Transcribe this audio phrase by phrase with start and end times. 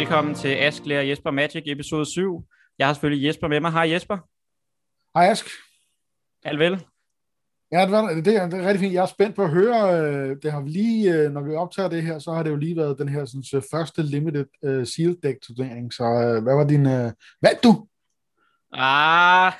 [0.00, 2.44] velkommen til Ask Lærer Jesper Magic episode 7.
[2.78, 3.72] Jeg har selvfølgelig Jesper med mig.
[3.72, 4.18] Hej Jesper.
[5.18, 5.46] Hej Ask.
[6.44, 6.84] Alt vel?
[7.72, 8.94] Ja, det, var, det, er, det er rigtig fint.
[8.94, 12.02] Jeg er spændt på at høre, øh, det har lige, øh, når vi optager det
[12.02, 15.38] her, så har det jo lige været den her sådan, første limited uh, seal deck
[15.42, 15.92] turnering.
[15.92, 17.86] Så uh, hvad var din, uh, hvad du?
[18.72, 19.52] Ah,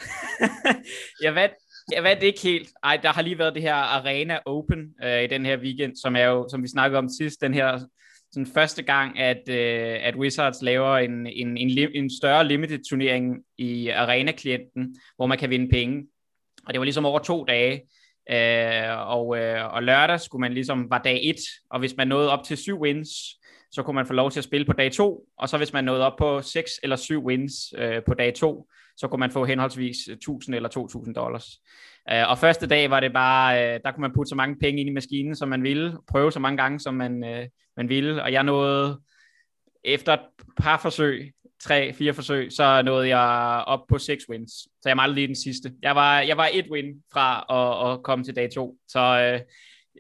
[1.25, 1.55] jeg vandt,
[1.93, 2.69] jeg vandt ikke helt.
[2.83, 6.17] Ej, der har lige været det her Arena Open uh, i den her weekend, som
[6.17, 7.79] er jo, som vi snakkede om sidst, den her
[8.33, 13.37] sådan første gang, at, øh, at Wizards laver en, en, en, en større limited turnering
[13.59, 16.07] i Arena-klienten, hvor man kan vinde penge.
[16.67, 17.83] Og det var ligesom over to dage.
[18.31, 22.31] øh, og, øh, og lørdag skulle man ligesom, var dag et, og hvis man nåede
[22.31, 23.09] op til syv wins,
[23.73, 25.85] så kunne man få lov til at spille på dag to, og så hvis man
[25.85, 29.45] nåede op på seks eller syv wins øh, på dag to, så kunne man få
[29.45, 31.47] henholdsvis 1000 eller 2000 dollars.
[32.13, 34.81] Øh, og første dag var det bare, øh, der kunne man putte så mange penge
[34.81, 38.23] ind i maskinen, som man ville, prøve så mange gange, som man, uh, man ville,
[38.23, 39.01] og jeg nåede
[39.85, 40.21] efter et
[40.57, 44.53] par forsøg, tre, fire forsøg, så nåede jeg op på seks wins.
[44.53, 45.73] Så jeg manglede lige den sidste.
[45.83, 48.77] Jeg var, jeg var et win fra at, at komme til dag to.
[48.89, 49.41] Så uh,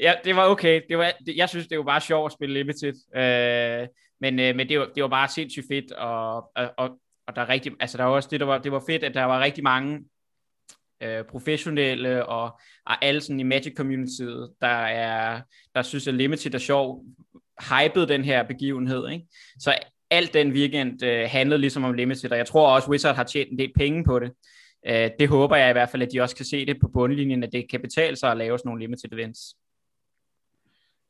[0.00, 0.82] ja, det var okay.
[0.88, 2.94] Det var, det, jeg synes, det var bare sjovt at spille limited.
[3.16, 3.88] Uh,
[4.20, 7.42] men, uh, men det, var, det var bare sindssygt fedt, og, og, og, og der
[7.42, 9.40] er rigtig, altså der var også det, der var, det var fedt, at der var
[9.40, 10.04] rigtig mange
[11.04, 14.22] uh, professionelle og, og alle sådan i Magic community,
[14.60, 15.40] der er,
[15.74, 17.04] der synes, at Limited er sjov,
[17.60, 19.26] hypede den her begivenhed, ikke?
[19.58, 19.74] Så
[20.10, 23.50] alt den weekend øh, handlede ligesom om Limited, og jeg tror også, Wizard har tjent
[23.50, 24.32] en del penge på det.
[24.86, 27.42] Øh, det håber jeg i hvert fald, at de også kan se det på bundlinjen,
[27.42, 29.40] at det kan betale sig at lave sådan nogle Limited events.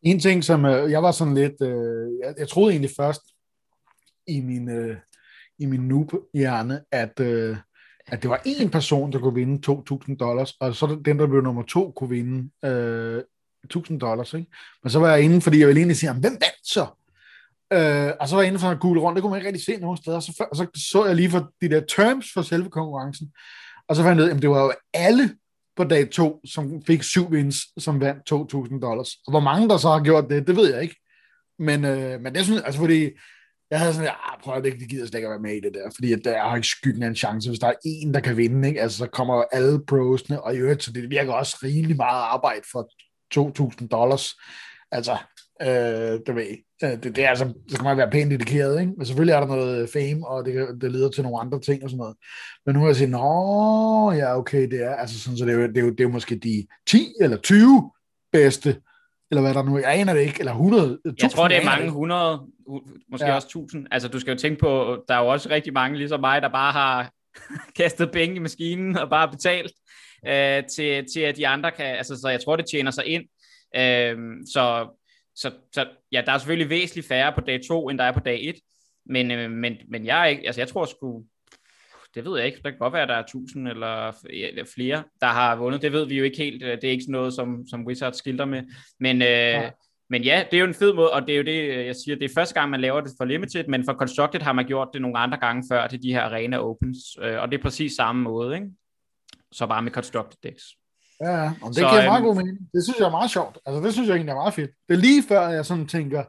[0.02, 3.22] En ting, som øh, jeg var sådan lidt, øh, jeg, jeg troede egentlig først
[4.27, 4.97] i min, øh,
[5.58, 7.56] i min noob-hjerne, at, øh,
[8.12, 9.72] at det var én person, der kunne vinde
[10.11, 13.22] 2.000 dollars, og så den, der blev nummer to, kunne vinde øh,
[13.77, 14.34] 1.000 dollars.
[14.34, 14.50] Ikke?
[14.83, 16.87] Men så var jeg inde, fordi jeg ville egentlig sige, hvem vandt så?
[17.72, 19.65] Øh, og så var jeg inde for en gule rundt, det kunne man ikke rigtig
[19.65, 22.43] se nogen steder, og så, og så så jeg lige for de der terms for
[22.43, 23.32] selve konkurrencen,
[23.88, 25.31] og så fandt jeg ud af, at det var jo alle
[25.76, 29.09] på dag to, som fik syv wins, som vandt 2.000 dollars.
[29.26, 30.97] Og hvor mange der så har gjort det, det ved jeg ikke.
[31.59, 33.10] Men, øh, men det synes altså fordi,
[33.70, 35.75] jeg havde sådan, ah, prøv at det, gider slet ikke at være med i det
[35.75, 38.20] der, fordi at der har ikke skyggen af en chance, hvis der er en, der
[38.20, 38.82] kan vinde, ikke?
[38.82, 42.62] altså så kommer alle prosene, og i øvrigt, så det virker også rimelig meget arbejde
[42.72, 42.91] for
[43.82, 44.34] 2.000 dollars.
[44.92, 45.16] Altså,
[45.62, 48.92] øh, det ved øh, det, det er altså, så kan man være pænt dedikeret, ikke?
[48.97, 51.91] Men selvfølgelig er der noget fame, og det, det leder til nogle andre ting og
[51.91, 52.16] sådan noget.
[52.66, 55.58] Men nu har jeg sagt, nå, ja, okay, det er, altså sådan, så det er,
[55.58, 57.91] jo, det, er jo, det er jo måske de 10 eller 20
[58.32, 58.81] bedste,
[59.30, 61.64] eller hvad der nu, jeg aner det ikke, eller 100, 1000, Jeg tror, det er
[61.64, 62.46] mange 100,
[63.10, 63.34] måske ja.
[63.34, 63.86] også 1000.
[63.91, 66.48] Altså, du skal jo tænke på, der er jo også rigtig mange, ligesom mig, der
[66.48, 67.10] bare har
[67.80, 69.72] kastet penge i maskinen og bare betalt
[70.26, 73.24] øh, til, til, at de andre kan, altså, så jeg tror, det tjener sig ind.
[73.76, 74.16] Øh,
[74.52, 74.88] så
[75.40, 78.20] så, så ja, der er selvfølgelig væsentligt færre på dag 2, end der er på
[78.20, 78.54] dag 1.
[79.06, 81.24] Men, øh, men, men jeg, ikke, altså jeg tror sgu,
[82.15, 84.12] det ved jeg ikke, der kan godt være, at der er 1000 eller
[84.75, 85.82] flere, der har vundet.
[85.82, 86.60] Det ved vi jo ikke helt.
[86.60, 88.62] Det er ikke sådan noget, som, som Wizards skilter med.
[89.00, 89.71] Men, øh, ja.
[90.10, 92.16] men ja, det er jo en fed måde, og det er jo det, jeg siger,
[92.16, 94.88] det er første gang, man laver det for Limited, men for Constructed har man gjort
[94.93, 97.93] det nogle andre gange før til de her Arena Opens, øh, og det er præcis
[97.93, 98.66] samme måde, ikke?
[99.53, 100.65] Så bare med Constructed decks.
[101.20, 102.59] Ja, og det så, giver meget øhm, god mening.
[102.75, 103.59] Det synes jeg er meget sjovt.
[103.66, 104.70] Altså, det synes jeg egentlig er meget fedt.
[104.88, 106.25] Det er lige før, jeg sådan tænker,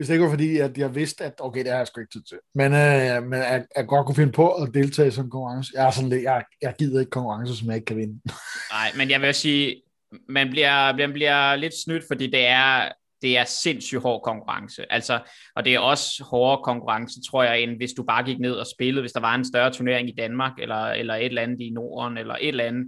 [0.00, 2.12] hvis det ikke var fordi, at jeg vidste, at okay, det har jeg sgu ikke
[2.12, 2.38] tid til.
[2.54, 5.72] Men, øh, men jeg, jeg godt kunne finde på at deltage i sådan en konkurrence.
[5.74, 8.20] Jeg, er sådan lidt, jeg, jeg gider ikke konkurrencer, som jeg ikke kan vinde.
[8.76, 9.82] Nej, men jeg vil sige,
[10.28, 12.88] man bliver, man bliver lidt snydt, fordi det er,
[13.22, 14.92] det er sindssygt hård konkurrence.
[14.92, 15.20] Altså,
[15.56, 18.66] og det er også hårdere konkurrence, tror jeg, end hvis du bare gik ned og
[18.66, 21.70] spillede, hvis der var en større turnering i Danmark, eller, eller et eller andet i
[21.70, 22.86] Norden, eller et eller andet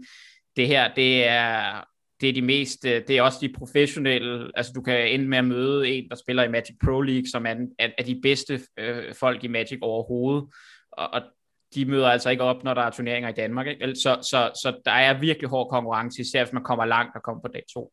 [0.56, 1.84] det her, det er,
[2.22, 5.44] det er de mest, det er også de professionelle, altså du kan ende med at
[5.44, 9.44] møde en, der spiller i Magic Pro League, som er, er de bedste øh, folk
[9.44, 10.44] i Magic overhovedet,
[10.92, 11.22] og, og
[11.74, 13.94] de møder altså ikke op, når der er turneringer i Danmark, ikke?
[13.94, 17.42] Så, så, så der er virkelig hård konkurrence, især hvis man kommer langt og kommer
[17.42, 17.92] på dag to.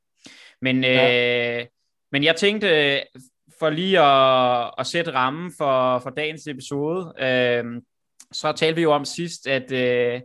[0.62, 1.60] Men, ja.
[1.60, 1.66] øh,
[2.12, 3.04] men jeg tænkte,
[3.60, 7.82] for lige at, at sætte rammen for, for dagens episode, øh,
[8.32, 10.22] så talte vi jo om sidst, at øh,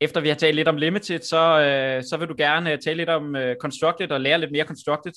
[0.00, 2.96] efter vi har talt lidt om Limited, så, øh, så vil du gerne øh, tale
[2.96, 5.12] lidt om øh, Constructed og lære lidt mere Constructed.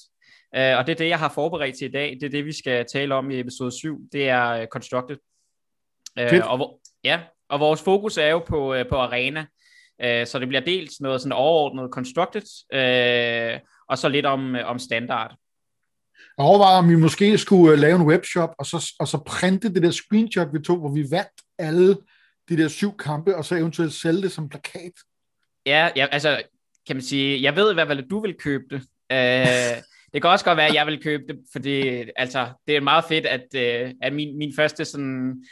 [0.55, 2.17] Øh, og det er det, jeg har forberedt til i dag.
[2.21, 3.99] Det er det, vi skal tale om i episode 7.
[4.11, 5.17] Det er øh, Constructed.
[6.19, 9.45] Øh, og, ja, og vores fokus er jo på, øh, på Arena.
[10.01, 12.41] Øh, så det bliver dels noget sådan overordnet Constructed,
[12.73, 13.59] øh,
[13.89, 15.35] og så lidt om, øh, om standard.
[16.37, 19.73] Jeg overvejer, om vi måske skulle øh, lave en webshop, og så, og så printe
[19.73, 21.97] det der screenshot, vi tog, hvor vi vandt alle
[22.49, 24.93] de der syv kampe, og så eventuelt sælge det som plakat?
[25.65, 26.41] Ja, ja altså,
[26.87, 28.81] kan man sige, jeg ved i hvert fald, at du vil købe det.
[29.13, 32.81] Uh, Det kan også godt være, at jeg vil købe det, fordi altså, det er
[32.81, 35.43] meget fedt, at, øh, at min, min første sådan,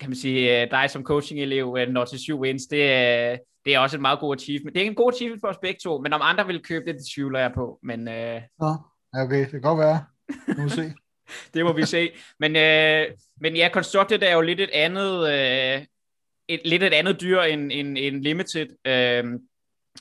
[0.00, 2.80] kan man sige, øh, dig som coaching-elev øh, når til syv wins, det,
[3.64, 4.74] det er også et meget god achievement.
[4.74, 6.94] Det er en god achievement for os begge to, men om andre vil købe det,
[6.94, 7.78] det tvivler jeg på.
[7.82, 8.40] Men, øh...
[8.60, 8.74] Nå,
[9.12, 10.04] okay, det kan godt være.
[10.48, 10.92] Nu må vi se.
[11.54, 12.10] det må vi se.
[12.40, 13.06] Men, øh,
[13.40, 15.86] men ja, Constructed er jo lidt et andet, øh,
[16.50, 18.68] et, lidt et andet dyr end, end, end Limited.
[18.86, 19.24] Øh,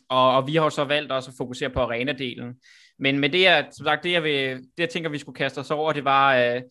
[0.09, 2.61] og, og vi har så valgt også at fokusere på arena-delen.
[2.99, 5.59] Men med det, jeg, som sagt, det jeg, vil, det jeg tænker, vi skulle kaste
[5.59, 6.61] os over, det var øh,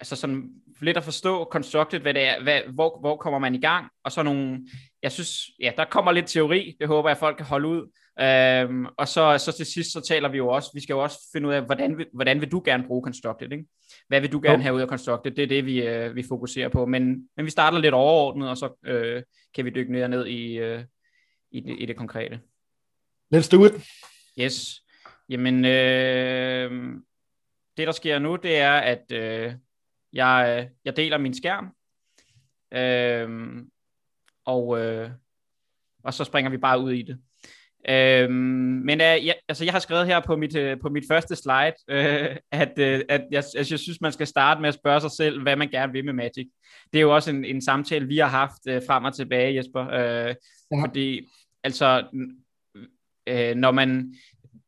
[0.00, 0.50] altså sådan
[0.80, 4.12] lidt at forstå constructed, hvad det er, hvad, hvor, hvor kommer man i gang, og
[4.12, 4.68] så nogle,
[5.02, 7.90] jeg synes, ja, der kommer lidt teori, det håber jeg, folk kan holde ud,
[8.20, 11.18] øhm, og så, så til sidst, så taler vi jo også, vi skal jo også
[11.32, 13.64] finde ud af, hvordan, hvordan vil du gerne bruge constructed, ikke?
[14.08, 16.68] Hvad vil du gerne have ud af constructed, det er det, vi, øh, vi fokuserer
[16.68, 19.22] på, men, men vi starter lidt overordnet, og så øh,
[19.54, 20.84] kan vi dykke ned, ned i, øh,
[21.50, 22.40] i, det, i det konkrete.
[23.34, 23.72] Let's do it.
[24.40, 24.82] Yes.
[25.28, 26.70] Jamen, øh,
[27.76, 29.54] det der sker nu, det er, at øh,
[30.12, 31.74] jeg, jeg deler min skærm,
[32.72, 33.62] øh,
[34.44, 35.10] og, øh,
[36.04, 37.18] og så springer vi bare ud i det.
[37.88, 41.36] Øh, men øh, jeg, altså, jeg har skrevet her på mit, øh, på mit første
[41.36, 45.00] slide, øh, at, øh, at jeg, altså, jeg synes, man skal starte med at spørge
[45.00, 46.48] sig selv, hvad man gerne vil med Magic.
[46.92, 49.88] Det er jo også en, en samtale, vi har haft øh, frem og tilbage, Jesper.
[49.88, 50.34] Øh,
[50.72, 50.82] ja.
[50.82, 51.28] Fordi,
[51.64, 52.04] altså,
[53.26, 54.14] øh, når man,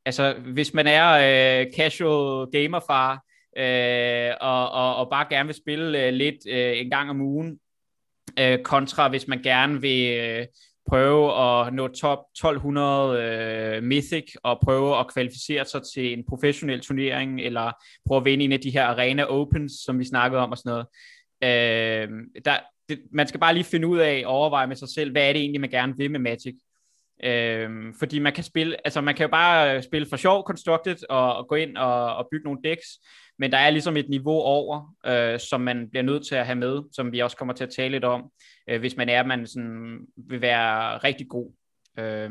[0.04, 3.24] altså, hvis man er øh, casual gamerfar,
[3.56, 7.58] øh, og, og, og bare gerne vil spille øh, lidt øh, en gang om ugen,
[8.38, 10.46] øh, kontra hvis man gerne vil øh,
[10.90, 16.80] prøve at nå top 1200 øh, Mythic, og prøve at kvalificere sig til en professionel
[16.80, 17.72] turnering, eller
[18.06, 20.70] prøve at vinde en af de her Arena Opens, som vi snakkede om og sådan
[20.70, 20.86] noget.
[21.42, 22.08] Øh,
[22.44, 22.54] der,
[22.88, 25.40] det, man skal bare lige finde ud af, overveje med sig selv, hvad er det
[25.40, 26.54] egentlig, man gerne vil med Magic.
[27.24, 31.36] Øhm, fordi man kan spille, altså man kan jo bare spille for sjov constructed og,
[31.36, 32.86] og gå ind og, og bygge nogle decks,
[33.38, 36.56] men der er ligesom et niveau over, øh, som man bliver nødt til at have
[36.56, 38.30] med, som vi også kommer til at tale lidt om,
[38.70, 41.52] øh, hvis man er, man sådan vil være rigtig god.
[41.98, 42.30] Øh,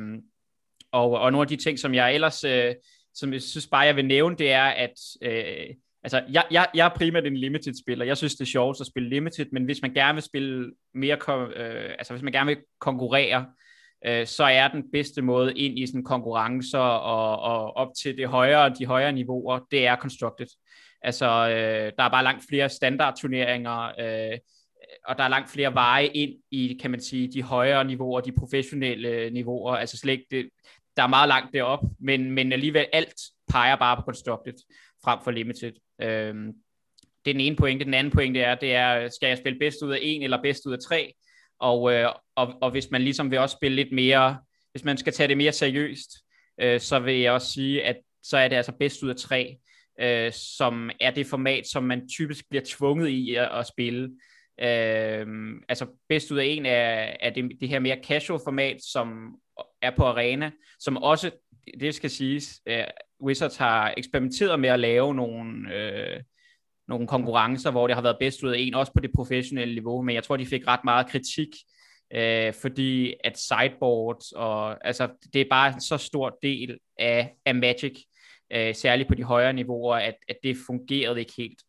[0.91, 2.75] og, og nogle af de ting, som jeg ellers, øh,
[3.13, 6.85] som jeg synes bare, jeg vil nævne, det er, at øh, altså, jeg, jeg, jeg
[6.85, 8.05] er primært en limited-spiller.
[8.05, 11.17] Jeg synes, det er sjovt at spille limited, men hvis man gerne vil spille mere,
[11.55, 13.45] øh, altså hvis man gerne vil konkurrere,
[14.05, 18.27] øh, så er den bedste måde ind i sådan konkurrencer og, og op til det
[18.27, 20.47] højere, de højere niveauer, det er constructed.
[21.01, 24.37] Altså, øh, der er bare langt flere standardturneringer, øh,
[25.07, 28.31] og der er langt flere veje ind i, kan man sige, de højere niveauer, de
[28.31, 30.49] professionelle niveauer, altså slet ikke det,
[30.97, 33.13] der er meget langt derop, men, men alligevel alt
[33.49, 34.53] peger bare på constructed
[35.03, 35.73] frem for limited.
[36.01, 36.53] Øhm,
[37.25, 37.85] det er den ene pointe.
[37.85, 40.65] Den anden pointe er, det er, skal jeg spille bedst ud af en eller bedst
[40.65, 41.13] ud af tre?
[41.59, 44.37] Og, øh, og, og hvis man ligesom vil også spille lidt mere,
[44.71, 46.11] hvis man skal tage det mere seriøst,
[46.61, 49.57] øh, så vil jeg også sige, at så er det altså bedst ud af tre,
[50.01, 54.09] øh, som er det format, som man typisk bliver tvunget i at, at spille.
[54.61, 55.27] Øh,
[55.69, 59.35] altså bedst ud af en er, er det, det her mere casual format, som
[59.81, 61.31] er på arena, som også,
[61.79, 62.83] det skal siges, øh,
[63.23, 66.23] Wizards har eksperimenteret med at lave nogle, øh,
[66.87, 70.01] nogle konkurrencer, hvor det har været bedst ud af en, også på det professionelle niveau,
[70.01, 71.49] men jeg tror, de fik ret meget kritik,
[72.13, 77.55] øh, fordi at sideboards, og altså, det er bare en så stor del af, af
[77.55, 78.03] Magic,
[78.53, 81.59] øh, særligt på de højere niveauer, at, at det fungerede ikke helt.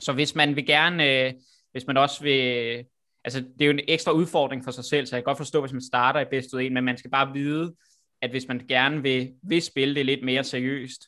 [0.00, 1.32] Så hvis man vil gerne, øh,
[1.76, 2.84] hvis man også vil,
[3.24, 5.60] altså det er jo en ekstra udfordring for sig selv, så jeg kan godt forstå,
[5.60, 7.74] hvis man starter i bedst ud en, men man skal bare vide,
[8.22, 11.02] at hvis man gerne vil, vil spille det lidt mere seriøst,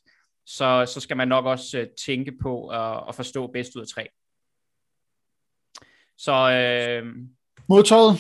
[0.47, 3.87] så, så skal man nok også uh, tænke på at, at forstå bedst ud af
[3.89, 4.09] tre.
[6.19, 7.07] Så, øh,
[7.69, 8.19] Modtaget.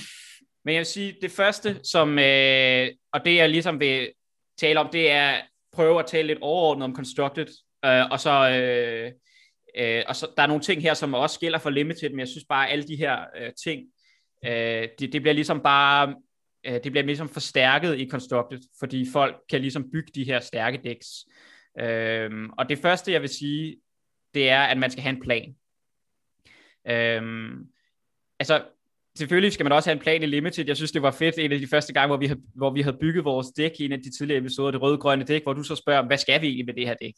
[0.64, 4.12] Men jeg vil sige, det første, som, øh, og det jeg ligesom vil
[4.59, 5.40] tale om, det er
[5.73, 7.49] prøve at tale lidt overordnet om Constructed,
[7.85, 9.12] øh, og så, øh,
[9.77, 12.29] øh, og så der er nogle ting her, som også gælder for Limited, men jeg
[12.29, 13.87] synes bare, at alle de her øh, ting,
[14.45, 16.15] øh, det, det bliver ligesom bare,
[16.67, 20.81] øh, det bliver ligesom forstærket i Constructed, fordi folk kan ligesom bygge de her stærke
[20.85, 21.09] decks.
[21.81, 23.77] Øh, og det første, jeg vil sige,
[24.35, 25.57] det er, at man skal have en plan.
[26.89, 27.53] Øh,
[28.39, 28.65] altså,
[29.19, 30.67] selvfølgelig skal man også have en plan i Limited.
[30.67, 32.83] Jeg synes, det var fedt en af de første gange, hvor vi havde, hvor vi
[32.83, 35.63] havde bygget vores dæk i en af de tidligere episoder, det røde-grønne dæk, hvor du
[35.63, 37.15] så spørger, hvad skal vi egentlig med det her dæk?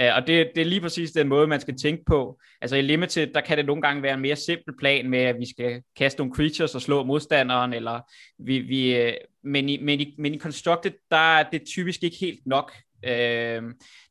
[0.00, 2.40] Uh, og det, det er lige præcis den måde, man skal tænke på.
[2.60, 5.36] Altså i Limited, der kan det nogle gange være en mere simpel plan med, at
[5.38, 8.00] vi skal kaste nogle creatures og slå modstanderen, eller
[8.38, 12.16] vi, vi, øh, men, i, men, i, men i Constructed, der er det typisk ikke
[12.16, 12.72] helt nok.
[13.04, 13.62] Øh,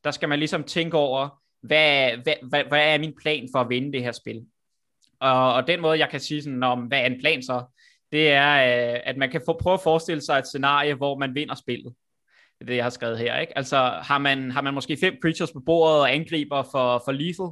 [0.04, 3.68] der skal man ligesom tænke over, hvad, hvad, hvad, hvad er min plan for at
[3.68, 4.46] vinde det her spil?
[5.20, 7.64] Og, og den måde, jeg kan sige sådan, om, hvad er en plan så,
[8.12, 11.34] det er, øh, at man kan få, prøve at forestille sig et scenarie, hvor man
[11.34, 11.94] vinder spillet.
[12.60, 13.38] Det jeg har skrevet her.
[13.38, 13.58] Ikke?
[13.58, 17.50] Altså har man, har man måske fem creatures på bordet og angriber for, for lethal,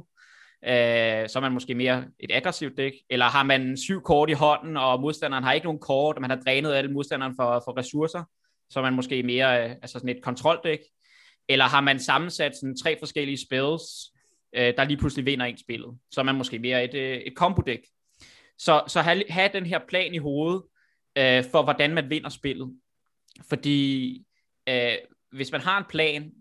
[0.65, 2.93] øh, så er man måske mere et aggressivt dæk.
[3.09, 6.29] Eller har man syv kort i hånden, og modstanderen har ikke nogen kort, og man
[6.29, 8.23] har drænet alle modstanderen for, for ressourcer,
[8.69, 10.79] så er man måske mere øh, altså sådan et kontroldæk.
[11.49, 13.83] Eller har man sammensat sådan tre forskellige spells,
[14.55, 17.33] øh, der lige pludselig vinder en spillet, så er man måske mere et, øh, et
[17.37, 17.79] combo-dæk.
[18.57, 20.63] Så, så have, have den her plan i hovedet,
[21.17, 22.73] øh, for hvordan man vinder spillet.
[23.49, 24.25] Fordi
[24.69, 24.93] øh,
[25.31, 26.31] hvis man har en plan,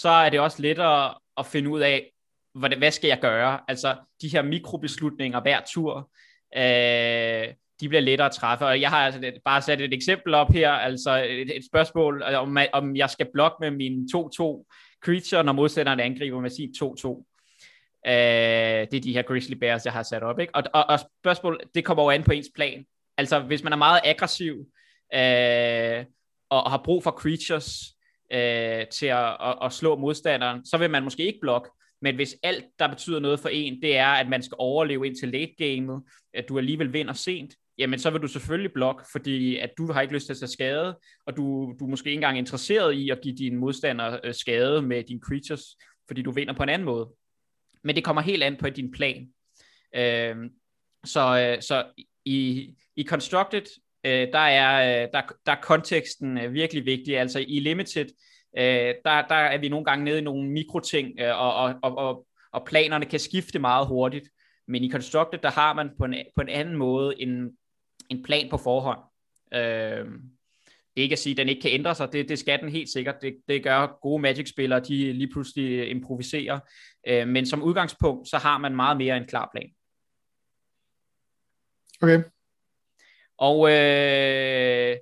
[0.00, 2.12] så er det også lettere at finde ud af,
[2.54, 3.60] hvad, hvad skal jeg gøre?
[3.68, 6.10] Altså de her mikrobeslutninger hver tur,
[6.56, 8.66] øh, de bliver lettere at træffe.
[8.66, 12.42] Og jeg har altså bare sat et eksempel op her, altså et, et spørgsmål, øh,
[12.42, 14.68] om, om jeg skal blokke med min 2-2
[15.04, 17.28] creature, når modstanderen angriber med sin 2-2.
[18.06, 20.38] Øh, det er de her grizzly bears, jeg har sat op.
[20.38, 20.54] Ikke?
[20.54, 22.84] Og, og, og spørgsmål, det kommer jo an på ens plan.
[23.16, 24.66] Altså, hvis man er meget aggressiv,
[25.14, 26.04] øh,
[26.52, 27.94] og, og har brug for creatures
[28.32, 31.70] øh, til at, at, at slå modstanderen, så vil man måske ikke blokke.
[32.02, 35.28] Men hvis alt, der betyder noget for en, det er, at man skal overleve indtil
[35.28, 36.02] late gamet,
[36.34, 40.02] at du alligevel vinder sent, jamen så vil du selvfølgelig blokke, fordi at du har
[40.02, 43.10] ikke lyst til at tage skade, og du, du er måske ikke engang interesseret i
[43.10, 45.62] at give dine modstandere øh, skade med dine creatures,
[46.06, 47.08] fordi du vinder på en anden måde.
[47.84, 49.28] Men det kommer helt an på din plan.
[49.94, 50.50] Øhm, øh,
[51.04, 51.84] så, så
[52.24, 57.18] i, i Constructed, øh, der, er, øh, der, der er konteksten øh, virkelig vigtig.
[57.18, 58.06] Altså i Limited,
[58.58, 61.98] øh, der, der er vi nogle gange nede i nogle mikroting, øh, og, og, og,
[61.98, 64.28] og, og planerne kan skifte meget hurtigt.
[64.68, 67.50] Men i Constructed, der har man på en, på en anden måde en,
[68.08, 69.00] en plan på forhånd.
[69.54, 70.06] Øh,
[70.96, 73.14] ikke at sige, at den ikke kan ændre sig, det, det skal den helt sikkert.
[73.22, 76.60] Det, det gør gode Magic-spillere, de lige pludselig improviserer.
[77.06, 79.70] Øh, men som udgangspunkt, så har man meget mere en klar plan.
[82.02, 82.22] Okay.
[83.38, 84.96] Og øh,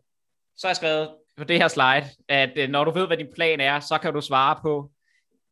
[0.56, 3.32] så har jeg skrevet på det her slide, at øh, når du ved, hvad din
[3.34, 4.90] plan er, så kan du svare på,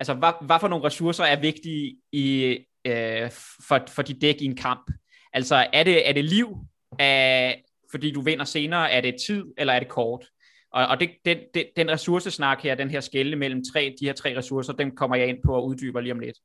[0.01, 3.31] altså hvad, hvad for nogle ressourcer er vigtige i, øh,
[3.69, 4.91] for, for dit dæk i en kamp.
[5.33, 6.57] Altså er det, er det liv,
[6.99, 7.55] er,
[7.91, 10.27] fordi du vinder senere, er det tid, eller er det kort?
[10.73, 14.13] Og, og det, den, den, den ressourcesnak her, den her skælde mellem tre, de her
[14.13, 16.39] tre ressourcer, den kommer jeg ind på og uddyber lige om lidt.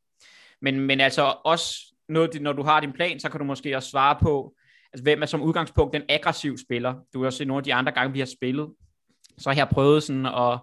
[0.61, 3.89] Men, men altså også, noget, når du har din plan, så kan du måske også
[3.89, 4.55] svare på,
[4.93, 6.93] altså hvem er som udgangspunkt den aggressive spiller.
[7.13, 8.69] Du har også set nogle af de andre gange, vi har spillet,
[9.37, 10.59] så har jeg prøvet sådan at,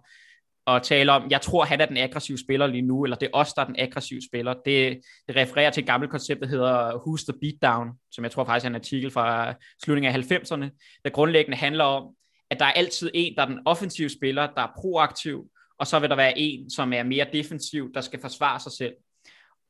[0.67, 3.39] at tale om, jeg tror, han er den aggressive spiller lige nu, eller det er
[3.39, 4.55] os, der er den aggressive spiller.
[4.65, 8.45] Det, det refererer til et gammelt koncept, der hedder Who's the Beatdown, som jeg tror
[8.45, 12.15] faktisk er en artikel fra slutningen af 90'erne, der grundlæggende handler om,
[12.51, 15.45] at der er altid en, der er den offensive spiller, der er proaktiv,
[15.79, 18.95] og så vil der være en, som er mere defensiv, der skal forsvare sig selv.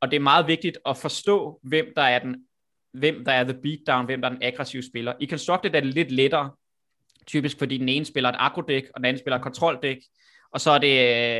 [0.01, 2.37] Og det er meget vigtigt at forstå, hvem der er den
[2.93, 5.13] hvem der er the beatdown, hvem der er den aggressive spiller.
[5.21, 6.51] I Constructed er det lidt lettere,
[7.27, 9.99] typisk fordi den ene spiller et agrodæk, og den anden spiller et kontroldæk,
[10.53, 10.97] og så er det,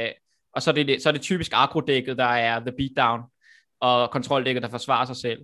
[0.07, 0.13] øh,
[0.53, 3.23] og så er det, så er det typisk agrodækket, der er the beatdown,
[3.81, 5.41] og kontroldækket, der forsvarer sig selv.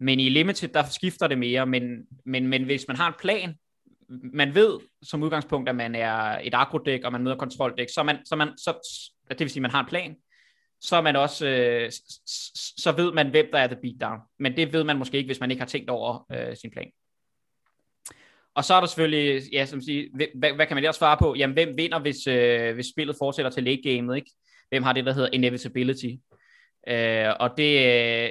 [0.00, 1.82] Men i Limited, der skifter det mere, men,
[2.24, 3.54] men, men hvis man har en plan,
[4.32, 8.26] man ved som udgangspunkt, at man er et agrodæk, og man møder kontroldæk, så, man,
[8.26, 8.98] så, man, så
[9.28, 10.16] det vil sige, at man har en plan,
[10.80, 11.90] så er man også, øh,
[12.76, 14.18] så ved man, hvem der er the beatdown.
[14.38, 16.90] Men det ved man måske ikke, hvis man ikke har tænkt over øh, sin plan.
[18.54, 21.34] Og så er der selvfølgelig, ja, som siger, hvad, hvad kan man ellers svare på?
[21.34, 24.30] Jamen, hvem vinder, hvis, øh, hvis spillet fortsætter til late gamet, ikke?
[24.68, 26.10] Hvem har det, der hedder inevitability?
[26.88, 28.30] Øh, og det, øh,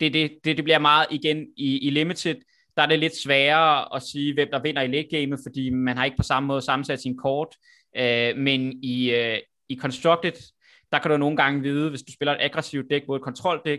[0.00, 2.36] det, det, det, det bliver meget igen i, i limited,
[2.76, 5.96] der er det lidt sværere at sige, hvem der vinder i late gamet, fordi man
[5.96, 7.48] har ikke på samme måde sammensat sin kort.
[7.96, 9.38] Øh, men i, øh,
[9.68, 10.52] i constructed,
[10.92, 13.78] der kan du nogle gange vide, hvis du spiller et aggressivt dæk mod et kontroldæk,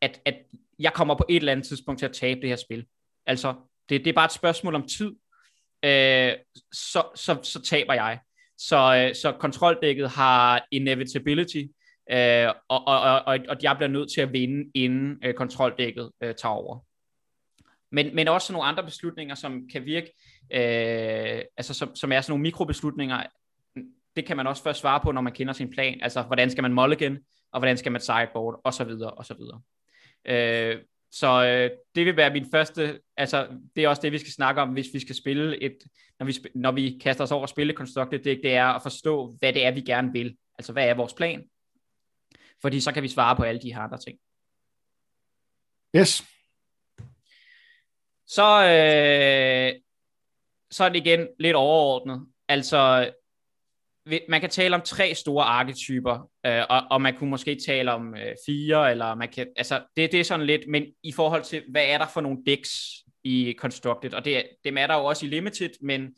[0.00, 0.34] at, at
[0.78, 2.86] jeg kommer på et eller andet tidspunkt til at tabe det her spil.
[3.26, 3.54] Altså,
[3.88, 5.12] det, det er bare et spørgsmål om tid,
[5.84, 6.32] øh,
[6.72, 8.20] så, så, så taber jeg.
[8.58, 11.62] Så, øh, så kontroldækket har inevitability,
[12.10, 16.34] øh, og, og, og, og jeg bliver nødt til at vinde, inden øh, kontroldækket øh,
[16.34, 16.78] tager over.
[17.92, 20.12] Men, men også nogle andre beslutninger, som kan virke,
[20.52, 23.22] øh, altså som, som er sådan nogle mikrobeslutninger,
[24.18, 26.00] det kan man også først svare på, når man kender sin plan.
[26.02, 27.18] Altså, hvordan skal man mulligan,
[27.52, 29.60] og hvordan skal man sideboard, og så videre, og så videre.
[30.24, 34.32] Øh, så øh, det vil være min første, altså det er også det, vi skal
[34.32, 35.78] snakke om, hvis vi skal spille et,
[36.18, 39.36] når vi, når vi kaster os over at spille Constructed det, det er at forstå,
[39.38, 40.36] hvad det er, vi gerne vil.
[40.58, 41.44] Altså, hvad er vores plan?
[42.62, 44.18] Fordi så kan vi svare på alle de her andre ting.
[45.96, 46.24] Yes.
[48.26, 49.80] Så, øh,
[50.70, 52.26] så er det igen lidt overordnet.
[52.48, 53.12] Altså,
[54.28, 58.14] man kan tale om tre store arketyper, øh, og, og man kunne måske tale om
[58.14, 61.62] øh, fire, eller man kan, altså det, det er sådan lidt, men i forhold til,
[61.70, 62.70] hvad er der for nogle decks
[63.24, 66.14] i Constructed, og det, det er der jo også i Limited, men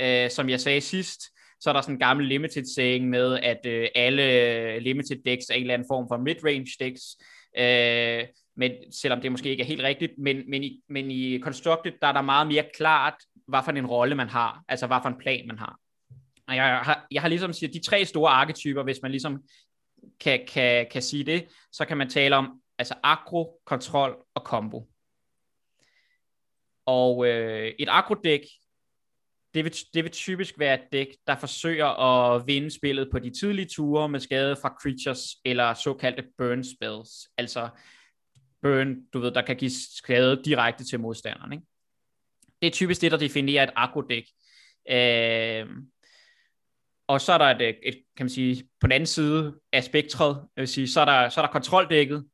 [0.00, 1.20] øh, som jeg sagde sidst,
[1.60, 5.54] så er der sådan en gammel limited saying med, at øh, alle limited decks er
[5.54, 7.02] en eller anden form for midrange decks,
[7.58, 8.24] øh,
[8.56, 12.06] men selvom det måske ikke er helt rigtigt, men, men, i, men i Constructed, der
[12.06, 13.14] er der meget mere klart,
[13.48, 15.78] hvad for en rolle man har, altså hvad for en plan man har.
[16.48, 19.42] Og jeg har, jeg har ligesom siger, de tre store arketyper, hvis man ligesom
[20.20, 24.88] kan, kan, kan sige det, så kan man tale om altså agro, kontrol og combo.
[26.86, 28.40] Og øh, et agrodæk,
[29.54, 33.30] det vil, det vil typisk være et dæk, der forsøger at vinde spillet på de
[33.30, 37.10] tidlige ture med skade fra creatures eller såkaldte burn spells.
[37.38, 37.68] Altså
[38.62, 41.52] burn, du ved, der kan give skade direkte til modstanderen.
[41.52, 41.64] Ikke?
[42.62, 44.24] Det er typisk det, der definerer et agrodæk.
[44.90, 45.66] Øh,
[47.06, 49.84] og så er der et, øh, et, kan man sige, på den anden side af
[49.84, 52.24] spektret, jeg vil sige, så er der, så er der kontroldækket,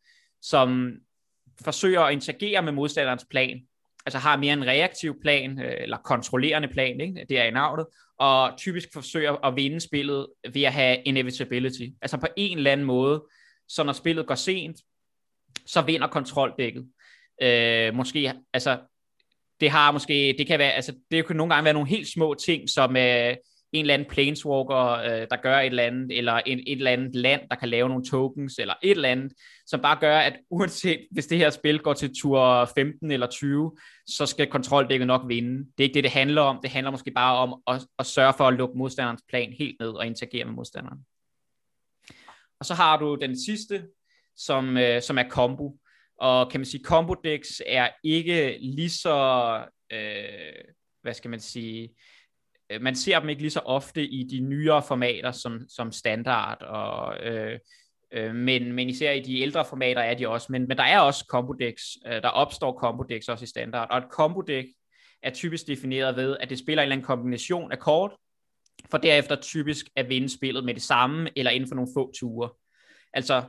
[0.43, 0.93] som
[1.65, 3.61] forsøger at interagere med modstanderens plan,
[4.07, 7.27] altså har mere en reaktiv plan, øh, eller kontrollerende plan, ikke?
[7.29, 7.87] det er i navnet,
[8.19, 12.87] og typisk forsøger at vinde spillet ved at have inevitability, altså på en eller anden
[12.87, 13.25] måde,
[13.69, 14.77] så når spillet går sent,
[15.67, 16.89] så vinder kontroldækket.
[17.43, 18.79] Øh, måske, altså,
[19.61, 22.35] det har måske, det kan være, altså, det kan nogle gange være nogle helt små
[22.35, 23.37] ting, som øh,
[23.73, 27.15] en eller anden planeswalker, øh, der gør et eller andet, eller en, et eller andet
[27.15, 29.33] land, der kan lave nogle tokens, eller et eller andet,
[29.67, 33.77] som bare gør, at uanset hvis det her spil går til tur 15 eller 20,
[34.07, 35.59] så skal kontroldækket nok vinde.
[35.59, 36.59] Det er ikke det, det handler om.
[36.63, 39.91] Det handler måske bare om at, at sørge for at lukke modstanderens plan helt ned
[39.91, 40.99] og interagere med modstanderen.
[42.61, 43.87] Og så har du den sidste,
[44.37, 45.77] som, øh, som er combo.
[46.19, 49.55] Og kan man sige, combo decks er ikke lige så,
[49.93, 50.65] øh,
[51.03, 51.97] hvad skal man sige, Øh,
[52.71, 56.63] Øh, man ser dem ikke lige så ofte i de nyere formater som, som standard,
[56.63, 57.59] og, øh,
[58.13, 61.01] øh, men, men især i de ældre formater er de også, men, men der er
[61.01, 64.65] også kombodex, øh, der opstår kombodex også i standard, og et kombodex
[65.23, 68.13] er typisk defineret ved, at det spiller en eller anden kombination af kort,
[68.91, 72.51] for derefter typisk at vinde spillet med det samme, eller inden for nogle få ture.
[73.13, 73.43] Altså,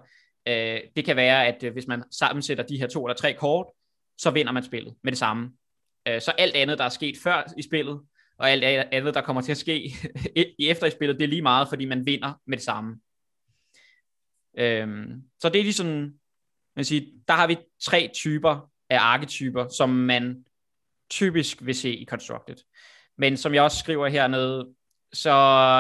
[0.47, 3.67] øh, det kan være, at øh, hvis man sammensætter de her to eller tre kort,
[4.17, 5.51] så vinder man spillet med det samme.
[6.07, 8.01] Øh, så alt andet, der er sket før i spillet,
[8.41, 9.83] og alt andet, der kommer til at ske
[10.59, 12.99] i efter i spillet, det er lige meget, fordi man vinder med det samme.
[14.57, 16.13] Øhm, så det er ligesom, sådan,
[16.75, 20.45] man siger, der har vi tre typer af arketyper, som man
[21.09, 22.55] typisk vil se i Constructed.
[23.17, 24.73] Men som jeg også skriver hernede,
[25.13, 25.31] så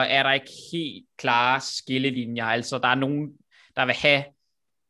[0.09, 2.45] er der ikke helt klare skillelinjer.
[2.45, 3.31] Altså, der er nogen,
[3.75, 4.23] der vil have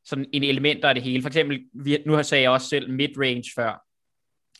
[0.06, 1.22] sådan en element af det hele.
[1.22, 1.60] For eksempel,
[2.06, 3.86] nu har jeg også selv midrange før.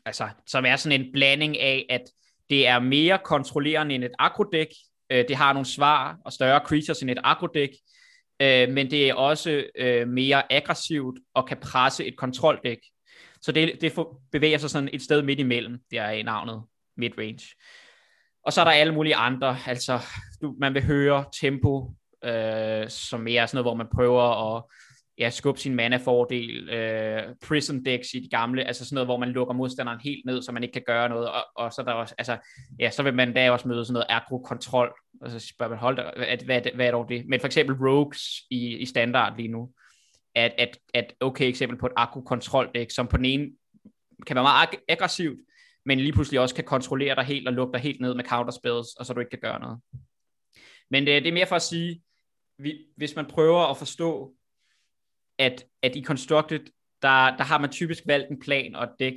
[0.06, 2.02] Altså, som er sådan en blanding af, at
[2.52, 4.68] det er mere kontrollerende end et agrodæk.
[5.12, 7.70] Øh, det har nogle svar og større creatures end et agrodæk,
[8.42, 12.78] øh, men det er også øh, mere aggressivt og kan presse et kontroldæk.
[13.42, 13.94] Så det, det
[14.32, 16.64] bevæger sig sådan et sted midt imellem, det er i navnet
[16.98, 17.46] midrange.
[18.46, 20.00] Og så er der alle mulige andre, altså
[20.42, 24.64] du, man vil høre tempo, øh, som mere er sådan noget, hvor man prøver at
[25.18, 29.30] ja, skubbe sin mana-fordel, øh, prison decks i de gamle, altså sådan noget, hvor man
[29.30, 32.16] lukker modstanderen helt ned, så man ikke kan gøre noget, og, og så, der også,
[32.18, 32.38] altså,
[32.80, 35.96] ja, så vil man da også møde sådan noget agro-kontrol, og så spørger man, hold
[35.96, 37.26] da, at, hvad, hvad er dog det?
[37.28, 39.70] Men for eksempel rogues i, i standard lige nu,
[40.36, 43.52] at, at, at okay eksempel på et agro-kontrol deck, som på den ene
[44.28, 45.40] kan være meget ag- aggressivt,
[45.86, 48.88] men lige pludselig også kan kontrollere dig helt og lukke dig helt ned med counterspells,
[49.00, 49.80] og så du ikke kan gøre noget.
[50.92, 52.02] Men det, det er mere for at sige,
[52.58, 54.34] vi, hvis man prøver at forstå
[55.42, 56.60] at, at i Constructed,
[57.02, 59.14] der, der har man typisk valgt en plan og et dæk,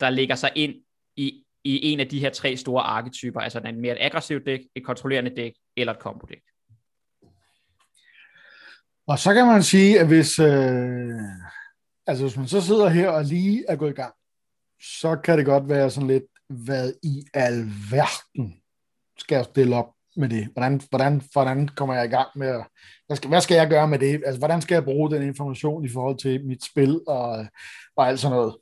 [0.00, 0.74] der ligger sig ind
[1.16, 4.60] i, i en af de her tre store arketyper, altså en mere et aggressivt dæk,
[4.74, 6.42] et kontrollerende dæk eller et combo dæk.
[9.06, 11.10] Og så kan man sige, at hvis, øh,
[12.06, 14.14] altså hvis man så sidder her og lige er gået i gang,
[14.82, 18.62] så kan det godt være sådan lidt, hvad i alverden
[19.18, 20.48] skal jeg stille op med det?
[20.52, 22.64] Hvordan, hvordan, hvordan kommer jeg i gang med at,
[23.06, 24.22] hvad skal, hvad skal jeg gøre med det?
[24.26, 27.46] Altså, hvordan skal jeg bruge den information i forhold til mit spil og,
[27.96, 28.56] og alt sådan noget?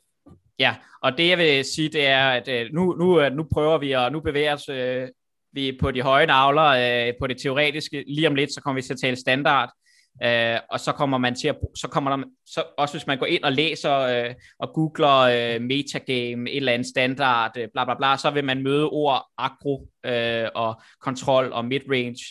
[0.59, 3.77] Ja, og det jeg vil sige, det er, at øh, nu, nu, øh, nu prøver
[3.77, 5.07] vi, og nu bevæger os øh,
[5.53, 8.03] vi på de høje navler, øh, på det teoretiske.
[8.07, 9.69] Lige om lidt, så kommer vi til at tale standard.
[10.23, 13.25] Øh, og så kommer man til at, så kommer der, så også hvis man går
[13.25, 17.95] ind og læser øh, og googler øh, metagame, et eller andet standard, øh, bla bla
[17.95, 22.25] bla, så vil man møde ord agro øh, og kontrol og midrange,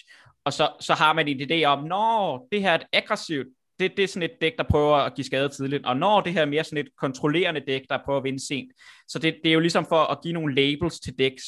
[0.44, 3.46] og så, så har man en idé om, når det her er et aggressivt,
[3.80, 6.32] det, det er sådan et dæk, der prøver at give skade tidligt, og når det
[6.32, 8.72] her er mere sådan et kontrollerende dæk, der prøver at vinde sent.
[9.08, 11.44] Så det, det er jo ligesom for at give nogle labels til decks,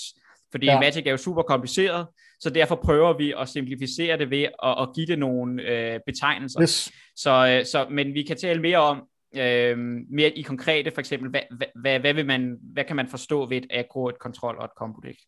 [0.50, 0.80] fordi ja.
[0.80, 2.06] Magic er jo super kompliceret,
[2.40, 6.62] så derfor prøver vi at simplificere det ved at, at give det nogle øh, betegnelser.
[6.62, 6.92] Yes.
[7.16, 9.02] Så, øh, så, men vi kan tale mere om,
[9.36, 9.78] øh,
[10.10, 13.46] mere i konkrete, for eksempel, hvad, hvad, hvad, hvad, vil man, hvad kan man forstå
[13.46, 15.18] ved et aggro, et kontrol og et combo deck?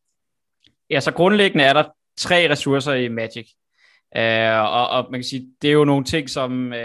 [0.90, 1.84] Ja, så grundlæggende er der
[2.16, 3.50] tre ressourcer i Magic.
[4.16, 6.78] Uh, og, og man kan sige, det er jo nogle ting, som uh,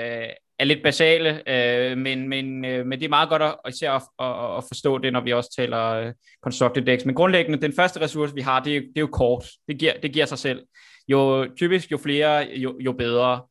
[0.60, 4.02] er lidt basale, øh, men, men, øh, men det er meget godt at, især at,
[4.20, 7.06] at, at forstå det, når vi også taler øh, constructed decks.
[7.06, 9.46] Men grundlæggende, den første ressource, vi har, det er, det er jo kort.
[9.68, 10.64] Det giver, det giver sig selv.
[11.08, 13.42] Jo typisk, jo flere, jo, jo bedre.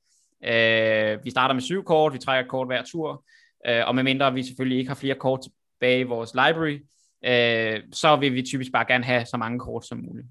[0.45, 3.25] Øh, vi starter med syv kort, vi trækker kort hver tur,
[3.69, 6.79] øh, og medmindre vi selvfølgelig ikke har flere kort tilbage i vores library,
[7.25, 10.27] øh, så vil vi typisk bare gerne have så mange kort som muligt.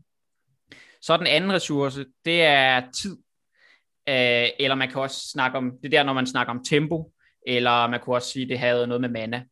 [1.01, 3.17] Så den anden ressource, det er tid.
[4.09, 7.11] Øh, eller man kan også snakke om, det der, når man snakker om tempo,
[7.47, 9.43] eller man kunne også sige, det havde noget med mana.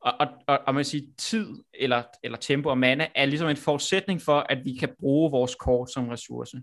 [0.00, 3.56] Og, og, og, og man sige, tid eller, eller tempo og mana er ligesom en
[3.56, 6.62] forudsætning for, at vi kan bruge vores kort som ressource.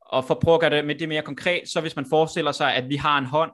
[0.00, 2.52] Og for at prøve at gøre det med det mere konkret, så hvis man forestiller
[2.52, 3.50] sig, at vi har en hånd,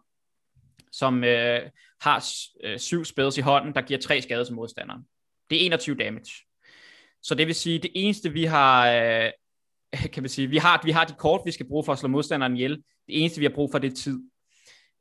[0.93, 1.61] som øh,
[2.01, 2.25] har
[2.65, 5.03] øh, syv spells i hånden, der giver tre skade til modstanderen.
[5.51, 6.33] Det er 21 damage.
[7.23, 9.31] Så det vil sige, det eneste vi har øh,
[10.13, 12.09] kan man sige, vi har, vi har de kort, vi skal bruge for at slå
[12.09, 12.83] modstanderen ihjel.
[13.09, 14.21] Det eneste, vi har brug for, det er tid.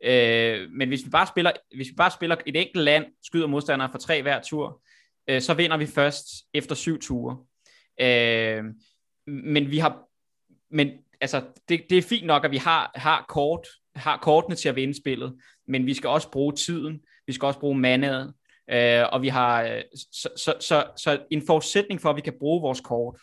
[0.03, 3.91] Øh, men hvis vi, bare spiller, hvis vi bare spiller et enkelt land, skyder modstanderen
[3.91, 4.81] for tre hver tur,
[5.29, 7.37] øh, så vinder vi først efter syv ture.
[8.01, 8.63] Øh,
[9.27, 10.03] men vi har,
[10.71, 10.91] men
[11.21, 14.75] altså, det, det er fint nok, at vi har, har, kort, har kortene til at
[14.75, 18.33] vinde spillet, men vi skal også bruge tiden, vi skal også bruge manaet,
[18.71, 22.61] øh, og vi har, så, så, så, så en forudsætning for, at vi kan bruge
[22.61, 23.19] vores kort,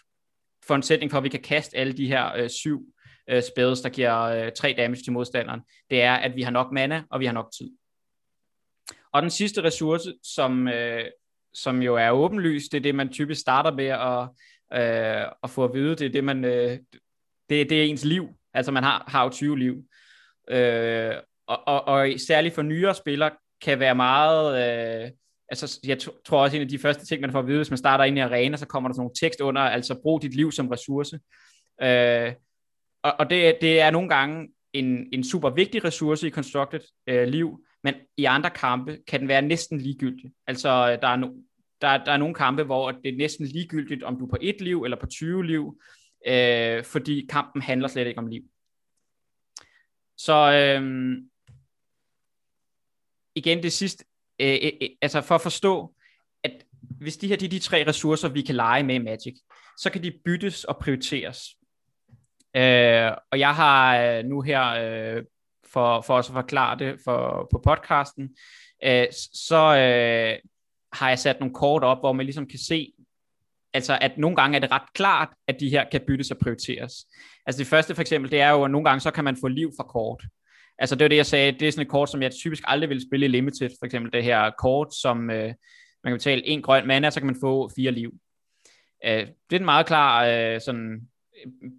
[0.67, 2.94] forudsætning for, at vi kan kaste alle de her øh, syv
[3.29, 5.61] øh, spells, der giver øh, tre damage til modstanderen,
[5.91, 7.71] det er, at vi har nok mana, og vi har nok tid.
[9.13, 11.05] Og den sidste ressource, som, øh,
[11.55, 14.29] som jo er åbenlyst, det er det, man typisk starter med at,
[14.73, 16.79] øh, at få at vide, det er det, man, øh,
[17.49, 18.29] det, det er ens liv.
[18.55, 19.85] Altså man har, har jo 20 liv.
[20.51, 21.15] Øh,
[21.47, 23.31] og, og, og særligt for nyere spillere
[23.63, 25.05] kan være meget...
[25.05, 25.11] Øh,
[25.49, 27.79] altså, jeg tror også, en af de første ting, man får at vide, hvis man
[27.79, 30.53] starter ind i arena, så kommer der sådan nogle tekst under, altså brug dit liv
[30.53, 31.21] som ressource.
[31.83, 32.33] Øh,
[33.05, 37.29] og og det, det er nogle gange en, en super vigtig ressource i Constructed øh,
[37.29, 40.33] liv, men i andre kampe kan den være næsten ligegyldig.
[40.47, 41.29] Altså, der er, no,
[41.81, 44.61] der, der er nogle kampe, hvor det er næsten ligegyldigt, om du er på et
[44.61, 45.81] liv eller på 20 liv,
[46.27, 48.43] øh, fordi kampen handler slet ikke om liv.
[50.17, 51.17] Så øh,
[53.35, 54.05] igen det sidste,
[54.41, 55.95] øh, øh, øh, altså for at forstå,
[56.45, 56.65] at
[57.01, 59.35] hvis de her de, de tre ressourcer, vi kan lege med i Magic,
[59.79, 61.57] så kan de byttes og prioriteres.
[62.57, 65.23] Øh, og jeg har øh, nu her, øh,
[65.73, 68.37] for, for også at forklare det for, på podcasten,
[68.85, 70.39] øh, så øh,
[70.93, 72.93] har jeg sat nogle kort op, hvor man ligesom kan se,
[73.73, 77.07] altså at nogle gange er det ret klart, at de her kan byttes og prioriteres.
[77.47, 79.49] Altså det første for eksempel, det er jo, at nogle gange så kan man få
[79.49, 80.25] liv fra kort.
[80.79, 82.89] Altså det var det, jeg sagde, det er sådan et kort, som jeg typisk aldrig
[82.89, 85.55] ville spille i Limited, for eksempel det her kort, som øh,
[86.05, 88.15] man kan betale en grøn mana, så kan man få fire liv.
[89.05, 91.09] Øh, det er en meget klar øh, sådan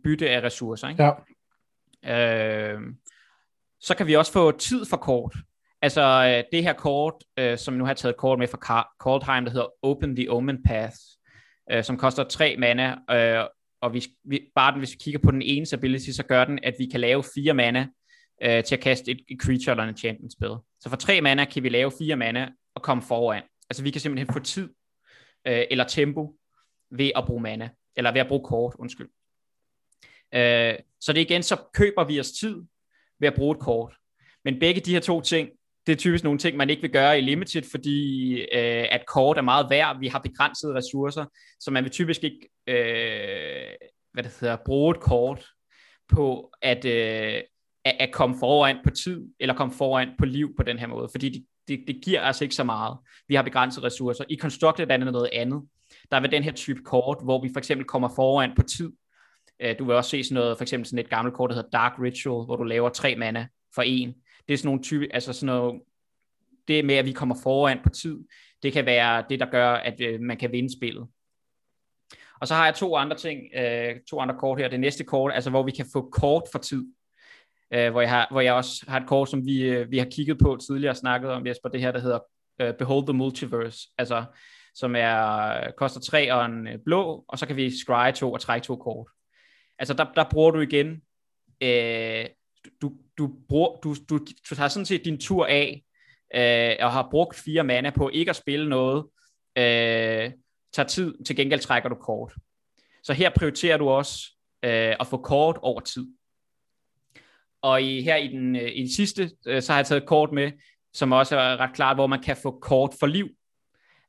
[0.03, 0.89] bytte af ressourcer.
[0.89, 1.03] Ikke?
[1.03, 2.73] Ja.
[2.73, 2.81] Øh,
[3.79, 5.35] så kan vi også få tid for kort.
[5.81, 9.51] Altså øh, det her kort, øh, som nu har taget kort med fra Coldheim, der
[9.51, 10.95] hedder Open the Omen Path,
[11.71, 13.45] øh, som koster tre mana, øh,
[13.81, 16.59] og vi, vi, bare den, hvis vi kigger på den ene ability, så gør den,
[16.63, 17.87] at vi kan lave fire mana
[18.43, 20.55] øh, til at kaste et, et creature eller en enchantment spil.
[20.79, 23.43] Så for tre mana kan vi lave fire mana og komme foran.
[23.69, 24.69] Altså vi kan simpelthen få tid
[25.47, 26.35] øh, eller tempo
[26.91, 29.09] ved at bruge mana, eller ved at bruge kort, undskyld.
[30.35, 32.55] Øh, så det igen, så køber vi os tid
[33.19, 33.93] ved at bruge et kort.
[34.45, 35.49] Men begge de her to ting,
[35.87, 39.37] det er typisk nogle ting, man ikke vil gøre i Limited, fordi øh, at kort
[39.37, 41.25] er meget værd, vi har begrænsede ressourcer,
[41.59, 43.75] så man vil typisk ikke øh,
[44.13, 45.45] hvad det hedder, bruge et kort
[46.09, 47.41] på at, øh,
[47.85, 51.09] at, at komme foran på tid, eller komme foran på liv på den her måde,
[51.11, 52.97] fordi det, det, det giver altså ikke så meget.
[53.27, 54.23] Vi har begrænsede ressourcer.
[54.29, 55.61] I Constructed er det noget andet.
[56.11, 58.91] Der ved den her type kort, hvor vi for eksempel kommer foran på tid.
[59.59, 61.69] Øh, du vil også se sådan noget, for eksempel sådan et gammelt kort, der hedder
[61.69, 64.13] Dark Ritual, hvor du laver tre mana for en.
[64.47, 65.81] Det er sådan nogle type, altså sådan noget,
[66.67, 68.19] det med, at vi kommer foran på tid,
[68.63, 71.07] det kan være det, der gør, at øh, man kan vinde spillet.
[72.41, 74.67] Og så har jeg to andre ting, øh, to andre kort her.
[74.67, 76.85] Det næste kort, altså hvor vi kan få kort for tid
[77.73, 80.05] øh, hvor, jeg har, hvor jeg også har et kort, som vi, øh, vi har
[80.05, 82.19] kigget på tidligere og snakket om, Jesper, det her, der hedder
[82.61, 84.25] øh, Behold the Multiverse, altså
[84.75, 88.31] som er, øh, koster tre og en øh, blå, og så kan vi scry to
[88.31, 89.07] og trække to kort.
[89.79, 91.01] Altså der, der bruger du igen,
[91.61, 92.25] øh,
[92.81, 94.17] du, du, bruger, du, du,
[94.49, 95.83] du tager sådan set din tur af,
[96.35, 99.05] øh, og har brugt fire mana på ikke at spille noget,
[99.57, 100.31] øh,
[100.73, 102.33] tager tid, til gengæld trækker du kort.
[103.03, 104.19] Så her prioriterer du også
[104.63, 106.07] øh, at få kort over tid.
[107.61, 110.31] Og i, her i den, øh, i den sidste, øh, så har jeg taget kort
[110.31, 110.51] med,
[110.93, 113.29] som også er ret klart, hvor man kan få kort for liv.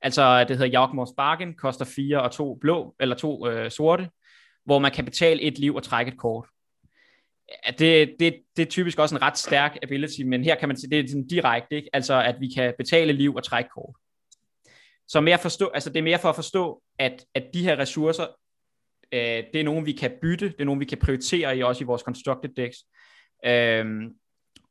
[0.03, 4.11] Altså det hedder Jagmors Bargain, koster fire og to blå, eller to øh, sorte
[4.67, 6.49] hvor man kan betale et liv og trække et kort.
[7.79, 10.91] Det, det, det er typisk også en ret stærk ability, men her kan man se,
[10.91, 11.89] det er sådan direkte, ikke?
[11.93, 13.95] altså at vi kan betale liv og trække kort.
[15.09, 18.27] Så mere forstå, altså det er mere for at forstå, at, at de her ressourcer,
[19.13, 21.85] øh, det er nogen, vi kan bytte, det er nogen, vi kan prioritere i også
[21.85, 22.79] i vores constructed decks.
[23.45, 24.15] Øhm,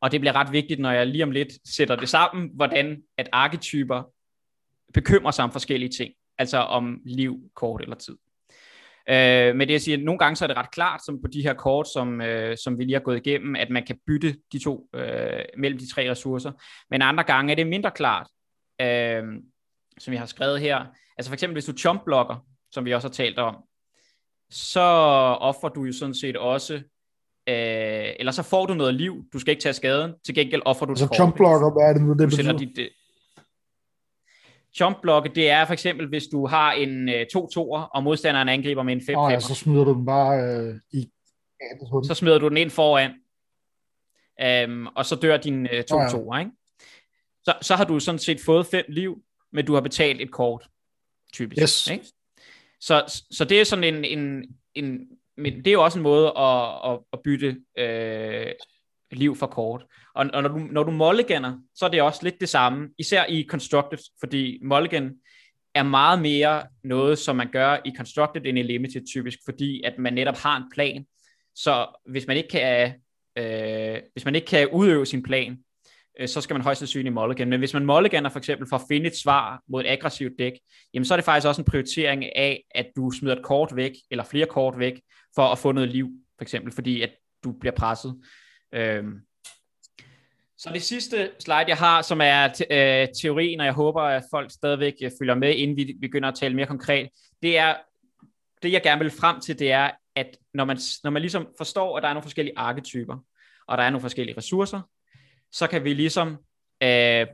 [0.02, 3.30] og det bliver ret vigtigt, når jeg lige om lidt sætter det sammen, hvordan at
[3.32, 4.04] arketyper
[4.94, 8.18] bekymrer sig om forskellige ting, altså om liv, kort eller tid.
[9.10, 11.42] Øh, men det jeg siger, nogle gange så er det ret klart, som på de
[11.42, 14.60] her kort, som, øh, som vi lige har gået igennem, at man kan bytte de
[14.60, 16.52] to øh, mellem de tre ressourcer.
[16.90, 18.28] Men andre gange er det mindre klart,
[18.82, 19.24] øh,
[20.00, 20.86] som jeg har skrevet her.
[21.18, 23.56] Altså for eksempel, hvis du chomp-blokker, som vi også har talt om,
[24.50, 24.82] så
[25.40, 26.74] offrer du jo sådan set også,
[27.50, 30.86] øh, eller så får du noget liv, du skal ikke tage skaden, til gengæld offrer
[30.86, 32.58] du altså, chomp-blokker, hvad er det nu, det betyder?
[32.58, 32.80] Dit,
[34.76, 38.84] øh, Jump det er for eksempel, hvis du har en øh, 2-2'er, og modstanderen angriber
[38.84, 41.10] med en 5 oh, ja, så smider du den bare øh, i...
[42.04, 43.12] Så smider du den ind foran,
[44.42, 46.40] øhm, og så dør din øh, 2-2'er, oh, ja.
[46.40, 46.52] ikke?
[47.44, 49.18] Så, så har du sådan set fået 5 liv,
[49.54, 50.68] men du har betalt et kort,
[51.34, 51.62] typisk.
[51.62, 51.88] Yes.
[51.88, 52.06] Ikke?
[52.80, 54.44] Så, så det er sådan en, en,
[54.76, 55.08] en
[55.38, 58.52] men det er jo også en måde at, at, at bytte øh,
[59.12, 59.86] liv for kort.
[60.16, 63.26] Og, og når du, når du mulliganer, så er det også lidt det samme, især
[63.30, 65.14] i Constructed, fordi mulligan
[65.76, 69.94] er meget mere noget, som man gør i Constructed end i Limited typisk, fordi at
[70.00, 71.06] man netop har en plan.
[71.56, 72.94] Så hvis man ikke kan,
[73.38, 75.58] øh, hvis man ikke kan udøve sin plan,
[76.20, 77.50] øh, så skal man højst sandsynligt mulligan.
[77.50, 80.54] Men hvis man mulliganer for eksempel for at finde et svar mod et aggressivt dæk,
[80.94, 83.92] jamen så er det faktisk også en prioritering af, at du smider et kort væk,
[84.12, 85.02] eller flere kort væk,
[85.36, 87.12] for at få noget liv, for eksempel, fordi at
[87.44, 88.16] du bliver presset.
[88.76, 89.22] Øhm.
[90.58, 94.24] Så det sidste slide, jeg har, som er te- øh, teorien, og jeg håber, at
[94.32, 97.10] folk stadigvæk øh, følger med, inden vi begynder at tale mere konkret,
[97.42, 97.76] det er,
[98.64, 101.98] det jeg gerne vil frem til, det er, at når man, når man ligesom forstår,
[101.98, 103.18] at der er nogle forskellige arketyper,
[103.68, 104.82] og der er nogle forskellige ressourcer,
[105.52, 106.38] så kan vi ligesom
[106.84, 107.28] øh,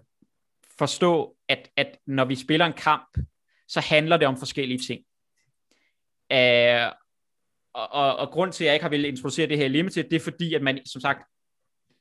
[0.77, 3.17] forstå, at, at når vi spiller en kamp,
[3.67, 5.01] så handler det om forskellige ting.
[6.31, 6.91] Øh,
[7.73, 10.15] og, og, og grund til, at jeg ikke har ville introducere det her limited, det
[10.15, 11.30] er fordi, at man, som sagt,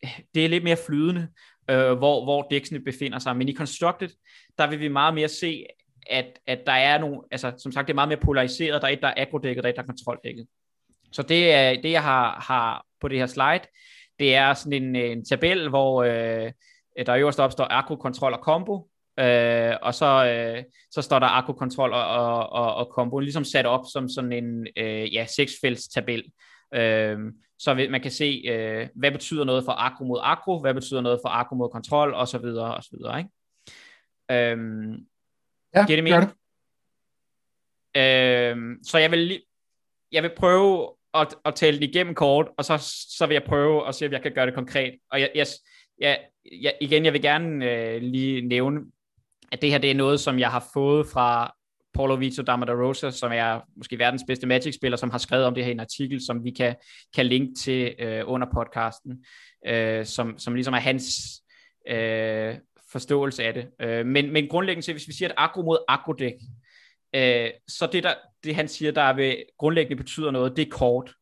[0.35, 1.29] det er lidt mere flydende,
[1.71, 3.37] øh, hvor, hvor dæksene befinder sig.
[3.37, 4.09] Men i Constructed,
[4.59, 5.65] der vil vi meget mere se,
[6.07, 8.83] at, at der er nogle, altså som sagt, det er meget mere polariseret.
[8.83, 10.47] Der er et, der er agrodækket, der er et, der er kontroldækket.
[11.13, 13.71] Så det, er, det jeg har, har på det her slide,
[14.19, 16.53] det er sådan en, øh, en tabel, hvor øh,
[17.07, 21.93] der øverst opstår agro, kontrol og combo, Øh, og så, øh, så står der akkukontrol
[21.93, 26.25] og, og, og, og kombo, ligesom sat op som sådan en øh, ja, seksfælds tabel.
[26.75, 27.19] Øh,
[27.59, 31.21] så man kan se, øh, hvad betyder noget for akku mod akku, hvad betyder noget
[31.25, 33.31] for akku mod kontrol, og så videre, og så videre, ikke?
[34.31, 34.99] Øh,
[35.75, 36.23] ja, det mening?
[36.23, 36.37] Det.
[37.97, 39.43] Øh, så jeg vil,
[40.13, 42.79] jeg vil prøve at, at tale det igennem kort, og så,
[43.19, 44.99] så vil jeg prøve at se, om jeg kan gøre det konkret.
[45.11, 45.47] Og jeg, jeg,
[45.99, 46.19] jeg,
[46.61, 48.81] jeg igen, jeg vil gerne øh, lige nævne,
[49.53, 51.55] at det her det er noget, som jeg har fået fra
[51.95, 55.69] Paulo Vito Rosa, som er måske verdens bedste Magic-spiller, som har skrevet om det her
[55.69, 56.77] i en artikel, som vi kan,
[57.15, 59.25] kan linke til øh, under podcasten,
[59.67, 61.07] øh, som, som ligesom er hans
[61.89, 62.55] øh,
[62.93, 63.69] forståelse af det.
[63.81, 66.35] Øh, men, men grundlæggende set, hvis vi siger, at agro mod agrodæk,
[67.15, 71.15] øh, så det, der, det han siger, der ved grundlæggende betyder noget, det er kort.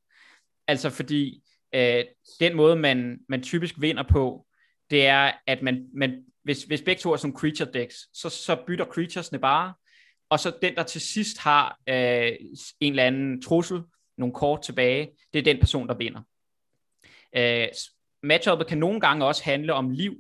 [0.69, 1.43] Altså fordi
[1.75, 2.05] øh,
[2.41, 4.47] den måde, man, man typisk vinder på,
[4.91, 8.57] det er, at man, man hvis, hvis begge to er som creature decks, så, så
[8.67, 9.75] bytter creaturesne bare,
[10.31, 12.33] og så den, der til sidst har øh,
[12.81, 13.83] en eller anden trussel,
[14.19, 16.21] nogle kort tilbage, det er den person, der vinder.
[17.37, 17.69] Øh,
[18.23, 20.15] matchuppet kan nogle gange også handle om liv,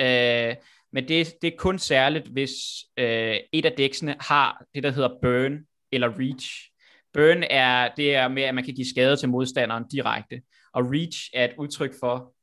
[0.00, 0.54] øh,
[0.92, 2.50] men det, det er kun særligt, hvis
[2.96, 5.58] øh, et af dæksene har det, der hedder burn
[5.92, 6.70] eller reach.
[7.12, 11.30] Burn er, det er med, at man kan give skade til modstanderen direkte, og reach
[11.34, 12.34] er et udtryk for,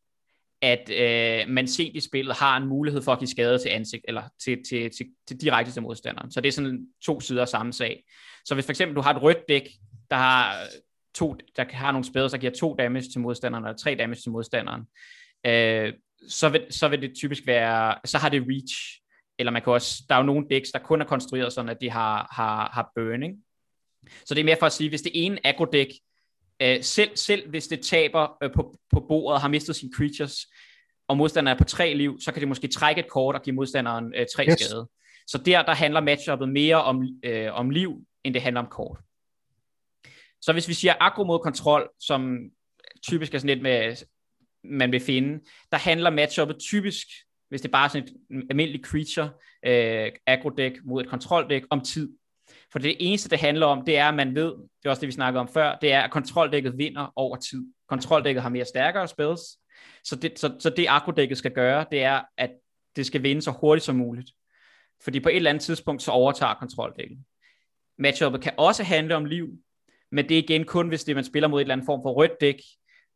[0.62, 4.06] at øh, man set i spillet har en mulighed for at give skade til ansigt,
[4.08, 6.32] eller til, til, til, til direkte til modstanderen.
[6.32, 8.04] Så det er sådan to sider af samme sag.
[8.46, 9.70] Så hvis for eksempel du har et rødt dæk,
[10.10, 10.56] der har
[11.16, 14.32] to, der har nogle spæder, der giver to damage til modstanderen, eller tre damage til
[14.32, 14.82] modstanderen,
[15.46, 15.94] øh,
[16.28, 19.02] så, vil, så vil det typisk være, så har det reach,
[19.40, 21.82] eller man kan også, der er jo nogle dæks, der kun er konstrueret sådan, at
[21.82, 23.38] de har, har, har burning.
[24.26, 25.88] Så det er mere for at sige, hvis det ene aggro dæk
[26.62, 30.48] Øh, selv, selv hvis det taber øh, på, på bordet og har mistet sine creatures,
[31.08, 33.56] og modstanderen er på tre liv, så kan det måske trække et kort og give
[33.56, 34.60] modstanderen øh, tre yes.
[34.60, 34.90] skade.
[35.28, 39.00] Så der, der handler matchuppet mere om, øh, om liv, end det handler om kort.
[40.42, 42.38] Så hvis vi siger aggro mod kontrol, som
[43.08, 43.96] typisk er sådan lidt med,
[44.64, 45.40] man vil finde,
[45.72, 47.08] der handler matchuppet typisk,
[47.50, 49.30] hvis det er bare sådan et almindeligt creature,
[49.66, 52.10] øh, aggro deck mod et kontroldæk, om tid.
[52.72, 55.08] For det eneste, det handler om, det er, at man ved, det er også det,
[55.08, 57.66] vi snakkede om før, det er, at kontroldækket vinder over tid.
[57.90, 59.42] Kontroldækket har mere stærkere spells,
[60.04, 62.52] så det, så, så det akrodækket skal gøre, det er, at
[62.96, 64.32] det skal vinde så hurtigt som muligt.
[65.04, 67.18] Fordi på et eller andet tidspunkt, så overtager kontroldækket.
[67.98, 69.50] Matchuppet kan også handle om liv,
[70.12, 72.12] men det er igen kun, hvis det man spiller mod et eller andet form for
[72.12, 72.60] rødt dæk,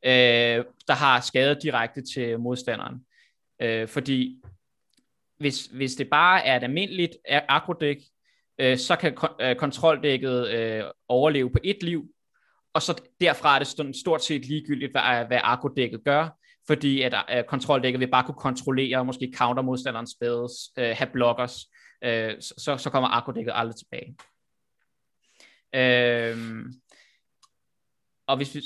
[0.06, 3.06] øh, der har skadet direkte til modstanderen.
[3.62, 4.42] Øh, fordi
[5.38, 7.98] hvis, hvis det bare er et almindeligt øh, agrodæk,
[8.62, 12.06] øh, så kan øh, kontroldækket øh, overleve på et liv,
[12.74, 16.30] og så derfra er det stort set ligegyldigt, hvad, hvad agrodækket gør,
[16.68, 21.70] fordi at øh, kontroldækket vil bare kunne kontrollere, måske counter modstanderens spells, øh, have blockers,
[22.04, 24.16] øh, så, så kommer agrodækket aldrig tilbage.
[25.76, 26.66] Øh,
[28.28, 28.62] og hvis vi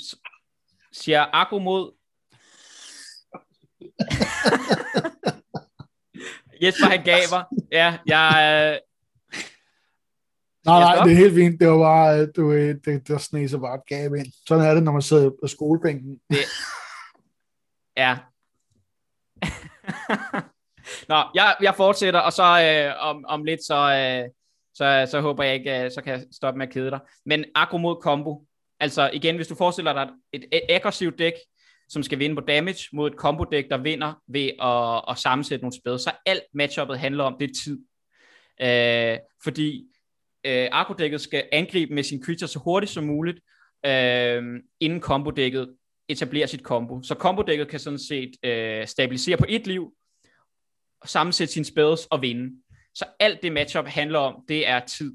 [0.92, 1.92] siger agro mod
[6.62, 7.44] Jesper han gav mig.
[7.72, 8.80] Ja, jeg...
[10.66, 10.72] Øh...
[10.72, 11.60] Nej, nej, det er helt fint.
[11.60, 12.52] Det var bare, øh, du,
[12.84, 14.26] det, der sneg sig bare et gab ind.
[14.48, 16.20] Sådan er det, når man sidder på skolebænken.
[16.30, 16.38] Det...
[17.96, 18.18] Ja.
[21.08, 24.30] Nå, jeg, jeg fortsætter, og så øh, om, om lidt, så, øh,
[24.74, 27.00] så, så håber jeg ikke, øh, så kan jeg stoppe med at kede dig.
[27.26, 28.44] Men akro mod combo.
[28.80, 31.32] Altså igen, hvis du forestiller dig et, et aggressivt dæk,
[31.88, 35.76] som skal vinde på damage, mod et combo-dæk, der vinder ved at, at sammensætte nogle
[35.76, 35.98] spil.
[35.98, 37.78] Så alt matchuppet handler om, det er tid.
[38.62, 39.84] Øh, fordi
[40.46, 43.40] øh, arkodækket skal angribe med sin creature så hurtigt som muligt,
[43.86, 44.42] øh,
[44.80, 45.76] inden kombodækket
[46.08, 47.02] etablerer sit combo.
[47.02, 49.92] Så combo-dækket kan sådan set øh, stabilisere på et liv,
[51.04, 52.62] sammensætte sine spells og vinde.
[52.94, 55.12] Så alt det matchup handler om, det er tid.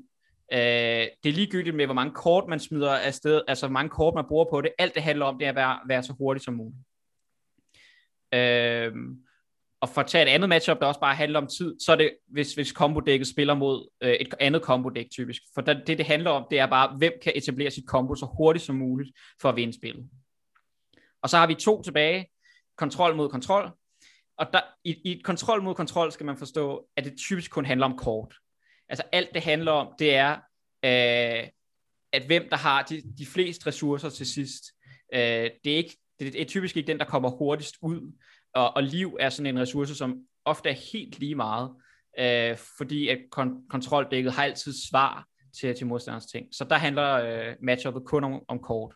[0.53, 4.15] Øh, det er ligegyldigt med, hvor mange kort man smider afsted, altså hvor mange kort
[4.15, 4.71] man bruger på det.
[4.77, 6.79] Alt det handler om, det er at være, være så hurtigt som muligt.
[8.33, 8.93] Øh,
[9.81, 11.95] og for at tage et andet matchup, der også bare handler om tid, så er
[11.95, 15.41] det, hvis, hvis kombodækket spiller mod øh, et andet kombodæk typisk.
[15.53, 18.25] For der, det, det handler om, det er bare, hvem kan etablere sit combo så
[18.37, 20.09] hurtigt som muligt for at vinde spillet.
[21.21, 22.27] Og så har vi to tilbage.
[22.77, 23.71] Kontrol mod kontrol.
[24.37, 27.85] Og der, i, i kontrol mod kontrol skal man forstå, at det typisk kun handler
[27.85, 28.35] om kort.
[28.89, 30.31] Altså alt det handler om, det er,
[30.85, 31.47] øh,
[32.13, 34.63] at hvem der har de, de fleste ressourcer til sidst.
[35.13, 38.11] Øh, det, er ikke, det er typisk ikke den, der kommer hurtigst ud.
[38.53, 41.69] Og, og liv er sådan en ressource, som ofte er helt lige meget,
[42.19, 45.27] øh, fordi at kon- kontroldækket har altid svar
[45.59, 46.47] til, til modstanders ting.
[46.51, 48.95] Så der handler øh, matchuppet kun om, om kort.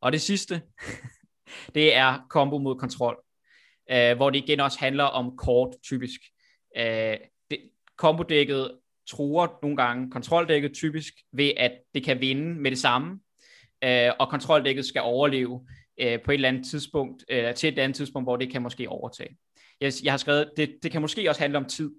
[0.00, 0.62] Og det sidste,
[1.74, 3.22] det er combo mod kontrol,
[3.90, 6.20] øh, hvor det igen også handler om kort typisk.
[6.76, 7.16] Øh,
[8.00, 8.78] kombodækket
[9.10, 13.20] truer nogle gange kontroldækket typisk ved, at det kan vinde med det samme,
[13.84, 15.66] øh, og kontroldækket skal overleve
[16.00, 18.88] øh, på et eller andet tidspunkt, øh, til et andet tidspunkt, hvor det kan måske
[18.88, 19.36] overtage.
[19.80, 21.90] Jeg, jeg har skrevet, det, det kan måske også handle om tid,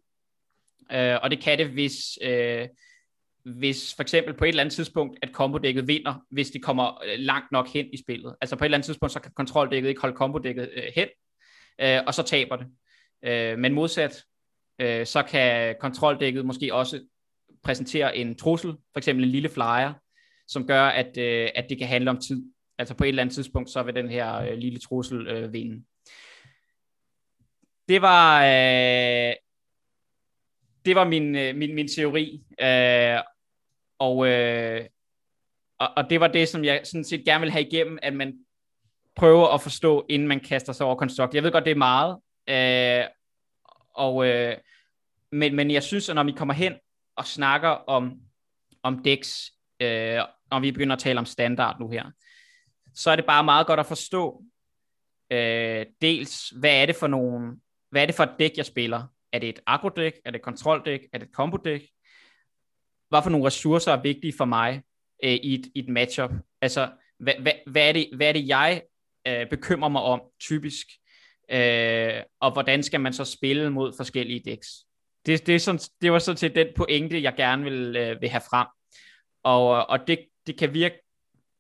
[0.92, 2.68] øh, og det kan det, hvis, øh,
[3.46, 7.20] hvis for eksempel på et eller andet tidspunkt, at kombodækket vinder, hvis det kommer øh,
[7.20, 8.36] langt nok hen i spillet.
[8.42, 11.08] Altså på et eller andet tidspunkt, så kan kontroldækket ikke holde kombodækket øh, hen,
[11.82, 12.68] øh, og så taber det.
[13.24, 14.24] Øh, men modsat,
[14.80, 17.02] øh, så kan kontroldækket måske også
[17.64, 19.94] præsentere en trussel, for eksempel en lille flyer,
[20.48, 22.44] som gør, at, øh, at det kan handle om tid.
[22.82, 25.84] Altså på et eller andet tidspunkt, så vil den her øh, lille trussel øh, vinde.
[27.88, 29.34] Det var, øh,
[30.86, 33.20] det var min, øh, min, min teori, øh,
[34.00, 34.86] og, øh,
[35.80, 38.40] og, og det var det, som jeg sådan set gerne vil have igennem, at man
[39.16, 41.36] prøver at forstå, inden man kaster sig over konstrukt.
[41.36, 42.18] Jeg ved godt, det er meget,
[42.50, 43.06] øh,
[43.94, 44.58] og, øh,
[45.32, 46.74] men, men jeg synes, at når vi kommer hen
[47.16, 48.14] og snakker om,
[48.84, 49.46] om DEX,
[49.80, 50.20] øh,
[50.52, 52.12] når vi begynder at tale om standard nu her,
[52.96, 54.44] så er det bare meget godt at forstå,
[55.32, 57.58] øh, dels, hvad er det for nogle,
[57.90, 59.04] hvad er det for et dæk, jeg spiller?
[59.32, 60.14] Er det et agrodæk?
[60.26, 61.02] Er det et kontroldæk?
[61.14, 61.82] Er det et kombodæk?
[63.10, 64.82] Hvad for nogle ressourcer er vigtige for mig
[65.24, 66.32] øh, i, et, i et matchup?
[66.62, 68.82] Altså, hvad, hvad, hvad, er, det, hvad er det, jeg
[69.28, 70.88] øh, bekymrer mig om typisk?
[71.52, 74.68] Øh, og hvordan skal man så spille mod forskellige decks?
[75.26, 78.30] Det, det, er sådan, det var så til den pointe, jeg gerne vil, øh, vil
[78.30, 78.68] have frem.
[79.44, 80.96] Og, og det, det kan virke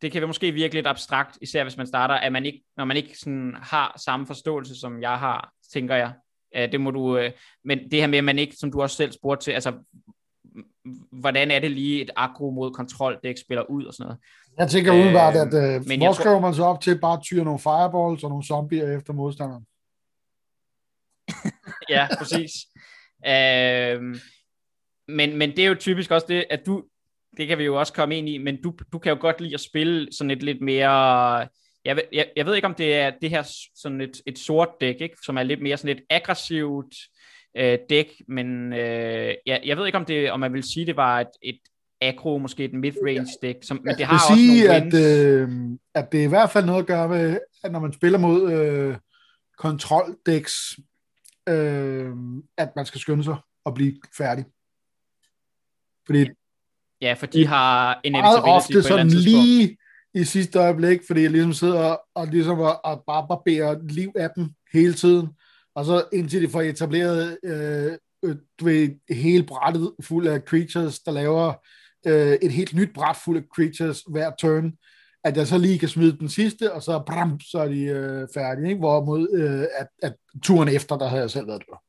[0.01, 2.97] det kan måske virke lidt abstrakt, især hvis man starter, at man ikke, når man
[2.97, 6.13] ikke sådan har samme forståelse, som jeg har, tænker jeg.
[6.55, 7.31] Øh, det må du, øh,
[7.65, 9.73] men det her med, at man ikke, som du også selv spurgte til, altså,
[11.11, 14.19] hvordan er det lige et agro mod kontrol, det ikke spiller ud og sådan noget.
[14.57, 17.43] Jeg tænker udenbart, at øh, men hvor skriver man så op til bare at tyre
[17.43, 19.65] nogle fireballs og nogle zombier efter modstanderen?
[21.95, 22.51] ja, præcis.
[23.27, 24.01] Øh,
[25.07, 26.83] men, men det er jo typisk også det, at du,
[27.37, 29.53] det kan vi jo også komme ind i, men du, du kan jo godt lide
[29.53, 30.89] at spille sådan et lidt mere,
[31.85, 33.43] jeg, ved, jeg, jeg ved ikke om det er det her
[33.75, 35.17] sådan et, et sort dæk, ikke?
[35.25, 36.95] som er lidt mere sådan et aggressivt
[37.57, 40.95] øh, dæk, men øh, jeg, jeg ved ikke om det, om man vil sige, det
[40.95, 41.59] var et, et
[42.01, 45.49] aggro, måske et mid-range dæk, som, men det har også sige, nogle at, øh,
[45.95, 48.51] at det er i hvert fald noget at gøre med, at når man spiller mod
[48.51, 48.97] øh,
[49.57, 50.53] kontroldæks,
[51.49, 52.09] øh,
[52.57, 54.45] at man skal skynde sig at blive færdig.
[56.05, 56.25] Fordi Ja,
[57.15, 59.77] for de har en meget ofte sådan lige
[60.13, 64.11] i sidste øjeblik, fordi jeg ligesom sidder og, og ligesom og, og bare barberer liv
[64.15, 65.27] af dem hele tiden.
[65.75, 70.99] Og så indtil de får etableret øh, øh, du ved, hele brættet fuld af creatures,
[70.99, 71.53] der laver
[72.07, 74.73] øh, et helt nyt bræt fuld af creatures hver turn,
[75.23, 78.27] at jeg så lige kan smide den sidste, og så, bram, så er de øh,
[78.33, 78.67] færdige.
[78.67, 78.79] Ikke?
[78.79, 81.81] Hvorimod øh, at, at turen efter, der havde jeg selv været der.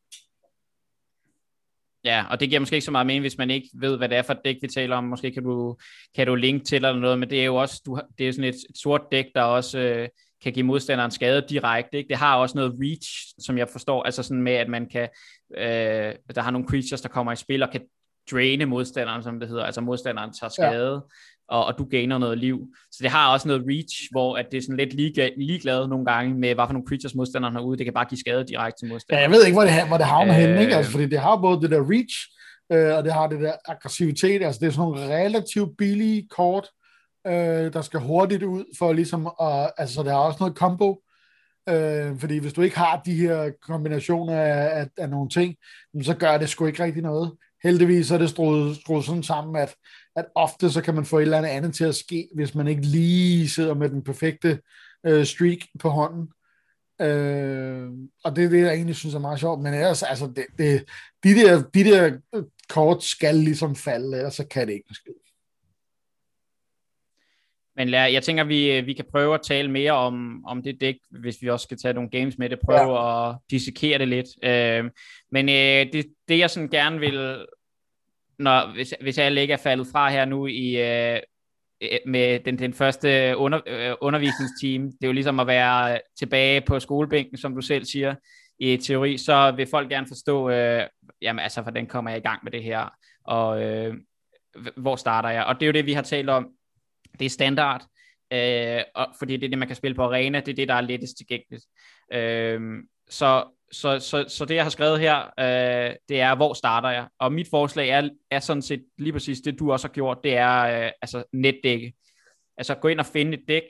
[2.04, 4.18] Ja, og det giver måske ikke så meget mening, hvis man ikke ved, hvad det
[4.18, 5.04] er for et dæk, vi taler om.
[5.04, 5.76] Måske kan du,
[6.16, 8.48] kan du linke til eller noget, men det er jo også du, det er sådan
[8.48, 10.08] et, et sort dæk, der også øh,
[10.42, 11.98] kan give modstanderen skade direkte.
[11.98, 12.08] Ikke?
[12.08, 15.08] Det har også noget reach, som jeg forstår, altså sådan med, at man kan,
[15.56, 17.80] øh, der har nogle creatures, der kommer i spil og kan
[18.30, 21.02] draine modstanderen, som det hedder, altså modstanderen tager skade.
[21.52, 22.58] Og, og du gainer noget liv.
[22.92, 26.04] Så det har også noget reach, hvor at det er sådan lidt lige, ligeglad nogle
[26.04, 27.78] gange med, hvad for nogle creatures modstanderen har ude.
[27.78, 29.18] Det kan bare give skade direkte til modstanderen.
[29.18, 30.76] Ja, jeg ved ikke, hvor det, hvor det havner øh, henne, ikke?
[30.76, 32.16] Altså, fordi det har både det der reach,
[32.72, 34.42] øh, og det har det der aggressivitet.
[34.42, 36.68] Altså, det er sådan nogle relativt billige kort,
[37.26, 40.98] øh, der skal hurtigt ud for ligesom at, altså, der er også noget combo,
[41.68, 45.54] Øh, fordi hvis du ikke har de her kombinationer af, af, af nogle ting,
[46.02, 47.32] så gør det sgu ikke rigtig noget.
[47.62, 49.74] Heldigvis er det skruet, skruet sådan sammen, at,
[50.16, 52.68] at ofte så kan man få et eller andet andet til at ske, hvis man
[52.68, 54.60] ikke lige sidder med den perfekte
[55.06, 56.28] øh, streak på hånden.
[57.00, 57.90] Øh,
[58.24, 59.62] og det er det, jeg egentlig synes er meget sjovt.
[59.62, 60.84] Men ellers, altså, det, det,
[61.24, 62.18] de, der, de der
[62.68, 65.10] kort skal ligesom falde, ellers så kan det ikke ske.
[67.76, 70.96] Men lad, jeg tænker, vi, vi kan prøve at tale mere om, om det dæk,
[71.10, 73.30] hvis vi også skal tage nogle games med det, prøve ja.
[73.30, 74.28] at dissekere det lidt.
[74.44, 74.90] Øh,
[75.30, 77.46] men øh, det, det, jeg sådan gerne vil,
[78.38, 81.20] når, hvis, hvis alle ikke er faldet fra her nu i, øh,
[81.82, 86.60] øh med den, den første under, øh, undervisningsteam, det er jo ligesom at være tilbage
[86.60, 88.14] på skolebænken, som du selv siger,
[88.58, 90.86] i teori, så vil folk gerne forstå, øh,
[91.22, 92.88] jamen altså, hvordan kommer jeg i gang med det her,
[93.24, 93.94] og øh,
[94.76, 95.44] hvor starter jeg?
[95.44, 96.48] Og det er jo det, vi har talt om
[97.18, 97.86] det er standard,
[98.32, 100.74] øh, og, fordi det er det, man kan spille på arena, det er det, der
[100.74, 101.64] er lettest tilgængeligt.
[102.12, 102.60] Øh,
[103.08, 107.08] så, så, så, så det, jeg har skrevet her, øh, det er, hvor starter jeg?
[107.18, 110.36] Og mit forslag er, er sådan set lige præcis det, du også har gjort, det
[110.36, 111.94] er øh, altså netdække.
[112.56, 113.62] Altså gå ind og finde et dæk,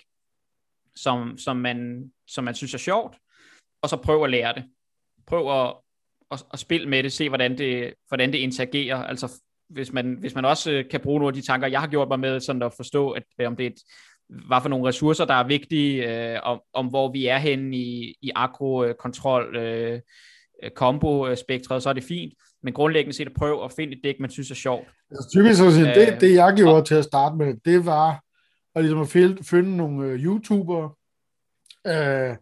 [0.96, 3.16] som, som, man, som man synes er sjovt,
[3.82, 4.64] og så prøv at lære det.
[5.26, 5.74] Prøv at,
[6.30, 10.34] at, at spille med det, se hvordan det, hvordan det interagerer, altså hvis man, hvis
[10.34, 12.62] man også øh, kan bruge nogle af de tanker, jeg har gjort mig med, sådan
[12.62, 13.80] at forstå, at, øh, om det er et,
[14.28, 18.16] hvad for nogle ressourcer, der er vigtige, øh, om, om hvor vi er henne i,
[18.22, 20.00] i agro-kontrol, øh,
[20.74, 22.34] kombo-spektret, så er det fint.
[22.62, 24.88] Men grundlæggende set at prøve at finde et dæk, man synes er sjovt.
[25.10, 28.22] Altså, typisk så sige, det, det jeg gjorde og, til at starte med, det var
[28.74, 30.90] at ligesom at finde, finde nogle uh, YouTubere,
[31.86, 32.36] øh,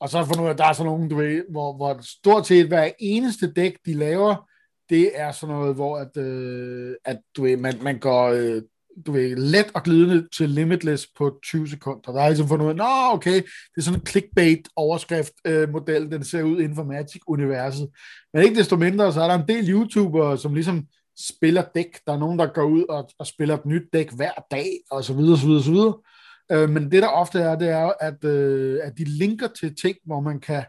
[0.00, 2.66] og så for nu, at der er sådan nogle, du ved, hvor, hvor stort set
[2.66, 4.48] hver eneste dæk, de laver,
[4.88, 8.62] det er sådan noget, hvor at, øh, at du ved, man, man går øh,
[9.06, 12.12] du ved, let og glidende til limitless på 20 sekunder.
[12.12, 16.42] Der er ligesom fundet ud af, nå okay, det er sådan en clickbait-overskrift-model, den ser
[16.42, 17.88] ud inden for Magic-universet.
[18.32, 20.86] Men ikke desto mindre, så er der en del YouTubere, som ligesom
[21.18, 21.98] spiller dæk.
[22.06, 25.04] Der er nogen, der går ud og, og spiller et nyt dæk hver dag, og
[25.04, 25.94] så videre, så videre, så videre.
[26.52, 29.96] Øh, men det der ofte er, det er, at, øh, at de linker til ting,
[30.04, 30.64] hvor man kan,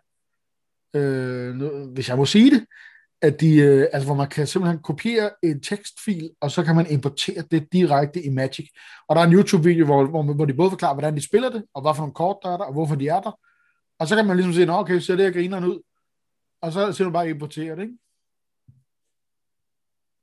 [0.96, 1.62] øh,
[1.94, 2.66] hvis jeg må sige det,
[3.26, 6.92] at de, øh, altså hvor man kan simpelthen kopiere en tekstfil, og så kan man
[6.92, 8.70] importere det direkte i Magic.
[9.08, 11.64] Og der er en YouTube-video, hvor, hvor, hvor de både forklarer, hvordan de spiller det,
[11.74, 13.40] og hvad for nogle kort der er der, og hvorfor de er der.
[14.00, 15.80] Og så kan man ligesom sige, okay, så det her grineren ud,
[16.62, 17.98] og så ser man bare importere det, ikke?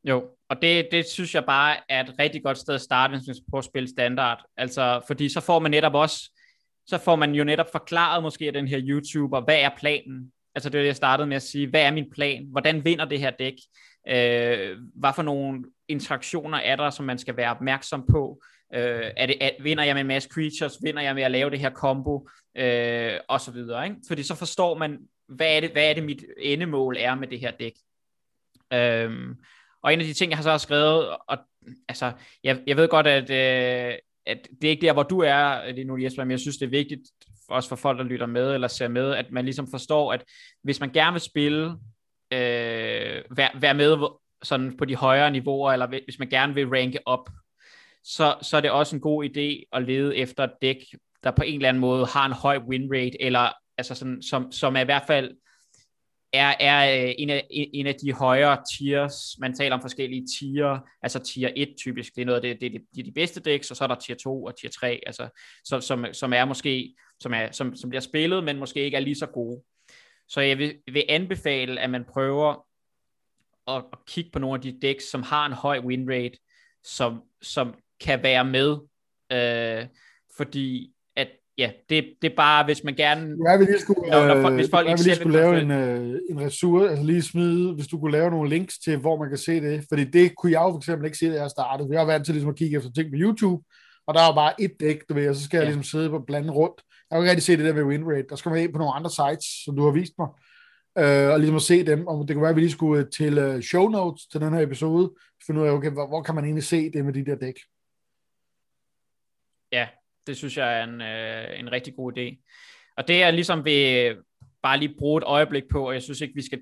[0.04, 3.26] Jo, og det, det synes jeg bare er et rigtig godt sted at starte, hvis
[3.26, 4.44] man skal prøve at spille standard.
[4.56, 6.38] Altså, fordi så får man netop også,
[6.86, 10.32] så får man jo netop forklaret måske af den her YouTuber, hvad er planen?
[10.54, 11.70] Altså det var det, jeg startede med at sige.
[11.70, 12.46] Hvad er min plan?
[12.50, 13.54] Hvordan vinder det her dæk?
[14.08, 18.42] Øh, hvad for nogle interaktioner er der, som man skal være opmærksom på?
[18.74, 20.78] Øh, er det, er, vinder jeg med en masse creatures?
[20.82, 22.28] Vinder jeg med at lave det her combo?
[22.56, 23.84] Øh, og så videre.
[23.84, 23.96] Ikke?
[24.08, 24.98] Fordi så forstår man,
[25.28, 27.74] hvad er, det, hvad er det, mit endemål er med det her dæk?
[28.72, 29.36] Øh,
[29.82, 31.38] og en af de ting, jeg har så skrevet, og
[31.88, 32.12] altså,
[32.44, 35.74] jeg, jeg ved godt, at, øh, at det er ikke der, hvor du er øh,
[35.74, 37.02] lige nu, Jesper, men jeg synes, det er vigtigt
[37.48, 40.24] også for folk, der lytter med eller ser med, at man ligesom forstår, at
[40.62, 41.64] hvis man gerne vil spille,
[42.32, 44.08] øh, være, være med
[44.42, 47.30] sådan på de højere niveauer, eller hvis man gerne vil ranke op,
[48.04, 50.76] så, så er det også en god idé at lede efter et dæk,
[51.24, 54.52] der på en eller anden måde har en høj win rate, eller altså sådan, som,
[54.52, 55.36] som er i hvert fald
[56.32, 59.14] er, er øh, en, af, en af de højere tiers.
[59.38, 62.72] Man taler om forskellige tier, altså tier 1 typisk, det er noget af det, det,
[62.72, 65.00] det, det er de bedste decks, og så er der tier 2 og tier 3,
[65.06, 65.28] altså,
[65.64, 69.00] som, som, som er måske, som, er, som, som bliver spillet, men måske ikke er
[69.00, 69.62] lige så gode.
[70.28, 72.66] Så jeg vil, vil anbefale, at man prøver
[73.68, 76.38] at, at kigge på nogle af de decks, som har en høj win rate,
[76.84, 78.76] som, som kan være med,
[79.32, 79.86] øh,
[80.36, 80.92] fordi
[81.58, 83.36] ja, det, det er bare, hvis man gerne...
[83.48, 86.40] Ja, vi lige skulle, når, når, hvis folk ikke lige skulle lave en, øh, en
[86.40, 89.60] ressource, altså lige smide, hvis du kunne lave nogle links til, hvor man kan se
[89.60, 91.88] det, fordi det kunne jeg jo for eksempel ikke se, da jeg startede.
[91.92, 93.64] Jeg har været til ligesom at kigge efter ting på YouTube,
[94.06, 95.60] og der er bare et dæk, du ved, og så skal ja.
[95.60, 96.82] jeg ligesom sidde på blande rundt.
[97.12, 98.28] Jeg kan ikke rigtig se det der ved winrate.
[98.28, 100.28] Der skal man ind på nogle andre sites, som du har vist mig,
[100.98, 102.06] øh, og ligesom at se dem.
[102.06, 104.54] Og det kunne være, at vi lige skulle øh, til øh, show notes til den
[104.54, 105.14] her episode,
[105.46, 107.54] finde ud af, okay, hvor, hvor kan man egentlig se det med de der dæk?
[109.72, 109.88] Ja,
[110.26, 112.48] det synes jeg er en, øh, en rigtig god idé.
[112.96, 114.16] Og det er ligesom ved øh,
[114.62, 116.60] bare lige bruge et øjeblik på, og jeg synes ikke, vi skal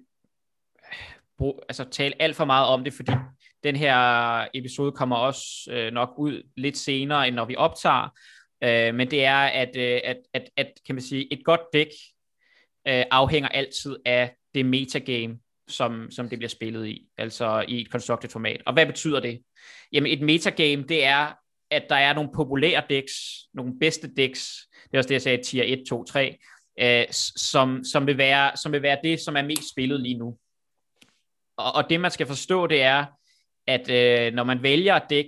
[1.39, 3.13] bruge, altså, tale alt for meget om det, fordi
[3.65, 8.19] den her episode kommer også øh, nok ud lidt senere, end når vi optager.
[8.63, 11.89] Øh, men det er, at, øh, at, at, at kan man sige, et godt dæk
[12.89, 15.39] øh, afhænger altid af det metagame,
[15.69, 18.63] som, som det bliver spillet i, altså i et constructed format.
[18.67, 19.43] Og hvad betyder det?
[19.93, 21.33] Jamen et metagame, det er
[21.71, 23.15] at der er nogle populære decks,
[23.55, 26.39] nogle bedste decks, det er også det, jeg sagde, tier 1, 2, 3,
[26.81, 27.05] øh,
[27.37, 30.39] som, som, vil være, som vil være det, som er mest spillet lige nu.
[31.57, 33.07] Og, og det, man skal forstå, det er,
[33.67, 35.27] at øh, når man vælger et dæk,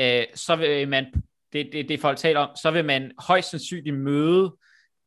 [0.00, 1.06] øh, så vil man,
[1.52, 4.56] det, det, det folk taler om, så vil man højst sandsynligt møde,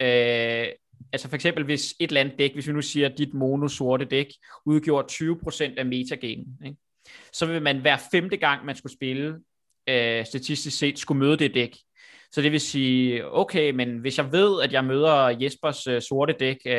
[0.02, 0.68] øh,
[1.14, 4.06] altså for eksempel hvis et eller andet dæk, hvis vi nu siger, at dit mono-sorte
[4.06, 4.28] dæk
[4.66, 6.78] udgjorde 20% af metagamen, ikke?
[7.34, 9.40] så vil man hver femte gang, man skulle spille,
[9.90, 11.76] øh, statistisk set skulle møde det dæk.
[12.32, 16.36] Så det vil sige, okay, men hvis jeg ved, at jeg møder Jespers øh, sorte
[16.40, 16.74] dæk øh,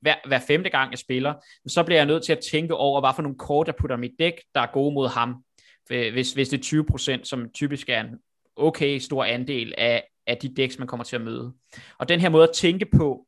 [0.00, 1.34] hver, hver femte gang, jeg spiller,
[1.66, 4.12] så bliver jeg nødt til at tænke over, hvad for nogle kort, jeg putter mit
[4.18, 5.44] dæk, der er gode mod ham.
[5.90, 8.18] Øh, hvis, hvis det er 20%, som typisk er en
[8.56, 11.52] okay stor andel af, af de dæks, man kommer til at møde.
[11.98, 13.26] Og den her måde at tænke på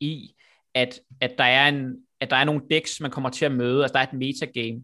[0.00, 0.34] i,
[0.74, 3.82] at, at, der, er en, at der er nogle dæks, man kommer til at møde,
[3.82, 4.82] altså der er et metagame,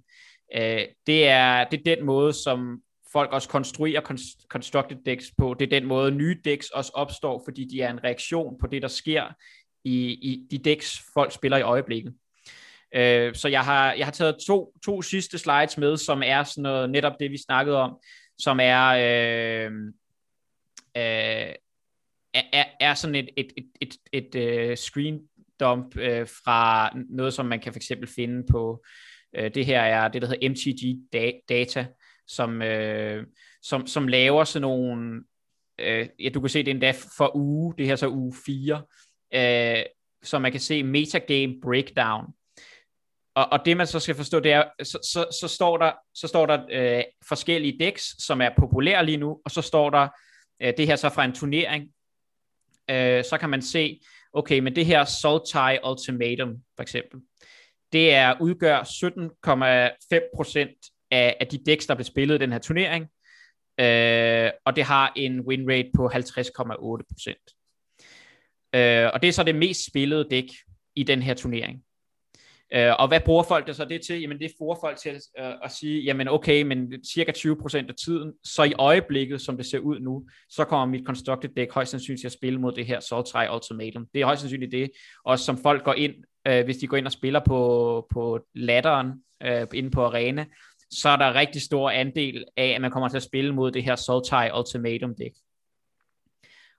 [0.54, 2.82] øh, det, er, det er den måde, som
[3.12, 4.00] folk også konstruerer
[4.48, 5.54] constructed decks på.
[5.58, 8.82] Det er den måde, nye decks også opstår, fordi de er en reaktion på det,
[8.82, 9.24] der sker
[9.84, 12.14] i, i de decks, folk spiller i øjeblikket.
[12.94, 16.62] Øh, så jeg har, jeg har taget to, to sidste slides med, som er sådan
[16.62, 17.98] noget, netop det, vi snakkede om,
[18.38, 19.72] som er, øh,
[20.96, 21.54] øh,
[22.34, 25.20] er, er sådan et, et, et, et, et, et uh, screen
[25.60, 28.84] dump øh, fra noget, som man kan for eksempel finde på,
[29.36, 31.12] øh, det her er det, der hedder MTG
[31.48, 31.86] Data,
[32.26, 33.26] som, øh,
[33.62, 35.24] som, som laver sådan nogle,
[35.78, 38.82] øh, ja, du kan se det endda for uge, det her så uge 4,
[39.34, 39.84] øh,
[40.22, 42.26] så man kan se metagame breakdown.
[43.34, 46.28] Og, og det man så skal forstå, det er, så, så, så står der, så
[46.28, 50.08] står der øh, forskellige decks, som er populære lige nu, og så står der,
[50.62, 51.84] øh, det her så fra en turnering,
[52.90, 54.00] øh, så kan man se,
[54.32, 57.20] okay, men det her Sultai Ultimatum, for eksempel,
[57.92, 63.08] det er udgør 17,5% af, af de decks, der blev spillet i den her turnering,
[63.80, 67.58] øh, og det har en win rate på 50,8%.
[68.74, 70.44] Øh, og det er så det mest spillede dæk
[70.94, 71.82] i den her turnering.
[72.74, 74.20] Øh, og hvad bruger folk det så det til?
[74.20, 77.94] Jamen det bruger folk til at, øh, at sige, jamen okay, men cirka 20% af
[78.04, 81.90] tiden, så i øjeblikket, som det ser ud nu, så kommer mit constructed deck højst
[81.90, 84.06] sandsynligt til at spille mod det her Sultai Ultimatum.
[84.14, 84.90] Det er højst sandsynligt det,
[85.24, 86.14] også som folk går ind,
[86.48, 89.12] øh, hvis de går ind og spiller på, på ladderen
[89.42, 90.46] øh, inde på arena,
[90.90, 93.84] så er der rigtig stor andel af, at man kommer til at spille mod det
[93.84, 95.36] her Sultai Ultimatum deck.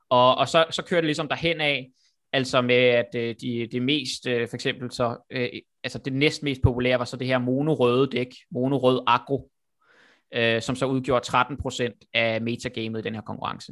[0.09, 1.89] Og, og så, så kører det ligesom derhen af,
[2.33, 5.49] altså med at øh, de, de mest, øh, for eksempel så, øh,
[5.83, 9.51] altså det næst mest populære var så det her monorøde dæk, monorød agro,
[10.33, 13.71] øh, som så udgjorde 13% af metagamet i den her konkurrence,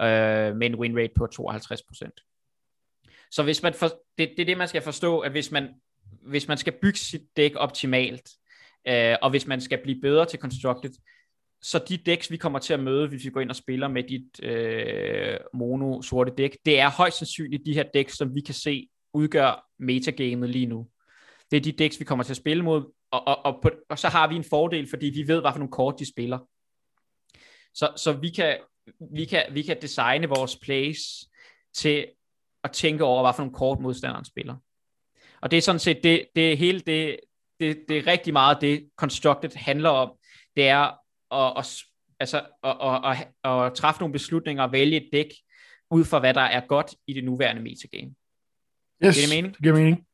[0.00, 2.10] øh, med en win rate på 52%.
[3.30, 3.86] Så hvis man for,
[4.18, 5.68] det, det er det, man skal forstå, at hvis man,
[6.22, 8.30] hvis man skal bygge sit dæk optimalt,
[8.88, 10.90] Øh, og hvis man skal blive bedre til Constructed,
[11.62, 14.02] så de decks, vi kommer til at møde, hvis vi går ind og spiller med
[14.02, 18.88] dit øh, mono-sorte dæk, det er højst sandsynligt de her decks, som vi kan se
[19.14, 20.88] udgør metagamet lige nu.
[21.50, 23.98] Det er de decks, vi kommer til at spille mod, og, og, og, på, og
[23.98, 26.38] så har vi en fordel, fordi vi ved, hvad for nogle kort de spiller.
[27.74, 28.58] Så, så vi, kan,
[29.12, 31.00] vi, kan, vi kan designe vores plays
[31.74, 32.06] til
[32.64, 34.56] at tænke over, hvad for nogle kort modstanderen spiller.
[35.40, 37.20] Og det er sådan set det, det hele det,
[37.60, 40.12] det, det er rigtig meget det, Constructed handler om.
[40.56, 41.01] Det er
[41.32, 41.76] at, at,
[42.20, 45.26] altså, at, at, at, at træffe nogle beslutninger og vælge et dæk
[45.90, 48.14] ud fra, hvad der er godt i det nuværende metagame.
[49.04, 49.54] Yes, det, det mening?
[49.54, 50.06] det giver mening.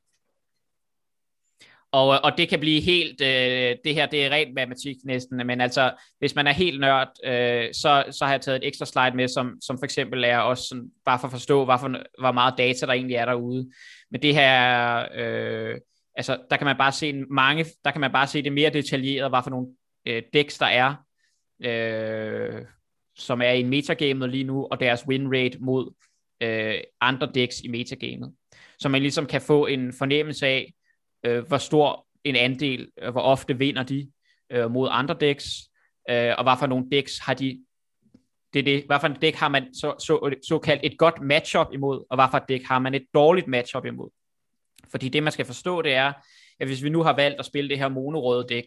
[1.92, 5.60] Og, og det kan blive helt, øh, det her det er rent matematik næsten, men
[5.60, 9.16] altså, hvis man er helt nørd, øh, så, så har jeg taget et ekstra slide
[9.16, 12.32] med, som, som for eksempel er også sådan, bare for at forstå, hvor, for, hvor
[12.32, 13.70] meget data der egentlig er derude.
[14.10, 15.76] Men det her, øh,
[16.16, 19.30] altså, der kan man bare se mange, der kan man bare se det mere detaljeret,
[19.30, 19.66] hvad for nogle
[20.06, 20.94] øh, decks der er,
[21.64, 22.64] øh,
[23.16, 25.94] som er i metagamet lige nu, og deres win rate mod
[26.42, 28.34] øh, andre decks i metagamet.
[28.78, 30.72] Så man ligesom kan få en fornemmelse af,
[31.24, 34.11] øh, hvor stor en andel, øh, hvor ofte vinder de
[34.50, 35.44] øh, mod andre decks,
[36.11, 37.64] øh, og hvad for nogle decks har de,
[38.52, 41.66] det er det, hvad for et dæk har man så, så, såkaldt et godt matchup
[41.72, 44.11] imod, og hvad for et dæk har man et dårligt matchup imod.
[44.90, 46.12] Fordi det, man skal forstå, det er,
[46.61, 48.64] at hvis vi nu har valgt at spille det her monorøde dæk,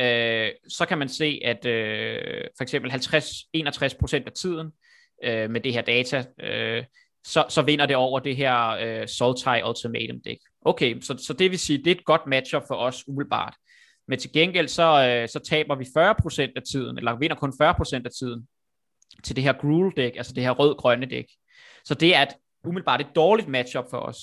[0.00, 4.72] øh, så kan man se, at øh, for eksempel 50-61% af tiden
[5.24, 6.84] øh, med det her data, øh,
[7.24, 10.38] så, så vinder det over det her øh, Sultai Ultimatum dæk.
[10.64, 13.54] Okay, så, så det vil sige, det er et godt matchup for os umiddelbart.
[14.08, 18.02] Men til gengæld, så, øh, så taber vi 40% af tiden, eller vinder kun 40%
[18.04, 18.48] af tiden
[19.24, 21.26] til det her Gruel dæk, altså det her rød-grønne dæk.
[21.84, 22.28] Så det er et,
[22.64, 24.18] umiddelbart et dårligt matchup for os.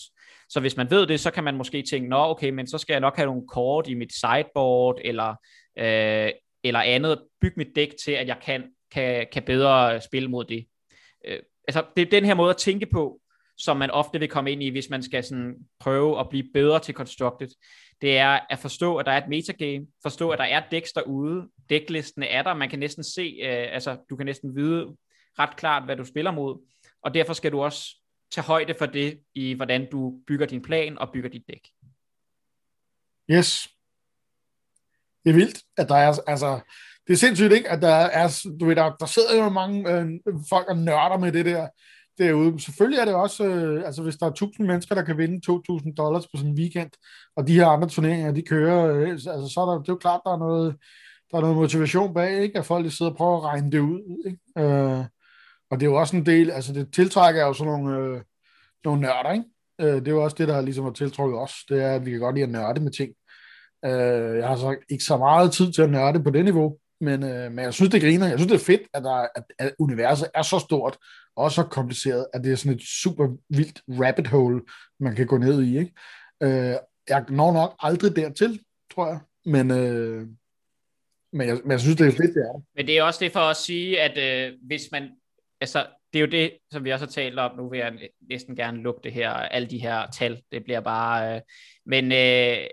[0.49, 2.93] Så hvis man ved det, så kan man måske tænke, nå okay, men så skal
[2.93, 5.29] jeg nok have nogle kort i mit sideboard, eller,
[5.77, 6.31] øh,
[6.63, 10.65] eller andet, bygge mit dæk til, at jeg kan, kan, kan bedre spille mod det.
[11.25, 13.19] Øh, altså, det er den her måde at tænke på,
[13.57, 16.79] som man ofte vil komme ind i, hvis man skal sådan prøve at blive bedre
[16.79, 17.49] til Constructed.
[18.01, 21.47] Det er at forstå, at der er et metagame, forstå, at der er decks derude,
[21.69, 24.87] decklisten er der, man kan næsten se, øh, altså du kan næsten vide
[25.39, 26.65] ret klart, hvad du spiller mod,
[27.03, 27.95] og derfor skal du også
[28.31, 31.67] tage højde for det, i hvordan du bygger din plan og bygger dit dæk.
[33.31, 33.67] Yes.
[35.23, 36.59] Det er vildt, at der er, altså,
[37.07, 40.09] det er sindssygt ikke, at der er, du ved, der, der sidder jo mange øh,
[40.49, 41.67] folk og nørder med det der
[42.17, 42.59] derude.
[42.59, 45.93] Selvfølgelig er det også, øh, altså hvis der er 1000 mennesker, der kan vinde 2.000
[45.93, 46.91] dollars på sådan en weekend,
[47.35, 49.97] og de her andre turneringer, de kører, øh, altså så er der, det er jo
[49.97, 50.75] klart, der er noget,
[51.31, 52.59] der er noget motivation bag, ikke?
[52.59, 54.23] at folk de sidder og prøver at regne det ud.
[54.25, 54.39] Ikke?
[54.57, 55.05] Øh,
[55.71, 58.21] og det er jo også en del, altså det tiltrækker jo sådan nogle, øh,
[58.85, 59.45] nogle nørder, ikke?
[59.81, 62.11] Øh, det er jo også det, der ligesom har tiltrukket os, det er, at vi
[62.11, 63.13] kan godt lide at nørde med ting.
[63.85, 67.23] Øh, jeg har så ikke så meget tid til at nørde på det niveau, men,
[67.23, 68.27] øh, men jeg synes, det griner.
[68.27, 70.97] Jeg synes, det er fedt, at, der, at, at universet er så stort
[71.35, 74.61] og så kompliceret, at det er sådan et super vildt rabbit hole,
[74.99, 75.77] man kan gå ned i.
[75.79, 75.93] Ikke?
[76.43, 76.75] Øh,
[77.09, 78.59] jeg når nok aldrig dertil,
[78.93, 80.27] tror jeg, men, øh,
[81.33, 82.61] men, jeg, men jeg synes, det er fedt, det er.
[82.75, 85.09] Men det er også det for at sige, at øh, hvis man,
[85.61, 88.55] altså det er jo det, som vi også har talt om, nu vil jeg næsten
[88.55, 91.41] gerne lukke det her, alle de her tal, det bliver bare, øh,
[91.85, 92.67] men øh,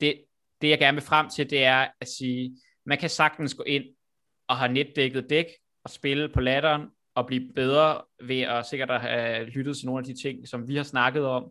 [0.00, 0.24] det,
[0.60, 2.56] det jeg gerne vil frem til, det er at sige,
[2.86, 3.84] man kan sagtens gå ind
[4.48, 5.46] og have netdækket dæk
[5.84, 6.82] og spille på latteren
[7.14, 10.68] og blive bedre ved at sikkert at have lyttet til nogle af de ting, som
[10.68, 11.50] vi har snakket om,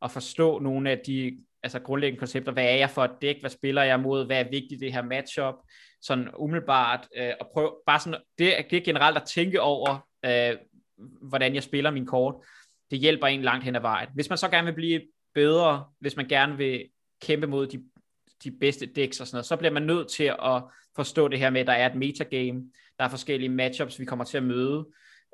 [0.00, 2.52] og forstå nogle af de altså grundlæggende koncepter.
[2.52, 3.40] Hvad er jeg for et dæk?
[3.40, 4.26] Hvad spiller jeg mod?
[4.26, 5.54] Hvad er vigtigt i det her matchup?
[6.02, 10.56] Sådan umiddelbart, øh, og prøve, bare sådan, det, det er generelt at tænke over, øh,
[11.22, 12.34] hvordan jeg spiller min kort.
[12.90, 14.08] Det hjælper en langt hen ad vejen.
[14.14, 15.02] Hvis man så gerne vil blive
[15.34, 16.84] bedre, hvis man gerne vil
[17.22, 17.84] kæmpe mod de
[18.44, 20.62] de bedste decks og sådan noget, så bliver man nødt til at
[20.96, 22.62] forstå det her med, at der er et metagame,
[22.98, 24.86] der er forskellige matchups, vi kommer til at møde,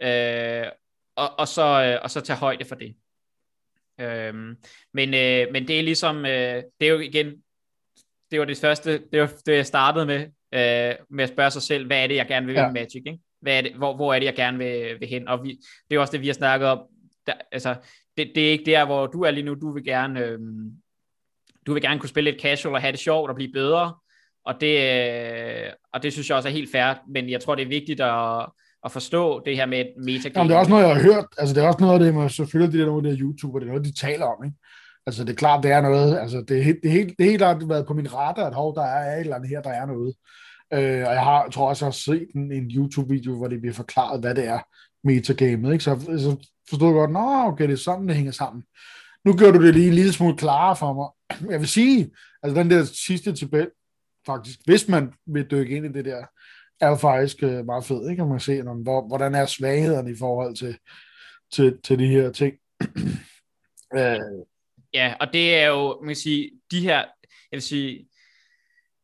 [0.02, 0.66] øh,
[1.16, 2.94] og, og, så, øh, og så tage højde for det.
[4.02, 4.34] Øh,
[4.94, 7.32] men, øh, men det er ligesom, øh, det er jo igen,
[8.30, 10.20] det var det første, det var det, jeg startede med,
[10.52, 12.66] øh, med at spørge sig selv, hvad er det, jeg gerne vil ja.
[12.66, 13.18] med Magic, ikke?
[13.40, 15.28] Hvad er det, hvor, hvor er det, jeg gerne vil, vil hen?
[15.28, 15.58] Og vi,
[15.90, 16.80] det er også det, vi har snakket om.
[17.26, 17.74] Der, altså,
[18.16, 19.54] det, det er ikke der, hvor du er lige nu.
[19.54, 20.38] Du vil gerne, øh,
[21.66, 23.94] du vil gerne kunne spille lidt casual og have det sjovt og blive bedre,
[24.44, 27.62] og det, øh, og det synes jeg også er helt fair, men jeg tror, det
[27.62, 28.46] er vigtigt at,
[28.84, 30.32] at forstå det her med metagame.
[30.36, 32.14] Jamen, det er også noget, jeg har hørt, altså det er også noget af det,
[32.14, 34.56] man selvfølgelig det der noget der YouTuber, det er noget, de taler om, ikke?
[35.06, 37.24] Altså det er klart, det er noget, altså det er, helt, det er helt, det
[37.24, 39.62] er helt klart været på min radar, at hov, der er et eller andet her,
[39.62, 40.14] der er noget.
[40.72, 43.74] Øh, og jeg har, tror også, jeg har set en, en YouTube-video, hvor det bliver
[43.74, 44.58] forklaret, hvad det er,
[45.04, 45.84] metagamet, ikke?
[45.84, 48.62] Så, så forstod jeg godt, nå, okay, det er sådan, det hænger sammen.
[49.24, 51.08] Nu gør du det lige en lille smule klarere for mig,
[51.52, 52.10] jeg vil sige,
[52.42, 53.68] altså den der sidste tabel,
[54.26, 56.24] faktisk, hvis man vil dykke ind i det der,
[56.82, 58.20] er faktisk øh, meget fed, ikke?
[58.20, 60.78] Kan man ser, om, hvor, hvordan er svaghederne i forhold til,
[61.52, 62.54] til, til de her ting.
[63.98, 64.18] øh.
[64.94, 66.98] Ja, og det er jo, man kan sige, de her,
[67.50, 68.08] jeg vil sige,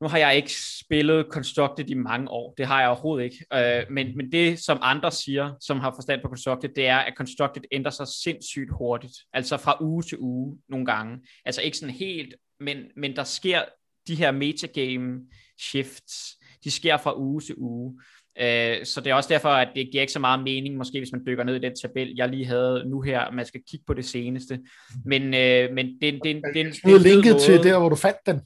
[0.01, 3.91] nu har jeg ikke spillet Constructed i mange år, det har jeg overhovedet ikke, øh,
[3.91, 7.63] men, men det som andre siger, som har forstand på Constructed, det er, at Constructed
[7.73, 12.35] ændrer sig sindssygt hurtigt, altså fra uge til uge nogle gange, altså ikke sådan helt,
[12.61, 13.63] men, men der sker
[14.07, 15.21] de her metagame
[15.61, 18.01] shifts, de sker fra uge til uge,
[18.41, 21.13] Øh, så det er også derfor, at det giver ikke så meget mening, måske hvis
[21.13, 23.95] man dykker ned i den tabel, jeg lige havde nu her, man skal kigge på
[23.95, 24.61] det seneste.
[25.05, 26.55] Men, øh, men det, det, det, det,
[26.85, 27.45] det er linket måde.
[27.45, 28.41] til der, hvor du fandt den.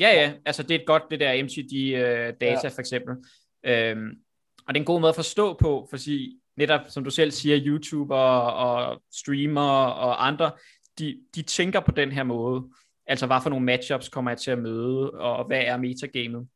[0.00, 2.68] Ja, ja, altså det er et godt, det der MTG-data uh, ja.
[2.68, 3.14] for eksempel.
[3.66, 4.08] Øhm,
[4.66, 7.30] og det er en god måde at forstå på, for sige, netop som du selv
[7.30, 10.50] siger, YouTube og, og streamer og andre,
[10.98, 12.64] de, de tænker på den her måde.
[13.06, 16.48] Altså, hvad for nogle matchups kommer jeg til at møde, og hvad er metagamet?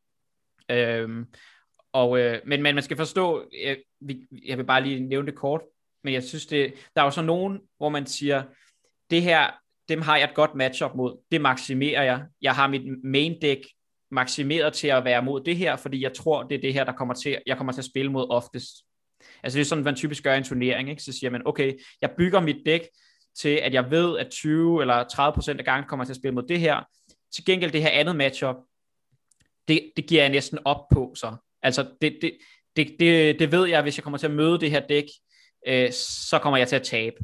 [0.70, 1.26] Øhm,
[1.92, 3.76] og, øh, men, men man skal forstå, øh,
[4.08, 5.60] jeg, jeg vil bare lige nævne det kort,
[6.04, 8.42] men jeg synes, det, der er jo så nogen, hvor man siger,
[9.10, 9.50] det her,
[9.88, 12.24] dem har jeg et godt matchup mod, det maksimerer jeg.
[12.42, 13.60] Jeg har mit main deck
[14.10, 16.92] maksimeret til at være mod det her, fordi jeg tror, det er det her, der
[16.92, 18.70] kommer til, jeg kommer til at spille mod oftest.
[19.42, 21.02] Altså det er sådan, man typisk gør i en turnering, ikke?
[21.02, 22.80] så siger man, okay, jeg bygger mit dæk
[23.38, 26.34] til, at jeg ved, at 20 eller 30 procent af gangen kommer til at spille
[26.34, 26.80] mod det her.
[27.34, 28.56] Til gengæld det her andet matchup,
[29.68, 31.36] det, det giver jeg næsten op på så.
[31.62, 32.38] Altså det, det,
[32.76, 35.04] det, det, det ved jeg, hvis jeg kommer til at møde det her dæk,
[35.66, 37.16] øh, så kommer jeg til at tabe.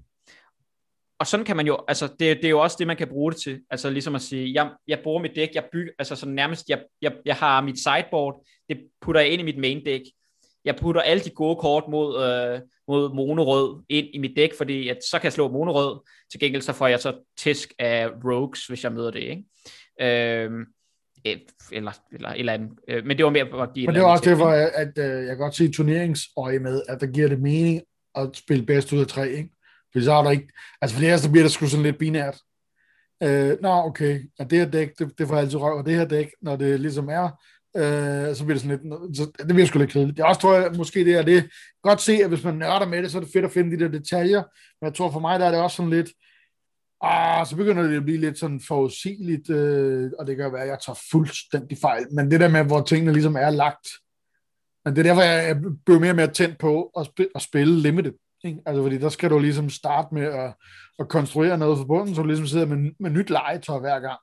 [1.18, 3.32] Og sådan kan man jo, altså det, det er jo også det, man kan bruge
[3.32, 3.60] det til.
[3.70, 6.82] Altså ligesom at sige, jeg, jeg bruger mit dæk, jeg bygger, altså sådan nærmest, jeg,
[7.02, 10.02] jeg, jeg har mit sideboard, det putter jeg ind i mit main dæk.
[10.66, 14.88] Jeg putter alle de gode kort mod, øh, mod monorød ind i mit dæk, fordi
[14.88, 16.00] at, så kan jeg slå monorød.
[16.30, 19.20] Til gengæld så får jeg så tæsk af rogues, hvis jeg møder det.
[19.20, 19.44] Ikke?
[20.00, 20.64] Øhm,
[21.72, 22.70] eller, eller eller andet.
[22.88, 25.18] Øh, men det var mere at give Men det er også derfor, at, at, at
[25.18, 27.82] jeg kan godt se turneringsøje med, at der giver det mening
[28.14, 29.50] at spille bedst ud af tre, ikke?
[29.92, 30.48] For så er der ikke,
[30.80, 32.38] altså for det her, så bliver det sgu sådan lidt binært.
[33.22, 36.04] Øh, nå, okay, og det her dæk, det, det får altid røv, og det her
[36.04, 37.42] dæk, når det ligesom er,
[37.76, 40.18] øh, så bliver det sådan lidt, så det bliver sgu lidt kedeligt.
[40.18, 41.50] Jeg også tror, at måske det er det,
[41.82, 43.84] godt se, at hvis man nørder med det, så er det fedt at finde de
[43.84, 44.42] der detaljer,
[44.80, 46.10] men jeg tror for mig, der er det også sådan lidt,
[47.02, 50.68] ah, så begynder det at blive lidt sådan forudsigeligt, øh, og det kan være, at
[50.68, 53.88] jeg tager fuldstændig fejl, men det der med, hvor tingene ligesom er lagt,
[54.84, 57.80] men det er derfor, jeg bliver mere og mere tændt på at, spille, at spille
[57.80, 58.12] limited.
[58.44, 58.60] Ikke?
[58.66, 60.54] Altså, fordi der skal du ligesom starte med at,
[60.98, 64.18] at konstruere noget for bunden, så du ligesom sidder med, med nyt legetøj hver gang.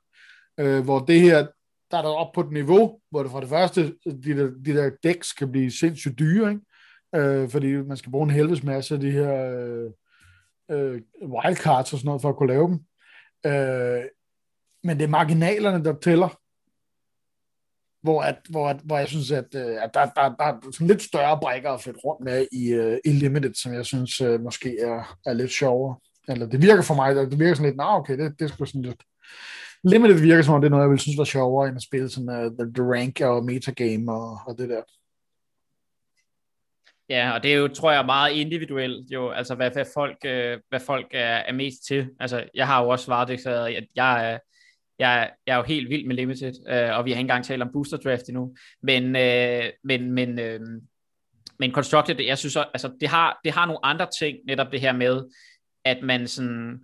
[0.60, 1.48] Øh, hvor det her,
[1.94, 4.74] der er der op på et niveau, hvor det for det første, de der, de
[4.74, 6.62] der dæk skal blive sindssygt dyre, ikke?
[7.16, 9.92] Øh, fordi man skal bruge en helvedes masse af de her øh,
[10.72, 12.80] øh, wildcards og sådan noget, for at kunne lave dem.
[13.46, 14.04] Øh,
[14.84, 16.40] men det er marginalerne, der tæller
[18.04, 20.88] hvor, at, hvor, at, hvor jeg synes, at, øh, at der, der, der er sådan
[20.88, 24.42] lidt større brækker at fætte rundt med i, uh, i Limited, som jeg synes uh,
[24.42, 25.98] måske er, er lidt sjovere.
[26.28, 28.66] Eller det virker for mig, det virker sådan lidt, nah, okay, det, det er sgu
[28.66, 29.04] sådan lidt...
[29.84, 32.10] Limited virker som om, det er noget, jeg vil synes var sjovere, end at spille
[32.10, 34.82] sådan uh, the, rank og metagame og, og det der.
[37.10, 40.60] Ja, og det er jo, tror jeg, meget individuelt, jo, altså hvad, hvad, folk, øh,
[40.70, 42.10] hvad folk er, er mest til.
[42.20, 44.40] Altså, jeg har jo også svaret det, så jeg, jeg,
[45.00, 47.62] jeg, jeg er jo helt vild med Limited, øh, og vi har ikke engang talt
[47.62, 50.60] om Booster Draft endnu, men, øh, men, men, øh,
[51.60, 54.94] men Constructed, jeg synes, altså, det, har, det har nogle andre ting, netop det her
[54.94, 55.22] med,
[55.86, 56.80] at man sådan,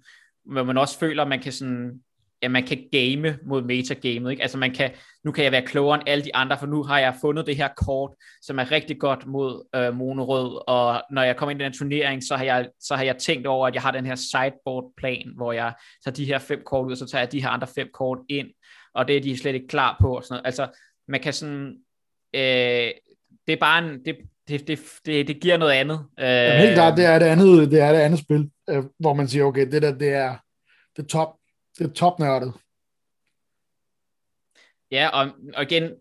[0.45, 2.03] hvor man også føler, at man kan sådan,
[2.41, 4.41] ja, man kan game mod metagamet, ikke?
[4.41, 4.91] Altså man kan,
[5.23, 7.55] nu kan jeg være klogere end alle de andre, for nu har jeg fundet det
[7.55, 8.11] her kort,
[8.41, 12.23] som er rigtig godt mod øh, monorød, og når jeg kommer ind i den turnering,
[12.23, 15.51] så har, jeg, så har jeg tænkt over, at jeg har den her sideboard-plan, hvor
[15.51, 15.73] jeg
[16.03, 18.19] tager de her fem kort ud, og så tager jeg de her andre fem kort
[18.29, 18.47] ind,
[18.95, 20.15] og det er de slet ikke klar på.
[20.15, 20.45] Og sådan noget.
[20.45, 20.67] Altså,
[21.07, 21.75] man kan sådan,
[22.35, 22.91] øh,
[23.47, 24.17] det er bare en, det,
[24.47, 26.05] det, det, det, det giver noget andet.
[26.19, 29.13] Øh, Jamen, helt klart, det er det andet, det er det andet spil, øh, hvor
[29.13, 30.35] man siger, okay, det der, det er,
[30.97, 31.38] det top,
[31.77, 32.53] det er topnørdet.
[34.91, 35.91] Ja, og, og igen,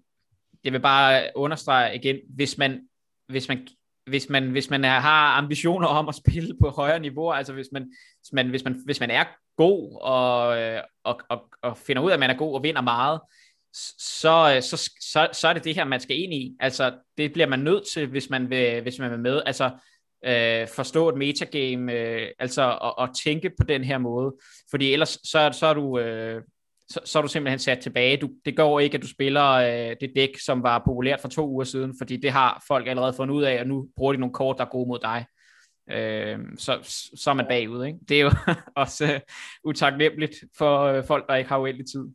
[0.64, 2.88] jeg vil bare understrege igen, hvis man,
[3.28, 3.68] hvis man,
[4.06, 7.68] hvis man, hvis man er, har ambitioner om at spille på højere niveau, altså hvis
[7.72, 7.82] man,
[8.20, 9.24] hvis man, hvis man, hvis man er
[9.56, 10.46] god og,
[11.04, 13.20] og, og, og finder ud af, at man er god og vinder meget,
[13.72, 16.56] så, så, så, så er det det her, man skal ind i.
[16.60, 19.42] Altså, det bliver man nødt til, hvis man vil, hvis man vil med.
[19.46, 19.70] Altså,
[20.24, 24.34] øh, forstå et metagame, øh, altså at, tænke på den her måde.
[24.70, 25.98] Fordi ellers så, så er du...
[25.98, 26.42] Øh,
[26.90, 28.16] så, så er du simpelthen sat tilbage.
[28.16, 31.48] Du, det går ikke, at du spiller øh, det dæk, som var populært for to
[31.48, 34.34] uger siden, fordi det har folk allerede fundet ud af, og nu bruger de nogle
[34.34, 35.26] kort, der er gode mod dig.
[35.90, 36.78] Øh, så,
[37.16, 37.84] så er man bagud.
[37.84, 37.98] Ikke?
[38.08, 38.30] Det er jo
[38.82, 39.20] også øh,
[39.64, 42.08] utaknemmeligt for øh, folk, der ikke har uendelig tid.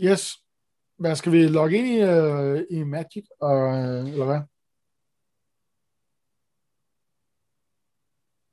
[0.00, 0.32] Yes.
[0.98, 4.40] Hvad skal vi logge ind i, øh, i Magic, og, øh, eller hvad?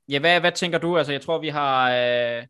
[0.08, 0.98] Ja, hvad, hvad tænker du?
[0.98, 1.90] Altså, jeg tror, vi har...
[1.90, 2.46] Øh,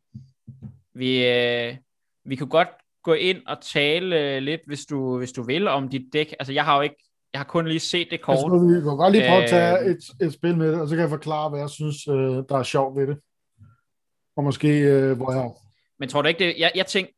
[0.95, 1.77] vi, øh,
[2.25, 2.69] vi kunne godt
[3.03, 6.35] gå ind og tale øh, lidt, hvis du, hvis du vil, om dit dæk.
[6.39, 6.97] Altså, jeg har jo ikke...
[7.33, 8.35] Jeg har kun lige set det kort.
[8.35, 10.89] Altså, vi kan godt lige prøve at tage øh, et, et spil med det, og
[10.89, 12.15] så kan jeg forklare, hvad jeg synes, øh,
[12.49, 13.19] der er sjovt ved det.
[14.37, 15.51] Og måske, øh, hvor jeg...
[15.99, 16.55] Men tror du ikke det...
[16.59, 17.13] Jeg, jeg tænker...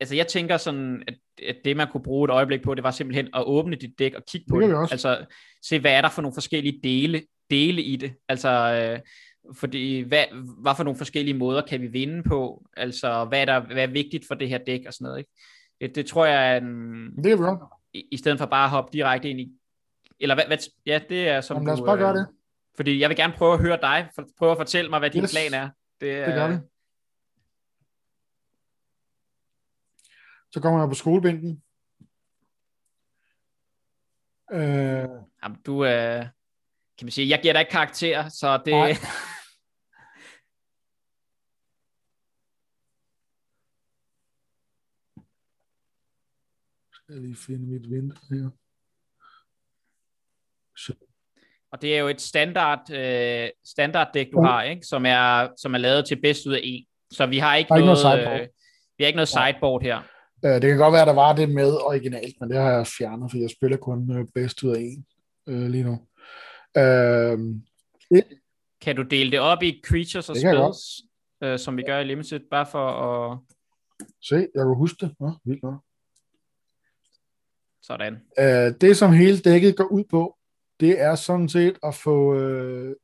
[0.00, 2.90] Altså, jeg tænker sådan, at at det, man kunne bruge et øjeblik på, det var
[2.90, 4.68] simpelthen at åbne dit dæk og kigge på det.
[4.68, 4.88] det.
[4.90, 5.26] Altså,
[5.62, 8.14] se, hvad er der for nogle forskellige dele, dele i det?
[8.28, 9.00] Altså, øh,
[9.56, 10.24] fordi hvad,
[10.62, 12.66] hvad for nogle forskellige måder kan vi vinde på?
[12.76, 15.30] Altså, hvad er, der, hvad er vigtigt for det her dæk og sådan noget, ikke?
[15.80, 17.16] Det, det tror jeg er en...
[17.24, 17.78] Det er bra.
[17.92, 19.52] I, I stedet for bare at hoppe direkte ind i...
[20.20, 22.26] Eller hvad, hvad ja, det er som Jamen, lad os bare gøre øh, det.
[22.76, 25.22] Fordi jeg vil gerne prøve at høre dig, for, prøve at fortælle mig, hvad din
[25.22, 25.32] yes.
[25.32, 25.70] plan er.
[26.00, 26.54] Det, det gør vi.
[30.50, 31.62] Så kommer jeg på skolebænken.
[34.52, 35.08] Øh...
[35.42, 36.18] Jamen, du er...
[36.18, 36.26] Øh,
[36.98, 38.74] kan man sige, jeg giver dig ikke karakter, så det...
[38.74, 38.94] Nej.
[47.06, 48.50] skal lige finde mit vindue her.
[50.76, 50.94] Så.
[51.72, 54.46] Og det er jo et standard, øh, standard dæk, du ja.
[54.50, 54.86] har, ikke?
[54.86, 56.86] Som, er, som er lavet til bedst ud af en.
[57.12, 58.40] Så vi har ikke, har noget, ikke noget.
[58.40, 58.48] Øh,
[58.98, 59.98] vi har ikke noget sideboard her.
[60.44, 62.86] Øh, det kan godt være, at der var det med originalt, men det har jeg
[62.86, 65.06] fjernet, for jeg spiller kun øh, bedst ud af en
[65.46, 66.06] øh, lige nu.
[66.76, 67.38] Øh,
[68.10, 68.24] det,
[68.80, 71.02] kan du dele det op i creatures og spells,
[71.42, 73.38] øh, som vi gør i Limited, bare for at...
[74.22, 75.14] Se, jeg kan huske det.
[75.20, 75.80] Ja, vildt godt.
[77.82, 78.14] Sådan.
[78.38, 80.38] Øh, det, som hele dækket går ud på,
[80.80, 82.96] det er sådan set at få øh,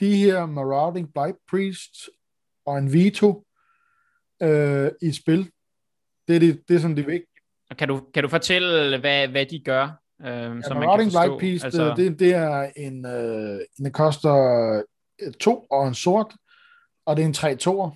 [0.00, 2.10] de her Marauding Blight Priests
[2.66, 3.46] og en Veto
[4.42, 5.50] øh, i spil.
[6.28, 7.42] Det er, det, det er sådan det vigtige.
[7.78, 10.02] Kan du, kan du fortælle, hvad, hvad de gør?
[10.22, 11.94] Øh, ja, som Marauding Blight Priest, altså...
[11.96, 14.82] det, det er en, øh, en koster
[15.40, 16.34] to og en sort,
[17.06, 17.90] og det er en 3 2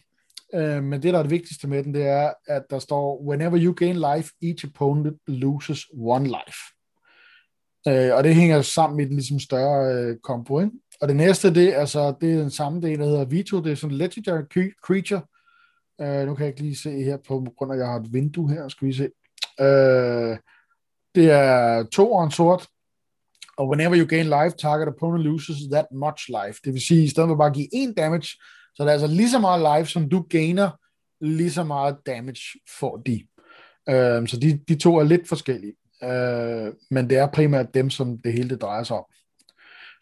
[0.55, 3.65] Øh, men det, der er det vigtigste med den, det er, at der står, whenever
[3.65, 6.59] you gain life, each opponent loses one life.
[7.89, 10.73] Øh, og det hænger sammen med den ligesom større øh, kombo, ikke?
[11.01, 13.63] Og det næste, det er, så, det er den samme del, der hedder Vito.
[13.63, 15.23] Det er sådan en legendary creature.
[16.01, 18.13] Øh, nu kan jeg ikke lige se her, på grund af, at jeg har et
[18.13, 18.69] vindue her.
[18.69, 19.09] Skal vi se.
[19.61, 20.37] Øh,
[21.15, 22.67] det er to og en sort.
[23.57, 26.61] Og whenever you gain life, target opponent loses that much life.
[26.65, 28.29] Det vil sige, at i stedet for bare at give en damage,
[28.75, 30.71] så det er altså lige så meget life, som du gainer,
[31.21, 33.27] lige så meget damage får de.
[33.89, 35.75] Øh, så de, de to er lidt forskellige.
[36.03, 39.05] Øh, men det er primært dem, som det hele det drejer sig om.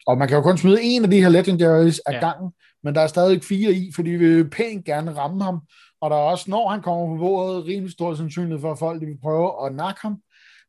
[0.07, 2.19] Og man kan jo kun smide en af de her legendaries af ja.
[2.19, 2.51] gangen,
[2.83, 5.59] men der er stadig fire i, fordi vi vil pænt gerne ramme ham.
[6.01, 9.01] Og der er også, når han kommer på bordet, rimelig stor sandsynlighed for, at folk
[9.01, 10.17] vil prøve at nakke ham.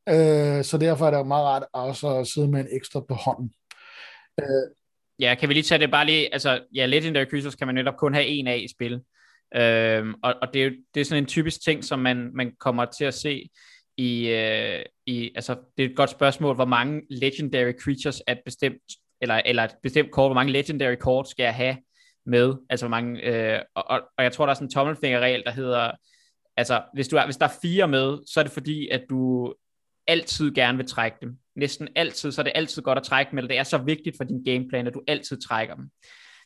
[0.09, 3.15] Øh, så derfor er det jo meget rart også at sidde med en ekstra på
[3.15, 3.53] hånden.
[4.41, 4.75] Øh,
[5.21, 7.97] Ja, kan vi lige tage det bare lige, altså, ja, Legendary Creatures kan man netop
[7.97, 9.01] kun have en af i spil.
[9.57, 12.53] Øh, og, og det er jo det er sådan en typisk ting, som man, man
[12.61, 13.49] kommer til at se
[13.97, 18.41] i, øh, i, altså, det er et godt spørgsmål, hvor mange Legendary Creatures er et
[18.45, 18.83] bestemt,
[19.21, 21.77] eller, eller et bestemt kort, hvor mange Legendary kort skal jeg have
[22.27, 25.43] med, altså hvor mange, øh, og, og, og jeg tror, der er sådan en tommelfingerregel,
[25.47, 25.91] der hedder,
[26.57, 29.55] altså, hvis, du er, hvis der er fire med, så er det fordi, at du
[30.11, 31.37] altid gerne vil trække dem.
[31.57, 34.17] Næsten altid, så er det altid godt at trække dem, eller det er så vigtigt
[34.17, 35.91] for din gameplan, at du altid trækker dem.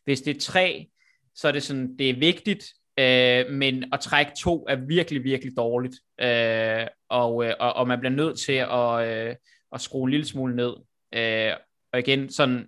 [0.05, 0.87] Hvis det er tre,
[1.35, 2.65] så er det sådan, det er vigtigt,
[2.99, 5.95] øh, men at trække to er virkelig, virkelig dårligt.
[6.21, 9.37] Øh, og, øh, og, og man bliver nødt til at, øh,
[9.73, 10.75] at skrue en lille smule ned.
[11.15, 11.53] Øh,
[11.93, 12.67] og igen, sådan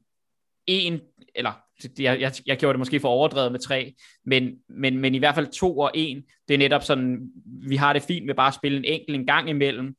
[0.66, 1.00] en,
[1.34, 1.52] eller
[1.98, 3.94] jeg, jeg, jeg gjorde det måske for overdrevet med tre,
[4.24, 7.30] men, men, men i hvert fald to og en, det er netop sådan,
[7.68, 9.94] vi har det fint med bare at spille en enkelt en gang imellem,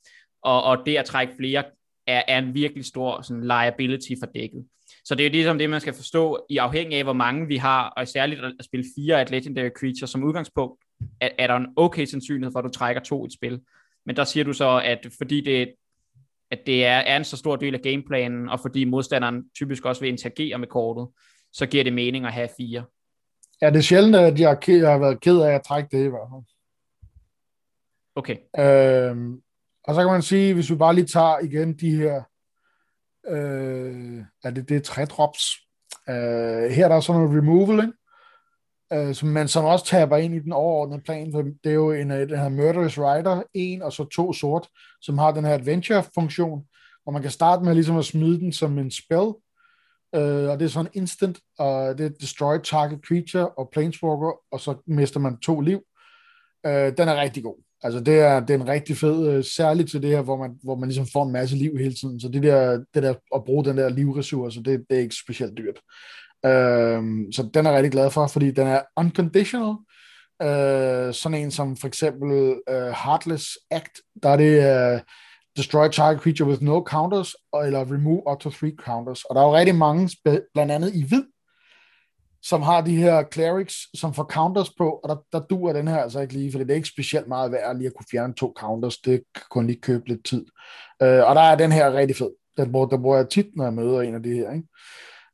[0.47, 1.63] og, og det at trække flere
[2.07, 4.65] er, er en virkelig stor sådan, liability for dækket.
[5.03, 7.57] Så det er jo ligesom det, man skal forstå, i afhængig af, hvor mange vi
[7.57, 10.83] har, og særligt at spille fire af Legendary Creature som udgangspunkt,
[11.21, 13.61] er, er der en okay sandsynlighed for, at du trækker to i et spil.
[14.05, 15.73] Men der siger du så, at fordi det,
[16.51, 20.01] at det er, er en så stor del af gameplanen, og fordi modstanderen typisk også
[20.01, 21.07] vil interagere med kortet,
[21.53, 22.83] så giver det mening at have fire.
[23.61, 26.09] Ja, det er sjældent, at jeg, jeg har været ked af at trække det i
[26.09, 26.43] hvert fald.
[28.15, 28.37] Okay.
[28.59, 29.41] Øhm,
[29.87, 32.23] og så kan man sige, hvis vi bare lige tager igen de her,
[33.27, 35.41] øh, er det, det tre drops.
[36.09, 37.93] Øh, her er der sådan noget removal, ikke?
[38.93, 41.91] Øh, som, man som også taber ind i den overordnede plan, for det er jo
[41.91, 44.67] en af den her Murderous Rider, en og så to sort,
[45.01, 46.65] som har den her adventure-funktion,
[47.03, 49.33] hvor man kan starte med ligesom at smide den som en spell,
[50.15, 54.59] øh, og det er sådan instant, og det er destroy target creature og planeswalker, og
[54.59, 55.81] så mister man to liv.
[56.65, 57.66] Øh, den er rigtig god.
[57.83, 60.51] Altså det er, det er en rigtig fed, øh, særligt til det her, hvor man,
[60.63, 62.19] hvor man ligesom får en masse liv hele tiden.
[62.19, 65.57] Så det der, det der at bruge den der livressource, det, det er ikke specielt
[65.57, 65.79] dyrt.
[66.45, 69.75] Øhm, så den er jeg rigtig glad for, fordi den er unconditional.
[70.41, 72.31] Øh, sådan en som for eksempel
[72.71, 74.53] uh, Heartless Act, der er det
[74.95, 75.01] uh,
[75.57, 79.23] Destroy Target Creature with no counters, eller Remove up to three counters.
[79.23, 80.09] Og der er jo rigtig mange,
[80.53, 81.23] blandt andet i hvid,
[82.43, 85.97] som har de her clerics, som får counters på, og der, der duer den her
[85.97, 88.53] altså ikke lige, for det er ikke specielt meget værd lige at kunne fjerne to
[88.57, 90.45] counters, det kan kun lige købe lidt tid.
[91.01, 92.29] Øh, og der er den her rigtig fed.
[92.57, 94.51] Den bruger, den bruger jeg tit, når jeg møder en af de her.
[94.53, 94.67] Ikke?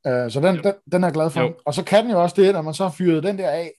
[0.07, 1.41] Øh, så den, den, den er jeg glad for.
[1.41, 1.53] Jo.
[1.65, 3.71] Og så kan den jo også det, når man så har fyret den der af,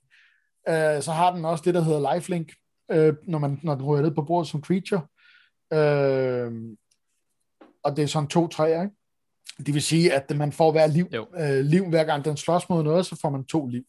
[0.69, 2.53] øh, så har den også det, der hedder lifelink,
[2.91, 5.03] øh, når, man, når den ryger ned på bordet som creature.
[5.73, 6.53] Øh,
[7.85, 8.97] og det er sådan to træer, ikke?
[9.59, 11.07] Det vil sige, at man får hver liv,
[11.41, 13.83] øh, liv, hver gang den slås mod noget, så får man to liv.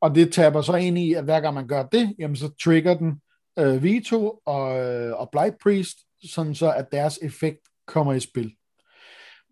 [0.00, 2.94] Og det taber så ind i, at hver gang man gør det, jamen så trigger
[2.94, 3.20] den
[3.58, 8.54] øh, Vito og, øh, og Blight Priest, sådan så at deres effekt kommer i spil.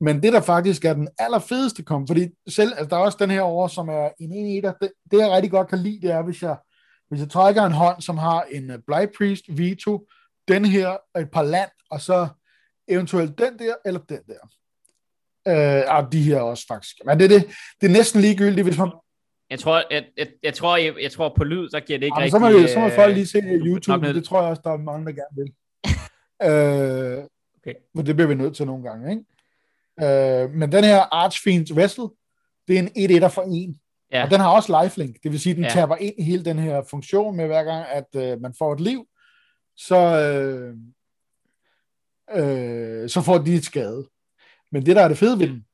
[0.01, 3.31] Men det, der faktisk er den allerfedeste kom, fordi selv, altså, der er også den
[3.31, 6.11] her over, som er en en etter, det, det jeg rigtig godt kan lide, det
[6.11, 6.57] er, hvis jeg,
[7.09, 10.07] hvis jeg trækker en hånd, som har en uh, Blight Priest, Vito,
[10.49, 12.29] den her, et par land, og så
[12.89, 14.39] eventuelt den der, eller den der.
[15.49, 16.97] Øh, og de her også faktisk.
[17.07, 17.47] Men det, er det,
[17.81, 18.91] det er næsten ligegyldigt, hvis man...
[19.51, 22.21] Jeg tror, jeg, jeg, jeg, tror, jeg, jeg tror på lyd, så giver det ikke
[22.21, 22.71] Jamen, rigtig...
[22.71, 25.07] Så må, så må folk lige se YouTube, det tror jeg også, der er mange,
[25.07, 25.53] der gerne vil.
[26.49, 27.25] øh,
[27.57, 27.75] okay.
[27.95, 29.25] Men det bliver vi nødt til nogle gange, ikke?
[30.03, 32.05] Øh, men den her Archfiends Vessel,
[32.69, 33.81] det er en 1-1'er for en.
[34.13, 34.25] Ja.
[34.25, 35.71] Og den har også lifelink, det vil sige, at den ja.
[35.71, 38.81] taber ind i hele den her funktion med hver gang, at øh, man får et
[38.81, 39.07] liv,
[39.77, 40.75] så, øh,
[42.37, 44.09] øh, så får de et skade.
[44.73, 45.65] Men det, der er det fede ved den,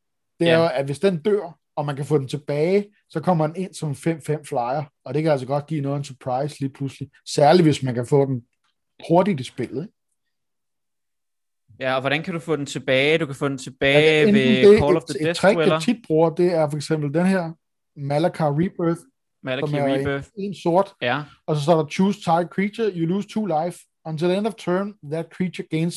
[0.41, 0.63] det er ja.
[0.63, 3.75] jo, at hvis den dør, og man kan få den tilbage, så kommer den ind
[3.75, 7.11] som 5-5 flyer, og det kan altså godt give noget en surprise lige pludselig.
[7.29, 8.43] Særligt hvis man kan få den
[9.09, 9.83] hurtigt i spillet.
[9.83, 9.95] Ikke?
[11.81, 13.19] Ja, og hvordan kan du få den tilbage?
[13.19, 15.83] Du kan få den tilbage ja, ved det, Call of the Death Death, Et jeg
[15.83, 17.53] tit bruger, det er for eksempel den her,
[17.97, 19.01] Malaka Rebirth,
[19.43, 20.29] Malaki som er Rebirth.
[20.39, 21.23] en sort, ja.
[21.47, 23.79] og så står der choose target creature, you lose two life.
[24.05, 25.97] Until the end of turn, that creature gains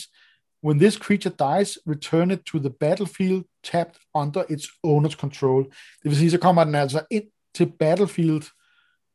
[0.65, 5.63] When this creature dies, return it to the battlefield tapped under its owner's control.
[6.03, 7.23] Det vil sige, så kommer den altså ind
[7.55, 8.43] til battlefield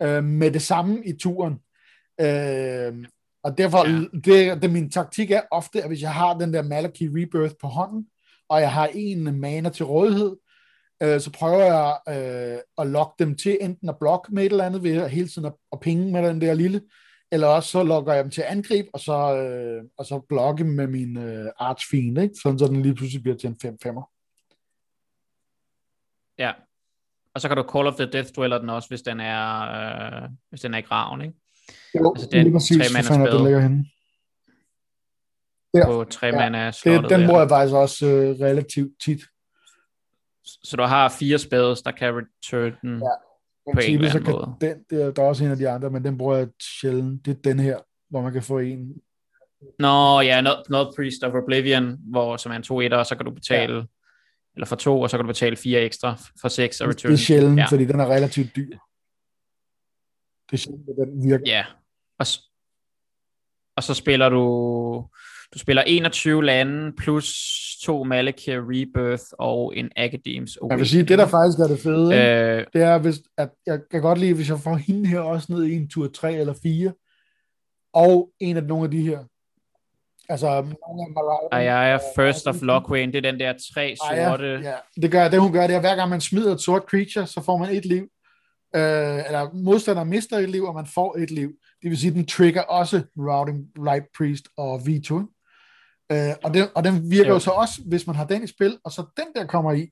[0.03, 1.55] øh, med det samme i turen.
[2.21, 3.07] Øh,
[3.45, 4.05] og derfor, ja.
[4.25, 7.67] det, det, min taktik er ofte, at hvis jeg har den der Malaki Rebirth på
[7.67, 8.07] hånden,
[8.49, 10.37] og jeg har en mana til rådighed,
[11.03, 14.65] øh, så prøver jeg øh, at lokke dem til enten at blokke med et eller
[14.65, 16.81] andet ved hele tiden at, at pinge med den der lille,
[17.33, 20.87] eller også så logger jeg dem til angreb, og så, øh, og så blokke med
[20.87, 22.35] min øh, archfiend, ikke?
[22.43, 24.17] sådan så den lige pludselig bliver til en 5-5'er.
[26.39, 26.53] Ja,
[27.35, 30.29] og så kan du Call of the Death Dweller den også, hvis den er, øh,
[30.49, 31.35] hvis den er i graven, ikke?
[31.95, 33.85] Jo, altså, den, lige præcis, tre så finder det ligger henne.
[35.75, 35.87] Der.
[35.87, 39.21] På tre ja, mana det, Den bruger jeg faktisk også øh, relativt tit.
[40.45, 43.03] Så du har fire spades, der kan return den.
[43.03, 43.30] Ja,
[43.75, 44.55] på en eller anden måde.
[44.61, 46.49] Den, der, der er også en af de andre, men den bruger jeg
[46.81, 47.27] sjældent.
[47.27, 47.79] Det er den her,
[48.11, 48.95] hvor man kan få en.
[49.79, 53.17] Nå, ja, noget, noget Priest of Oblivion, hvor som er en 2 1 og så
[53.17, 53.85] kan du betale, ja.
[54.55, 57.13] eller for to, og så kan du betale fire ekstra for seks og return.
[57.13, 57.67] Det er sjældent, ja.
[57.67, 58.77] fordi den er relativt dyr.
[60.51, 61.45] Det er sjældent, at den virker.
[61.47, 61.65] Ja,
[62.19, 62.27] og,
[63.77, 65.09] og så spiller du,
[65.55, 67.35] du spiller 21 lande plus
[67.83, 72.15] to Malachia Rebirth og en Academics Jeg vil sige, det der faktisk er det fede,
[72.15, 75.53] øh, det er, hvis, at jeg kan godt lide, hvis jeg får hende her også
[75.53, 76.93] ned i en tur 3 eller 4,
[77.93, 79.19] og en af nogle af de her.
[80.29, 81.11] Altså, mange af
[81.53, 84.45] Mariah, Aya, First of Lockwayne, det er den der tre sorte...
[84.45, 84.75] Aya, ja.
[85.03, 87.43] Det, gør, det hun gør, det er, hver gang man smider et sort creature, så
[87.43, 88.09] får man et liv.
[88.77, 91.53] Øh, eller modstander mister et liv, og man får et liv.
[91.83, 95.40] Det vil sige, den trigger også Routing, Right Priest og V2.
[96.13, 97.35] Øh, og, den, og den virker jo.
[97.35, 99.91] jo så også, hvis man har den i spil, og så den der kommer i.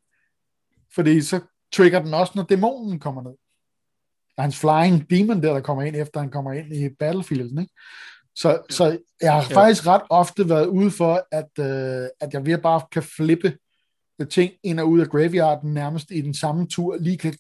[0.95, 1.41] Fordi så
[1.73, 3.35] trigger den også, når dæmonen kommer ned.
[4.37, 7.59] Der er hans flying demon der, der kommer ind, efter han kommer ind i battlefielden.
[7.59, 7.73] Ikke?
[8.35, 9.55] Så, så jeg har jo.
[9.55, 13.57] faktisk ret ofte været ude for, at, øh, at jeg ved bare kan flippe
[14.31, 17.35] ting ind og ud af graveyarden nærmest i den samme tur, lige kan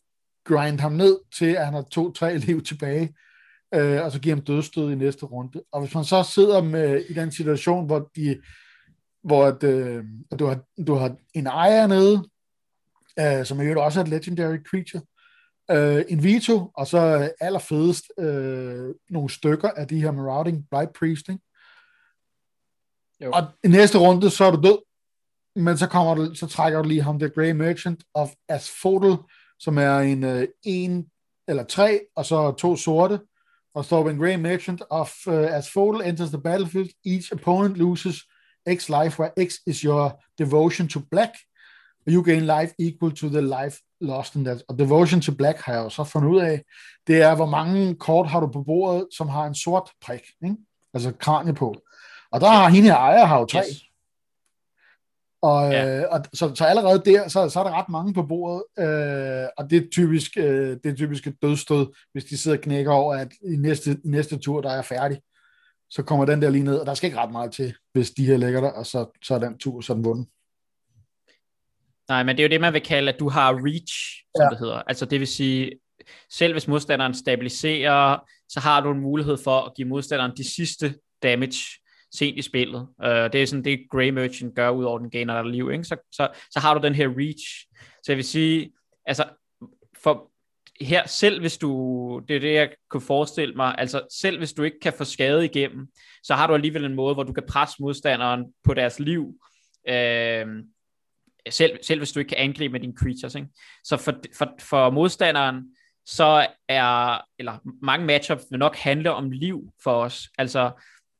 [0.44, 3.14] grind ham ned til, at han har to-tre liv tilbage,
[3.74, 5.62] øh, og så give ham dødstød i næste runde.
[5.72, 8.40] Og hvis man så sidder med i den situation, hvor de
[9.22, 10.04] hvor at, øh,
[10.38, 12.28] du, har, du har en ejer nede,
[13.20, 15.02] øh, som jo også er et legendary creature,
[15.70, 21.28] øh, en Vito, og så allerfedest øh, nogle stykker af de her Marauding Blight Priest,
[21.28, 21.40] ikke?
[23.24, 23.30] Jo.
[23.30, 24.78] Og i næste runde, så er du død,
[25.56, 29.16] men så kommer du, så trækker du lige ham, The Grey Merchant of Asphodel,
[29.58, 31.10] som er en øh, en
[31.48, 33.20] eller tre, og så to sorte,
[33.74, 38.22] og står en Grey Merchant of uh, Asphodel enters the battlefield, each opponent loses
[38.74, 41.30] X life, where X is your devotion to black,
[42.08, 44.62] you gain life equal to the life lost in that.
[44.68, 46.62] Og devotion to black har jeg jo så fundet ud af,
[47.06, 50.56] det er, hvor mange kort har du på bordet, som har en sort prik, ikke?
[50.94, 51.74] altså kranie på.
[52.30, 53.62] Og der har hende her ejer har jo tre.
[53.68, 53.84] Yes.
[55.42, 56.06] Og, ja.
[56.06, 59.70] og så, så allerede der, så, så er der ret mange på bordet, øh, og
[59.70, 63.14] det er typisk øh, det er typisk et dødstød, hvis de sidder og knækker over,
[63.14, 65.20] at i næste, næste tur, der er færdig,
[65.90, 68.26] så kommer den der lige ned, og der skal ikke ret meget til, hvis de
[68.26, 70.26] her lægger der, og så, så er den tur sådan vundet.
[72.08, 74.48] Nej, men det er jo det, man vil kalde, at du har reach, som ja.
[74.48, 74.82] det hedder.
[74.82, 75.70] Altså det vil sige,
[76.30, 78.18] selv hvis modstanderen stabiliserer,
[78.48, 81.58] så har du en mulighed for at give modstanderen de sidste damage
[82.14, 82.80] sent i spillet.
[82.80, 85.70] Uh, det er sådan det, Grey Merchant gør, ud over den gainer der liv.
[85.72, 85.84] Ikke?
[85.84, 87.66] Så, så, så har du den her reach.
[88.02, 88.72] Så jeg vil sige,
[89.06, 89.24] altså,
[90.02, 90.30] for
[90.80, 94.62] her, selv hvis du, det er det, jeg kunne forestille mig, altså selv hvis du
[94.62, 95.88] ikke kan få skade igennem,
[96.22, 99.34] så har du alligevel en måde, hvor du kan presse modstanderen på deres liv,
[99.88, 100.46] øh,
[101.50, 103.34] selv, selv hvis du ikke kan angribe med dine creatures.
[103.34, 103.48] Ikke?
[103.84, 105.74] Så for, for, for modstanderen,
[106.06, 110.28] så er, eller mange matchups vil nok handle om liv for os.
[110.38, 110.70] Altså,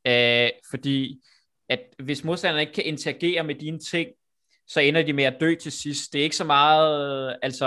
[0.06, 1.20] øh, fordi
[1.68, 4.08] at hvis modstanderen ikke kan interagere med dine ting,
[4.68, 6.12] så ender de med at dø til sidst.
[6.12, 7.66] Det er ikke så meget, altså,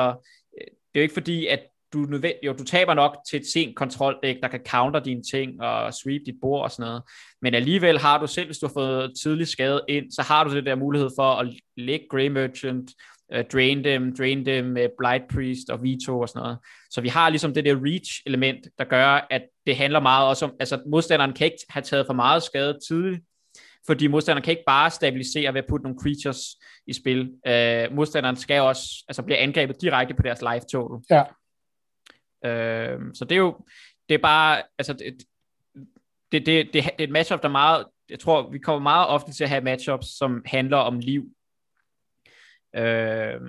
[0.58, 3.48] øh, det er jo ikke fordi, at du, nødvend, jo, du taber nok til et
[3.48, 7.04] sent kontroldæk, der kan counter dine ting og sweep dit bord og sådan noget.
[7.42, 10.56] Men alligevel har du selv, hvis du har fået tidlig skade ind, så har du
[10.56, 12.92] det der mulighed for at lægge Grey Merchant,
[13.36, 16.58] uh, drain dem, drain dem med Blight Priest og Vito og sådan noget.
[16.90, 20.46] Så vi har ligesom det der reach element, der gør, at det handler meget også
[20.46, 23.22] om, altså modstanderen kan ikke have taget for meget skade tidligt,
[23.88, 26.40] fordi modstanderen kan ikke bare stabilisere ved at putte nogle creatures
[26.88, 27.20] i spil.
[27.22, 31.18] Uh, modstanderen skal også altså blive angrebet direkte på deres life total.
[31.18, 31.24] Ja.
[32.46, 33.66] Øh, så det er jo,
[34.10, 35.18] det er bare, altså det,
[36.32, 39.34] det, det, det, det er et matchup, der meget, jeg tror, vi kommer meget ofte
[39.34, 41.30] til at have matchups, som handler om liv.
[42.76, 43.42] Øh,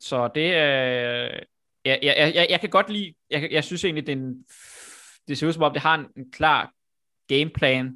[0.00, 1.24] så det er...
[1.24, 1.38] Øh,
[1.84, 3.14] jeg, jeg, jeg, jeg kan godt lide...
[3.30, 4.44] Jeg, jeg synes egentlig, det,
[5.28, 6.72] det ser ud som om, det har en, en klar
[7.28, 7.86] gameplan.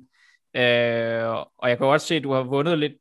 [0.56, 1.24] Øh,
[1.58, 2.98] og jeg kan også se, at du har vundet lidt...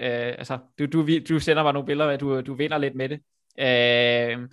[0.00, 3.08] Øh, altså, du, du, du sender mig nogle billeder at du, du vinder lidt med
[3.08, 3.20] det.
[3.58, 4.48] Øh,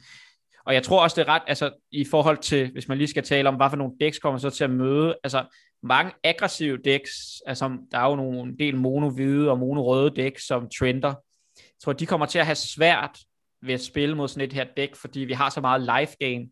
[0.66, 3.24] og jeg tror også, det er ret, altså i forhold til, hvis man lige skal
[3.24, 5.46] tale om, hvad for nogle decks kommer så til at møde, altså
[5.84, 10.70] mange aggressive decks, altså der er jo nogle en del mono-hvide og mono-røde dæk, som
[10.80, 11.14] trender,
[11.58, 13.20] jeg tror, de kommer til at have svært
[13.62, 16.52] ved at spille mod sådan et her dæk, fordi vi har så meget life gain.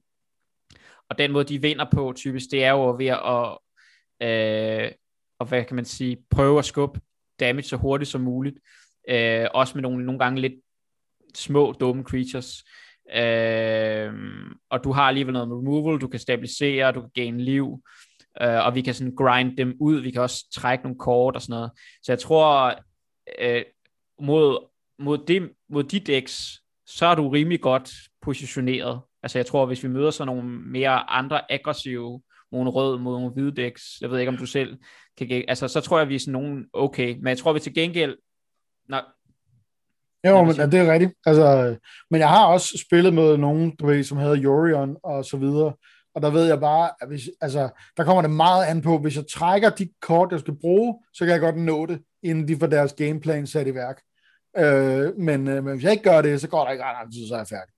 [1.10, 3.58] Og den måde, de vinder på typisk, det er jo ved at,
[4.28, 4.92] øh,
[5.40, 7.00] og hvad kan man sige, prøve at skubbe
[7.40, 8.60] damage så hurtigt som muligt.
[9.10, 10.54] Øh, også med nogle, nogle gange lidt
[11.36, 12.64] små, dumme creatures.
[13.16, 14.14] Øh,
[14.70, 17.84] og du har alligevel noget removal, du kan stabilisere, du kan gain liv,
[18.42, 21.42] øh, og vi kan sådan grind dem ud, vi kan også trække nogle kort og
[21.42, 21.72] sådan noget.
[22.04, 22.76] Så jeg tror,
[23.40, 23.64] øh,
[24.22, 24.68] mod
[25.00, 27.92] mod, de, mod de decks, så er du rimelig godt
[28.22, 29.02] positioneret.
[29.24, 33.34] Altså jeg tror, hvis vi møder sådan nogle mere andre aggressive, nogle rød mod nogle
[33.34, 34.78] hvide decks, jeg ved ikke, om du selv
[35.18, 37.16] kan altså så tror jeg, vi er sådan nogen okay.
[37.16, 38.18] Men jeg tror, vi til gengæld,
[38.90, 39.04] når,
[40.26, 41.14] jo, men det er rigtigt.
[41.26, 41.78] Altså,
[42.12, 45.74] men jeg har også spillet med nogen, du ved, som hedder Yorion og så videre,
[46.16, 49.16] og der ved jeg bare, at hvis, altså, der kommer det meget an på, hvis
[49.16, 52.58] jeg trækker de kort, jeg skal bruge, så kan jeg godt nå det, inden de
[52.60, 54.02] får deres gameplan sat i værk.
[54.58, 57.14] Øh, men, øh, men hvis jeg ikke gør det, så går der ikke ret lang
[57.14, 57.74] tid, så er jeg færdig.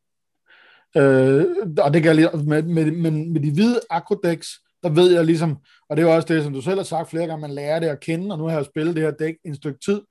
[0.98, 1.46] Øh,
[1.78, 4.48] og det kan jeg med, med, med, med de hvide akrodex,
[4.84, 5.58] der ved jeg ligesom,
[5.90, 7.80] og det er jo også det, som du selv har sagt flere gange, man lærer
[7.80, 10.02] det at kende, og nu har jeg spillet det her dæk en stykke tid,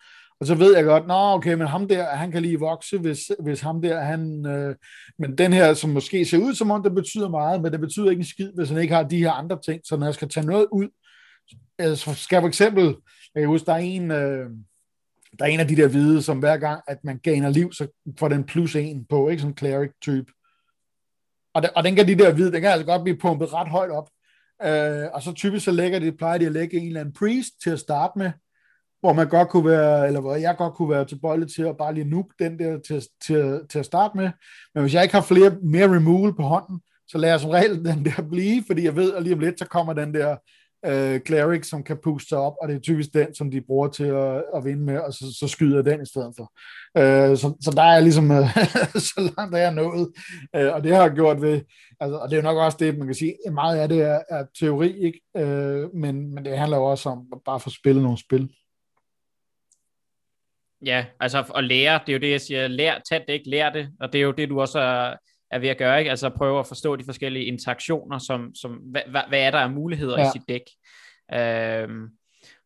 [0.41, 3.31] og så ved jeg godt, nå okay, men ham der, han kan lige vokse, hvis,
[3.41, 4.77] hvis ham der, han, øh,
[5.19, 8.11] men den her, som måske ser ud som om, det betyder meget, men det betyder
[8.11, 10.29] ikke en skid, hvis han ikke har de her andre ting, så når jeg skal
[10.29, 10.89] tage noget ud,
[11.79, 12.85] altså skal for eksempel,
[13.35, 14.51] jeg kan huske, der er en, øh,
[15.39, 17.89] der er en af de der hvide, som hver gang, at man gainer liv, så
[18.19, 19.41] får den plus en på, ikke?
[19.41, 20.33] Sådan en cleric-type.
[21.55, 23.69] Og, den, og den kan de der hvide, den kan altså godt blive pumpet ret
[23.69, 24.09] højt op.
[24.63, 27.63] Øh, og så typisk så lægger de, plejer de at lægge en eller anden priest
[27.63, 28.31] til at starte med,
[29.01, 31.95] hvor man godt kunne være, eller hvor jeg godt kunne være tilbøjelig til at bare
[31.95, 34.31] lige nuke den der til, til, til at starte med.
[34.75, 37.85] Men hvis jeg ikke har flere, mere removal på hånden, så lader jeg som regel
[37.91, 40.37] den der blive, fordi jeg ved, at lige om lidt, så kommer den der
[40.87, 43.89] øh, cleric, som kan puste sig op, og det er typisk den, som de bruger
[43.89, 46.53] til at, at vinde med, og så, så skyder den i stedet for.
[46.99, 48.55] Øh, så, så der er ligesom, øh,
[49.09, 50.09] så langt der er nået,
[50.57, 51.61] øh, og det har jeg gjort ved,
[52.01, 54.21] altså, og det er jo nok også det, man kan sige, meget af det er,
[54.29, 55.21] er teori, ikke?
[55.37, 58.51] Øh, men, men det handler jo også om at bare få spillet nogle spil.
[60.85, 63.71] Ja, altså at lære, det er jo det, jeg siger, lær, tag det ikke, lær
[63.71, 65.15] det, og det er jo det, du også er,
[65.51, 66.11] er ved at gøre, ikke?
[66.11, 69.71] altså prøve at forstå de forskellige interaktioner, som, som hvad, hvad, hvad er der af
[69.71, 70.27] muligheder ja.
[70.27, 70.63] i sit dæk.
[71.35, 72.09] Øhm,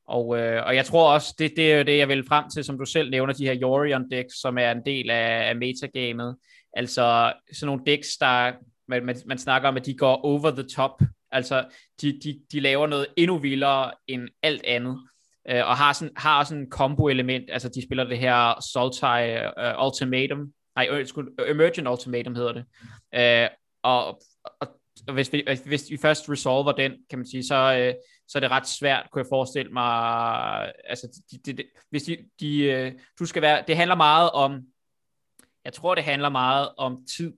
[0.09, 2.65] og, øh, og jeg tror også, det, det er jo det, jeg vil frem til,
[2.65, 6.37] som du selv nævner, de her Yorion decks, som er en del af, af metagamet.
[6.77, 8.53] Altså sådan nogle decks, der
[8.89, 11.03] man, man, man snakker om, at de går over the top.
[11.31, 11.65] Altså
[12.03, 15.09] de, de, de laver noget endnu vildere end alt andet
[15.49, 19.87] øh, og har, sådan, har også en combo-element, altså de spiller det her Sultai uh,
[19.87, 21.07] Ultimatum, nej, øh,
[21.39, 22.65] øh, Emergent Ultimatum hedder det,
[23.15, 23.49] øh,
[23.83, 24.07] og,
[24.61, 24.69] og,
[25.09, 27.95] og hvis, vi, hvis vi først resolver den, kan man sige, så, øh,
[28.29, 32.17] så er det ret svært, kunne jeg forestille mig, altså, de, de, de, hvis de,
[32.41, 34.61] de, øh, du skal være, det handler meget om,
[35.65, 37.33] jeg tror, det handler meget om tid,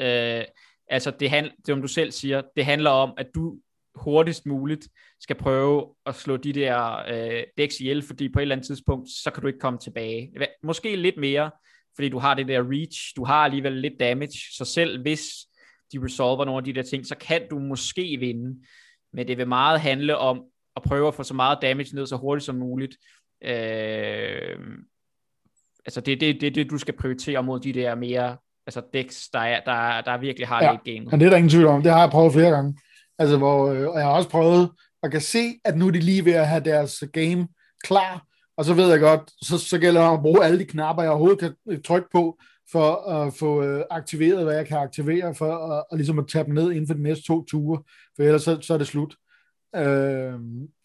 [0.00, 0.44] øh,
[0.88, 3.58] altså det, handl, det om du selv siger, det handler om, at du
[3.94, 4.88] hurtigst muligt
[5.20, 9.08] skal prøve at slå de der øh, dæks ihjel, fordi på et eller andet tidspunkt,
[9.10, 10.32] så kan du ikke komme tilbage.
[10.62, 11.50] Måske lidt mere,
[11.94, 15.22] fordi du har det der reach, du har alligevel lidt damage, så selv hvis
[15.92, 18.60] de resolver nogle af de der ting, så kan du måske vinde,
[19.12, 20.42] men det vil meget handle om
[20.76, 22.96] at prøve at få så meget damage ned så hurtigt som muligt.
[23.44, 24.58] Øh,
[25.86, 28.36] altså det er det, det, det, du skal prioritere mod de der mere
[28.66, 31.08] altså decks, der, er, der, der virkelig har ja, det game.
[31.12, 31.82] Ja, det er der ingen tvivl om.
[31.82, 32.78] Det har jeg prøvet flere gange.
[33.22, 34.70] Altså, hvor, øh, og jeg har også prøvet,
[35.02, 37.48] og kan se, at nu er de lige ved at have deres game
[37.84, 38.26] klar,
[38.56, 41.02] og så ved jeg godt, så, så gælder det om at bruge alle de knapper,
[41.02, 42.38] jeg overhovedet kan øh, trykke på,
[42.72, 46.44] for at få øh, aktiveret, hvad jeg kan aktivere, for at, og ligesom at tage
[46.44, 47.82] dem ned inden for de næste to ture,
[48.16, 49.14] for ellers så, så er det slut.
[49.76, 50.34] Øh,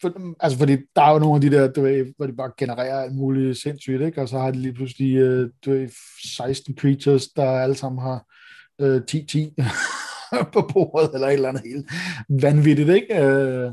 [0.02, 2.52] for, altså fordi der er jo nogle af de der, du ved, hvor de bare
[2.58, 4.22] genererer alt muligt sindssygt, ikke?
[4.22, 5.90] og så har de lige pludselig øh, du ved,
[6.38, 8.26] 16 creatures, der alle sammen har
[8.82, 9.38] øh, 10-10.
[10.54, 11.90] på bordet, eller et eller andet helt
[12.30, 13.24] vanvittigt, ikke?
[13.24, 13.72] Øh,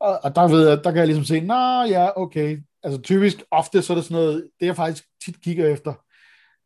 [0.00, 2.58] og, og der ved jeg, der kan jeg ligesom se, nå ja, okay.
[2.82, 5.94] Altså typisk, ofte så er det sådan noget, det jeg faktisk tit kigger efter,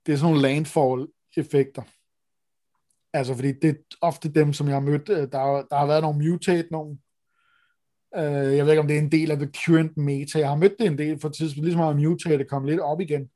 [0.06, 1.82] det er sådan nogle landfall-effekter.
[3.12, 6.02] Altså, fordi det er ofte dem, som jeg har mødt, øh, der, der har været
[6.02, 6.98] nogle mutate, nogle,
[8.16, 10.56] øh, jeg ved ikke, om det er en del af the current meta, jeg har
[10.56, 13.28] mødt det en del for tidspunkt, ligesom at mutate kom lidt op igen,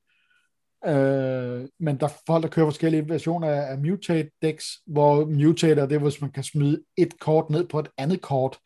[0.86, 5.80] Øh, men der er folk, der kører forskellige versioner af, af mutate decks, hvor mutate
[5.80, 8.58] er det, hvis man kan smide et kort ned på et andet kort,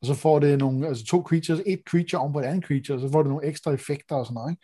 [0.00, 2.96] og så får det nogle, altså to creatures, et creature om på et andet creature,
[2.96, 4.62] og så får det nogle ekstra effekter og sådan noget, ikke?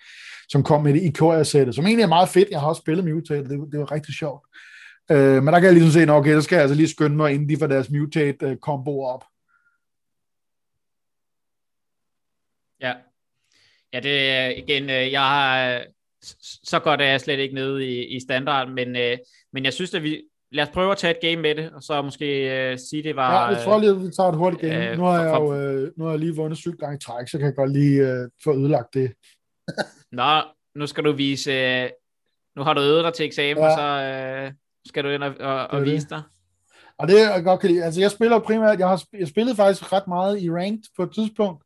[0.49, 2.51] som kom med det i Ikoria-sættet, som egentlig er meget fedt.
[2.51, 4.47] Jeg har også spillet Mutate, det, det var rigtig sjovt.
[5.11, 7.33] Øh, men der kan jeg ligesom se, okay, så skal jeg altså lige skynde mig,
[7.33, 9.25] inden de får deres mutate øh, combo op.
[12.81, 12.95] Ja.
[13.93, 15.85] Ja, det er igen, øh, jeg har
[16.65, 19.19] så godt er jeg slet ikke nede i, i standard, men, øh,
[19.53, 20.23] men jeg synes, at vi,
[20.53, 22.27] lad os prøve at tage et game med det, og så måske
[22.71, 23.33] øh, sige, det var...
[23.33, 24.91] Ja, jeg tror lige, at vi tager et hurtigt game.
[24.91, 27.29] Øh, nu, har jeg for, jo, øh, nu har jeg lige vundet syv gange træk,
[27.29, 29.13] så kan jeg godt lige øh, få ødelagt det.
[30.13, 30.43] Nå,
[30.75, 31.53] nu skal du vise...
[31.53, 31.91] Øh,
[32.57, 33.77] nu har du øvet dig til eksamen, ja.
[33.77, 34.53] så øh,
[34.87, 36.23] skal du ind og, og, og vise dig.
[36.99, 37.85] Og det er godt kan lide.
[37.85, 38.79] Altså, jeg spiller primært...
[38.79, 41.65] Jeg har jeg spillet faktisk ret meget i ranked på et tidspunkt,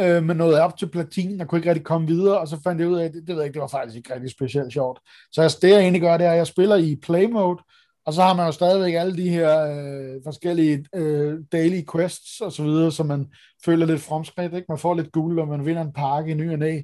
[0.00, 2.80] øh, men nåede op til platin, og kunne ikke rigtig komme videre, og så fandt
[2.80, 4.72] jeg ud af, at det, det ved jeg ikke, det var faktisk ikke rigtig specielt
[4.72, 5.00] sjovt.
[5.32, 7.62] Så jeg, det jeg egentlig gør, det er, at jeg spiller i play mode,
[8.06, 12.52] og så har man jo stadigvæk alle de her øh, forskellige øh, daily quests og
[12.52, 13.26] så videre, som man
[13.64, 14.66] føler lidt fremskridt, ikke?
[14.68, 16.76] Man får lidt guld, og man vinder en pakke i ny og næ.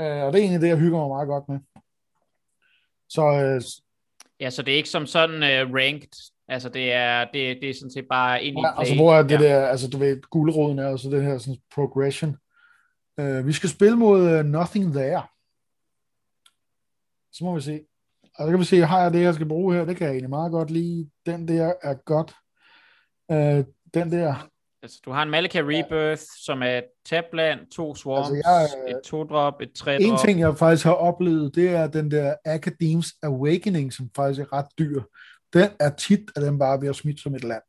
[0.00, 1.58] Øh, og det er egentlig det, jeg hygger mig meget godt med.
[3.08, 3.62] Så, øh,
[4.40, 7.74] ja, så det er ikke som sådan uh, ranked, altså det er, det, det er
[7.74, 8.80] sådan set bare ind i ja, play.
[8.80, 9.48] altså hvor er det ja.
[9.48, 12.36] der, altså du ved, guldråden er, og så det her sådan progression.
[13.20, 15.22] Uh, vi skal spille mod uh, Nothing There.
[17.32, 17.84] Så må vi se.
[18.34, 19.84] Og så kan vi se, har jeg det, jeg skal bruge her?
[19.84, 21.10] Det kan jeg egentlig meget godt lide.
[21.26, 22.34] Den der er godt.
[23.28, 23.64] Uh,
[23.94, 24.50] den der.
[24.82, 26.44] Altså, du har en Malika Rebirth, ja.
[26.44, 30.12] som er tabland, to swarms, altså, jeg, et to-drop, et tre-drop.
[30.12, 34.52] En ting, jeg faktisk har oplevet, det er den der Academies Awakening, som faktisk er
[34.52, 35.02] ret dyr.
[35.52, 37.62] Den er tit, at den bare at smidt som et land.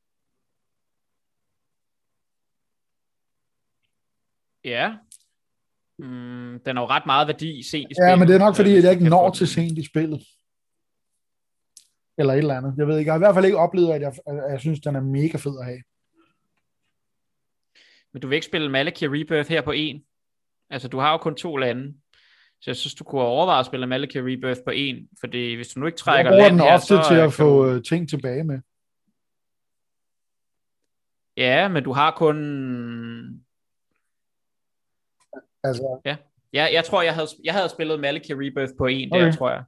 [4.63, 4.97] Ja,
[5.99, 8.09] Mm, den har jo ret meget værdi sent i spillet.
[8.09, 10.21] Ja, men det er nok fordi, at jeg ikke når til sent i spillet.
[12.17, 12.73] Eller et eller andet.
[12.77, 13.09] Jeg ved ikke.
[13.09, 15.37] Jeg har i hvert fald ikke oplevet, at jeg, at jeg synes, den er mega
[15.37, 15.81] fed at have.
[18.13, 20.03] Men du vil ikke spille Malaki Rebirth her på en?
[20.69, 21.95] Altså, du har jo kun to lande.
[22.61, 25.79] Så jeg synes, du kunne overveje at spille Malaki Rebirth på en, fordi hvis du
[25.79, 27.71] nu ikke trækker land den her, ofte så, til at få du...
[27.71, 28.59] Øh, ting tilbage med.
[31.37, 33.44] Ja, men du har kun
[35.67, 36.01] Altså...
[36.05, 36.15] Ja.
[36.53, 39.25] ja, jeg tror, jeg havde, jeg havde spillet Maliki Rebirth på en okay.
[39.25, 39.63] der, tror jeg.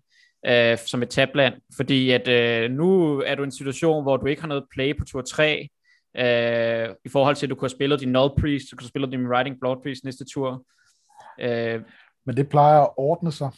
[0.46, 4.26] Øh, som et tabland, fordi at øh, nu er du i en situation, hvor du
[4.26, 5.70] ikke har noget play på tur 3,
[6.18, 8.90] øh, i forhold til, at du kunne have spillet din Null Priest, du kunne have
[8.90, 10.64] spillet din Riding Blood Priest næste tur.
[11.40, 11.82] Øh,
[12.26, 13.52] Men det plejer at ordne sig.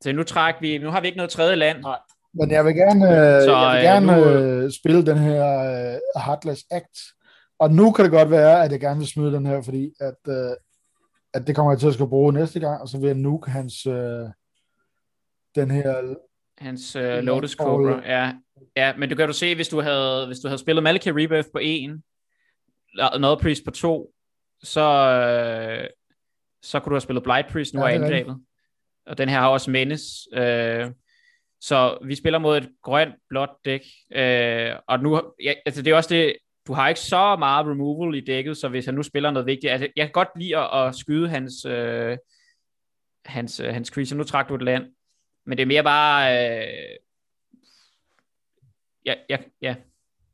[0.00, 1.80] Så nu træk vi, nu har vi ikke noget tredje land.
[1.80, 1.98] Nej.
[2.34, 3.06] Men jeg vil gerne,
[3.42, 5.40] så, jeg vil gerne nu, øh, spille den her
[6.24, 6.98] Heartless Act,
[7.60, 10.18] og nu kan det godt være, at jeg gerne vil smide den her, fordi at,
[10.28, 10.56] øh,
[11.34, 13.50] at det kommer jeg til at skulle bruge næste gang, og så vil jeg nuke
[13.50, 14.26] hans øh,
[15.54, 16.14] den her
[16.58, 18.32] hans øh, Lotus Cobra, ja.
[18.76, 21.48] Ja, men du kan du se, hvis du havde, hvis du havde spillet Malika Rebirth
[21.52, 22.02] på 1,
[23.20, 24.12] noget Priest på 2,
[24.62, 25.88] så, øh,
[26.62, 28.36] så kunne du have spillet Blight Priest nu ja, er angrebet.
[29.06, 30.28] Og den her har også Menes.
[30.32, 30.90] Øh,
[31.60, 33.80] så vi spiller mod et grønt, blåt dæk.
[34.12, 36.36] Øh, og nu, ja, altså det er også det,
[36.70, 39.72] du har ikke så meget removal i dækket, så hvis han nu spiller noget vigtigt,
[39.72, 42.18] altså jeg kan godt lide at, at skyde hans, øh,
[43.24, 44.18] hans, øh, hans creature.
[44.18, 44.94] Nu trak du et land.
[45.46, 46.96] Men det er mere bare, øh,
[49.06, 49.76] ja, ja, ja.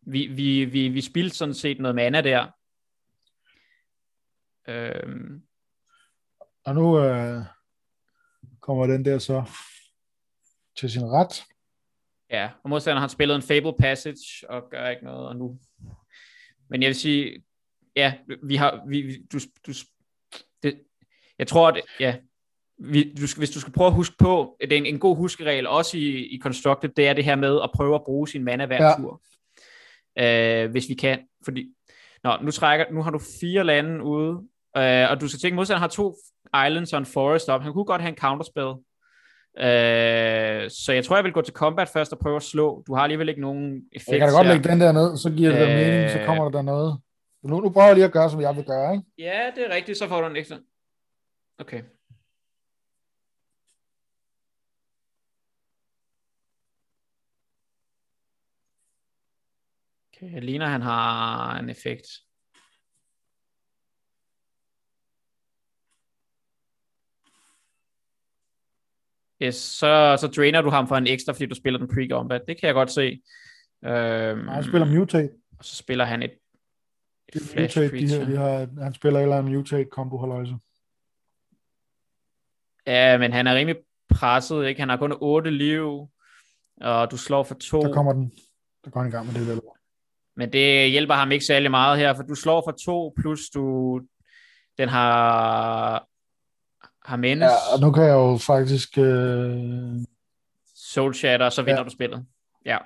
[0.00, 2.46] Vi, vi, vi, vi spildte sådan set noget mana der.
[4.68, 5.42] Øhm.
[6.64, 7.42] Og nu øh,
[8.60, 9.44] kommer den der så
[10.78, 11.44] til sin ret.
[12.30, 15.58] Ja, og modstanderen har spillet en Fable Passage og gør ikke noget, og nu...
[16.70, 17.42] Men jeg vil sige,
[17.96, 19.72] ja, vi har, vi, du, du,
[20.62, 20.80] det,
[21.38, 22.16] jeg tror, at, ja,
[22.78, 25.66] vi, du, hvis du skal prøve at huske på, det er en, en god huskeregel,
[25.66, 28.66] også i, i Constructed, det er det her med at prøve at bruge sin mana
[28.66, 28.94] hver ja.
[28.96, 29.22] tur.
[30.18, 31.74] Øh, hvis vi kan, fordi,
[32.24, 34.32] nå, nu, trækker, nu har du fire lande ude,
[34.76, 36.16] øh, og du skal tænke, modstanderen har to
[36.66, 38.74] islands og en forest op, han kunne godt have en counterspell,
[39.58, 42.82] Øh, så jeg tror, jeg vil gå til combat først og prøve at slå.
[42.86, 45.30] Du har alligevel ikke nogen effekt Jeg kan da godt lægge den der ned, så
[45.30, 47.00] giver det øh, mening, så kommer der der noget.
[47.42, 49.04] Nu, nu prøver jeg lige at gøre, som jeg vil gøre, ikke?
[49.18, 50.56] Ja, det er rigtigt, så får du en ekstra.
[51.58, 51.82] Okay.
[60.16, 62.06] Okay, ligner han har en effekt.
[69.42, 72.40] Yes, så, så drainer du ham for en ekstra, fordi du spiller den pre-combat.
[72.48, 73.22] Det kan jeg godt se.
[73.84, 75.30] Øhm, han spiller Mutate.
[75.58, 76.30] Og så spiller han et,
[77.28, 80.56] et flash mutate, de her, de har, han spiller eller en Mutate combo holdøjse.
[82.86, 83.76] Ja, men han er rimelig
[84.14, 84.80] presset, ikke?
[84.80, 86.08] Han har kun 8 liv,
[86.80, 87.80] og du slår for to.
[87.80, 88.32] Der kommer den.
[88.84, 89.60] Der går han i gang med det vel.
[90.36, 94.00] Men det hjælper ham ikke særlig meget her, for du slår for to, plus du
[94.78, 96.06] den har
[97.10, 97.42] Jimenez.
[97.42, 98.98] Ja, og nu kan jeg jo faktisk...
[98.98, 99.56] Øh...
[100.74, 101.84] Soul Shatter, så vinder ja.
[101.84, 102.26] du spillet.
[102.64, 102.78] Ja.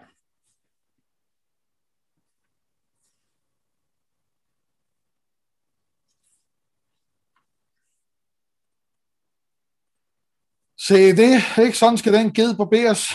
[10.78, 13.00] Se det, ikke sådan skal den ged barberes.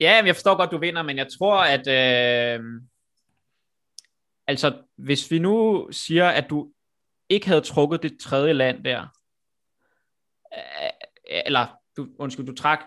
[0.00, 2.64] ja, men jeg forstår godt, du vinder, men jeg tror, at øh,
[4.46, 6.72] altså, hvis vi nu siger, at du
[7.30, 9.00] ikke havde trukket det tredje land der,
[10.54, 10.90] øh,
[11.46, 11.66] eller
[11.96, 12.78] du, undskyld, du trak,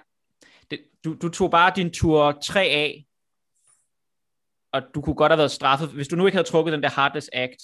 [0.71, 3.09] det, du, du tog bare din tur 3A,
[4.73, 6.89] og du kunne godt have været straffet, hvis du nu ikke havde trukket den der
[6.95, 7.61] Heartless Act,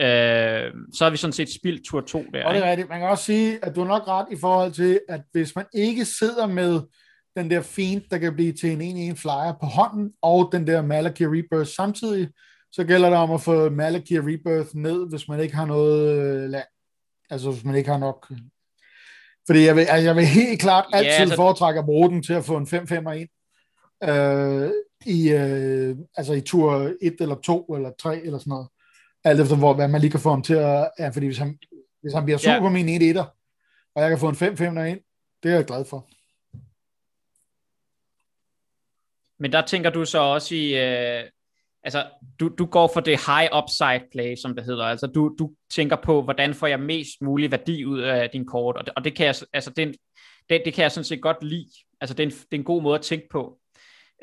[0.00, 2.44] øh, så har vi sådan set spildt tur 2 der.
[2.44, 2.88] Og det er rigtigt.
[2.88, 5.66] Man kan også sige, at du er nok ret i forhold til, at hvis man
[5.74, 6.80] ikke sidder med
[7.36, 10.82] den der fint, der kan blive til en 1-1 flyer på hånden, og den der
[10.82, 12.28] Malaki Rebirth samtidig,
[12.72, 16.50] så gælder det om at få Malaki Rebirth ned, hvis man ikke har noget øh,
[16.50, 16.66] land.
[17.30, 18.32] Altså hvis man ikke har nok.
[19.46, 21.36] Fordi jeg vil, altså, jeg vil helt klart altid ja, altså...
[21.36, 23.28] foretrække at bruge den til at få en 5-5 ind.
[24.04, 24.70] Øh,
[25.06, 28.68] i, øh, altså i tur 1 eller 2 eller 3 eller sådan noget.
[29.24, 30.90] Alt efter hvor, hvad man lige kan få ham til at...
[30.98, 31.58] Ja, fordi hvis han,
[32.02, 32.60] hvis han bliver sur ja.
[32.60, 33.16] på min 1 1
[33.94, 35.00] og jeg kan få en 5-5 ind,
[35.42, 36.08] det er jeg glad for.
[39.38, 41.24] Men der tænker du så også i, øh,
[41.82, 42.06] altså,
[42.40, 44.84] du, du går for det high upside play, som det hedder.
[44.84, 48.76] Altså, du, du tænker på, hvordan får jeg mest mulig værdi ud af din kort,
[48.76, 49.96] og det, og det kan jeg, altså, det,
[50.50, 51.70] det, det kan jeg sådan set godt lide.
[52.00, 53.58] Altså, det er en, det er en god måde at tænke på.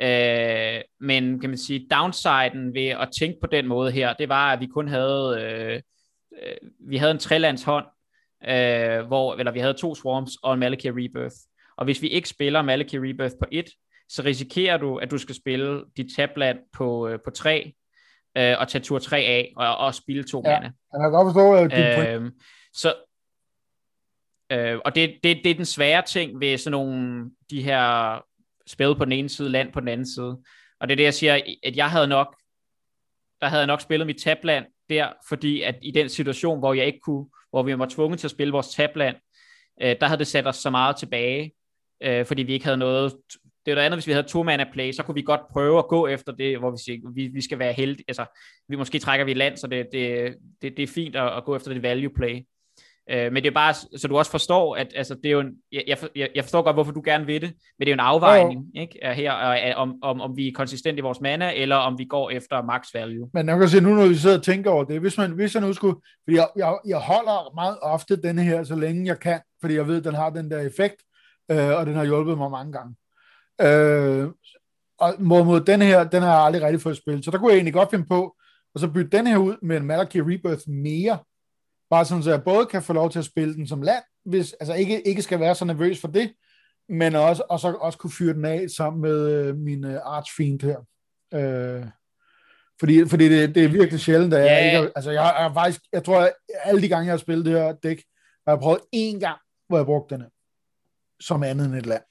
[0.02, 4.54] Øh, men kan man sige, downsiden ved at tænke på den måde her, det var,
[4.54, 5.82] at vi kun havde, øh,
[6.44, 7.86] øh vi havde en trelandshånd,
[8.50, 11.36] øh, hvor, eller vi havde to swarms og en Malakir Rebirth.
[11.78, 13.66] Og hvis vi ikke spiller Malakir Rebirth på 1,
[14.10, 17.74] så risikerer du, at du skal spille dit tabland på, øh, på 3,
[18.38, 20.72] øh, og tage tur 3 af, og, og spille to ja, mana.
[20.94, 22.32] Jeg kan godt forstå, at øh,
[22.74, 22.94] Så,
[24.52, 28.20] øh, og det, det, det er den svære ting ved sådan nogle, de her
[28.68, 30.44] spil på den ene side, land på den anden side.
[30.80, 32.36] Og det er det, jeg siger, at jeg havde nok,
[33.42, 36.86] der havde jeg nok spillet mit tabland der, fordi at i den situation, hvor jeg
[36.86, 39.16] ikke kunne, hvor vi var tvunget til at spille vores tabland,
[39.82, 41.52] øh, der havde det sat os så meget tilbage,
[42.04, 43.14] øh, fordi vi ikke havde noget
[43.68, 45.78] det er noget andet, hvis vi havde to mana play, så kunne vi godt prøve
[45.80, 48.06] at gå efter det, hvor vi siger, vi, vi skal være heldige.
[48.08, 48.26] Altså,
[48.70, 51.56] vi måske trækker vi land, så det, det, det, det er fint at, at gå
[51.56, 52.46] efter det value play.
[53.10, 55.52] Øh, men det er bare, så du også forstår, at altså, det er jo en,
[55.72, 58.00] jeg, jeg, jeg forstår godt, hvorfor du gerne vil det, men det er jo en
[58.00, 58.82] afvejning ja.
[58.82, 62.30] ikke, her, om, om, om vi er konsistente i vores mana, eller om vi går
[62.30, 63.30] efter max value.
[63.34, 65.56] Men jeg kan se nu, når vi sidder og tænker over det, hvis man, hvis
[65.56, 69.20] jeg nu skulle, fordi jeg, jeg, jeg holder meget ofte den her, så længe jeg
[69.20, 71.04] kan, fordi jeg ved, at den har den der effekt,
[71.52, 72.96] øh, og den har hjulpet mig mange gange.
[73.62, 74.28] Øh,
[75.00, 77.50] og mod, mod den her, den har jeg aldrig rigtig fået spillet, så der kunne
[77.50, 78.36] jeg egentlig godt finde på,
[78.74, 81.20] og så bytte den her ud med en Malachi Rebirth mere,
[81.90, 84.54] bare sådan, så jeg både kan få lov til at spille den som land, hvis,
[84.54, 86.34] altså ikke, ikke skal være så nervøs for det,
[86.90, 90.62] men også, og så også kunne fyre den af sammen med øh, min øh, archfiend
[90.62, 90.80] her.
[91.34, 91.86] Øh,
[92.80, 94.66] fordi, fordi det, det er virkelig sjældent, at jeg yeah.
[94.66, 94.92] ikke...
[94.96, 97.74] Altså, jeg, jeg, faktisk, jeg tror, at alle de gange, jeg har spillet det her
[97.74, 98.04] dæk,
[98.48, 100.24] har jeg prøvet én gang, hvor jeg brugte den
[101.20, 102.04] som andet end et land.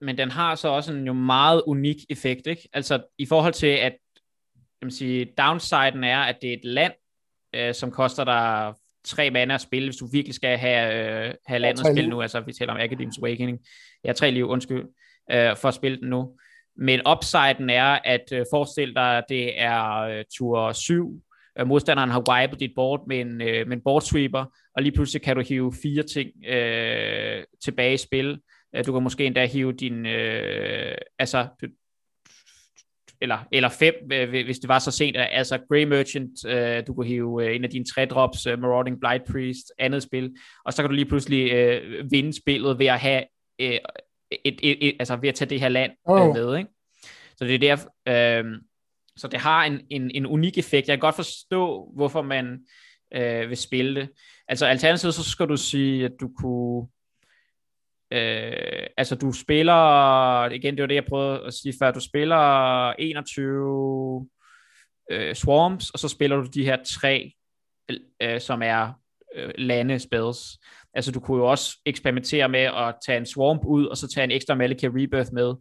[0.00, 2.68] Men den har så også en jo meget unik effekt, ikke?
[2.72, 3.96] Altså, i forhold til, at
[4.80, 6.92] jeg vil sige, downsiden er, at det er et land,
[7.54, 11.58] øh, som koster dig tre mana at spille, hvis du virkelig skal have, øh, have
[11.58, 12.22] landet at spille nu.
[12.22, 13.58] Altså, vi taler om Academy's Awakening.
[14.04, 14.84] Jeg har tre liv, undskyld,
[15.30, 16.38] øh, for at spille den nu.
[16.76, 21.22] Men upsiden er, at øh, forestil dig, at det er øh, tur 7,
[21.58, 24.44] øh, modstanderen har wiped dit board med en, øh, med en board sweeper,
[24.76, 28.40] og lige pludselig kan du hive fire ting øh, tilbage i spil.
[28.76, 31.46] Øh, du kan måske endda hive din, øh, altså,
[33.20, 33.94] eller, eller fem,
[34.30, 37.70] hvis det var så sent, altså Grey Merchant, øh, du kunne hive øh, en af
[37.70, 41.52] dine tre drops, øh, Marauding Blight Priest, andet spil, og så kan du lige pludselig
[41.52, 43.24] øh, vinde spillet ved at have
[43.58, 43.78] øh,
[44.44, 46.34] et, et, et, altså ved at tage det her land oh.
[46.34, 46.70] med, ikke?
[47.36, 48.44] Så det er der, øh,
[49.16, 50.88] så det har en, en, en unik effekt.
[50.88, 52.58] Jeg kan godt forstå, hvorfor man
[53.14, 54.08] øh, vil spille det.
[54.48, 56.88] Altså alternativt, så skal du sige, at du kunne,
[58.12, 62.90] øh, altså du spiller, igen det var det, jeg prøvede at sige før, du spiller
[62.92, 64.28] 21
[65.10, 67.32] øh, swarms, og så spiller du de her tre,
[68.22, 68.92] øh, som er
[69.34, 70.58] øh, lande spells.
[70.94, 74.24] Altså du kunne jo også eksperimentere med at tage en swarm ud, og så tage
[74.24, 75.54] en ekstra Malika Rebirth med.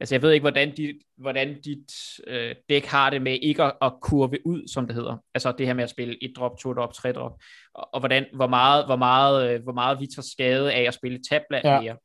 [0.00, 1.92] Altså jeg ved ikke, hvordan, dit, hvordan dit
[2.26, 5.16] øh, dæk har det med ikke at, at kurve ud, som det hedder.
[5.34, 7.32] Altså det her med at spille et drop, to drop, tre drop.
[7.74, 10.94] Og, og hvordan, hvor, meget, hvor, meget, øh, hvor meget vi tager skade af at
[10.94, 11.80] spille tabland ja.
[11.80, 11.96] mere.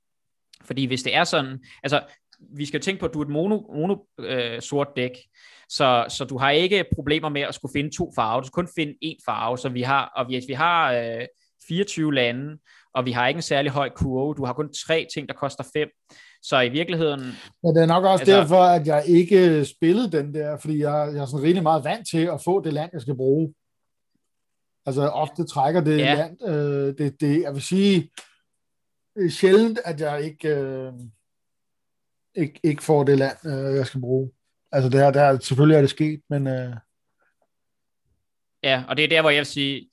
[0.66, 2.02] Fordi hvis det er sådan, altså
[2.56, 5.12] vi skal tænke på, at du er et mono, mono øh, sort dæk,
[5.70, 8.70] så, så du har ikke problemer med at skulle finde to farver, du skal kun
[8.76, 11.26] finde én farve, så vi har, og hvis vi har øh,
[11.68, 12.58] 24 lande,
[12.94, 14.36] og vi har ikke en særlig høj kurve.
[14.36, 15.90] Du har kun tre ting, der koster fem.
[16.42, 17.22] Så i virkeligheden...
[17.64, 21.12] Ja, det er nok også altså, derfor, at jeg ikke spillede den der, fordi jeg,
[21.14, 23.54] jeg er sådan rigtig meget vant til at få det land, jeg skal bruge.
[24.86, 26.14] Altså ofte trækker det ja.
[26.14, 26.50] land.
[26.50, 28.12] Øh, det, det, jeg vil sige,
[29.16, 30.94] det er sjældent, at jeg ikke, øh,
[32.36, 34.32] ikke, ikke får det land, øh, jeg skal bruge.
[34.72, 36.48] Altså det er, der, selvfølgelig er det sket, men...
[36.48, 36.76] Øh...
[38.64, 39.90] Ja, og det er der, hvor jeg vil sige,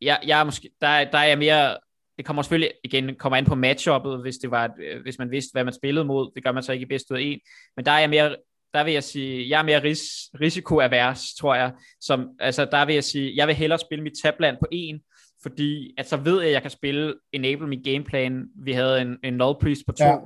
[0.00, 1.78] jeg, jeg er måske, der, der er jeg mere,
[2.20, 5.52] det kommer selvfølgelig igen kommer an på matchuppet, hvis, det var, øh, hvis man vidste,
[5.52, 6.30] hvad man spillede mod.
[6.34, 7.40] Det gør man så ikke i bedst ud af en.
[7.76, 8.36] Men der er jeg mere,
[8.74, 10.02] der vil jeg sige, jeg er mere ris,
[10.40, 11.72] risikoavers, tror jeg.
[12.00, 15.00] Som, altså, der vil jeg sige, jeg vil hellere spille mit tabland på en,
[15.42, 18.44] fordi at så ved jeg, at jeg kan spille Enable min gameplan.
[18.64, 20.16] Vi havde en, en Null Priest på to, ja.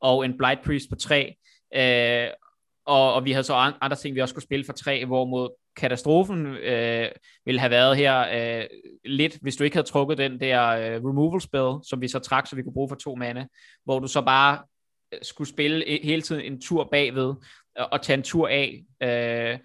[0.00, 1.34] og en Blight Priest på tre.
[1.76, 2.28] Øh,
[2.86, 6.46] og, og vi havde så andre ting, vi også skulle spille for tre, hvorimod katastrofen
[6.46, 7.08] øh,
[7.44, 8.20] ville have været her
[8.60, 8.66] øh,
[9.04, 12.46] lidt, hvis du ikke havde trukket den der øh, removal spell, som vi så trak,
[12.46, 13.48] så vi kunne bruge for to mande,
[13.84, 14.58] hvor du så bare
[15.14, 17.34] øh, skulle spille øh, hele tiden en tur bagved,
[17.76, 19.58] og, og tage en tur af, øh,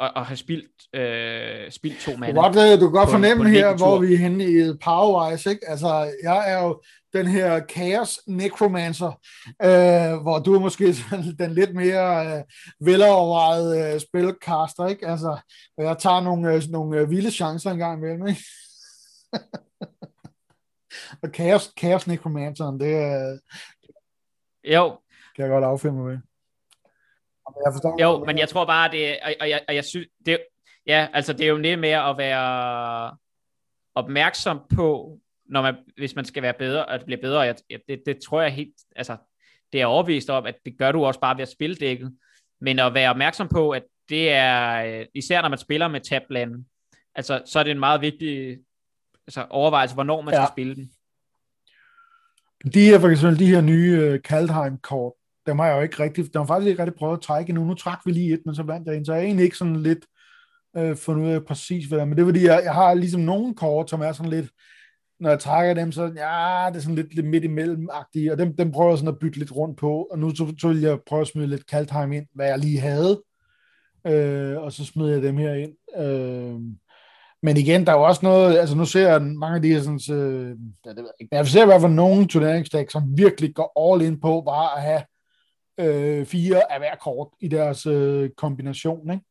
[0.00, 2.36] og, og have spildt, øh, spildt to mand.
[2.36, 5.68] Du, øh, du kan godt fornemme her, hvor vi er henne i Powerwise, ikke?
[5.68, 6.82] Altså, jeg er jo
[7.12, 9.20] den her Chaos Necromancer,
[9.62, 10.94] øh, hvor du er måske
[11.40, 12.42] den lidt mere øh,
[12.80, 15.06] velovervejede øh, spilcaster, ikke?
[15.06, 15.38] Altså,
[15.78, 18.44] jeg tager nogle, øh, nogle øh, vilde chancer en gang imellem, ikke?
[21.22, 23.32] og Chaos, Chaos Necromanceren, det er...
[23.32, 23.38] Øh,
[24.72, 24.98] jo.
[25.36, 26.18] Kan jeg godt affinde mig med.
[27.64, 30.38] Jeg forstår, jo, men jeg tror bare, det, og, og, jeg, og jeg synes, det,
[30.86, 33.16] ja, altså det er jo lidt med at være
[33.94, 37.56] opmærksom på, når man, hvis man skal være bedre, at blive bedre, jeg,
[37.88, 39.16] det, det tror jeg helt, altså
[39.72, 42.16] det er overbevist om, at det gør du også bare ved at spille dækket,
[42.60, 46.66] men at være opmærksom på, at det er, især når man spiller med tablanden,
[47.14, 48.58] altså så er det en meget vigtig
[49.26, 50.40] altså, overvejelse, hvornår man ja.
[50.40, 50.92] skal spille den.
[52.74, 55.12] De her, for eksempel de her nye uh, Kaldheim-kort,
[55.50, 57.64] dem har jeg jo ikke rigtig, dem har faktisk ikke rigtig prøvet at trække endnu.
[57.64, 59.56] Nu trak vi lige et, men så vandt jeg en, så jeg er egentlig ikke
[59.56, 60.06] sådan lidt
[60.76, 62.08] øh, fundet ud af præcis, hvad der er.
[62.08, 64.50] Men det er fordi, jeg, jeg har ligesom nogle kort, som er sådan lidt,
[65.20, 68.04] når jeg trækker dem, så ja, det er sådan lidt, lidt midt imellem og
[68.38, 70.80] dem, dem prøver jeg sådan at bytte lidt rundt på, og nu så, så vil
[70.80, 73.22] jeg prøve at smide lidt Kaldheim ind, hvad jeg lige havde,
[74.06, 75.72] øh, og så smider jeg dem her ind.
[75.98, 76.60] Øh,
[77.42, 79.80] men igen, der er jo også noget, altså nu ser jeg mange af de her
[79.80, 80.56] sådan, øh,
[80.86, 84.42] ved ikke, jeg ser i hvert fald nogle turneringsdæk, som virkelig går all in på
[84.46, 85.02] bare at have
[85.80, 89.24] øh, fire af hver kort i deres øh, kombination, ikke?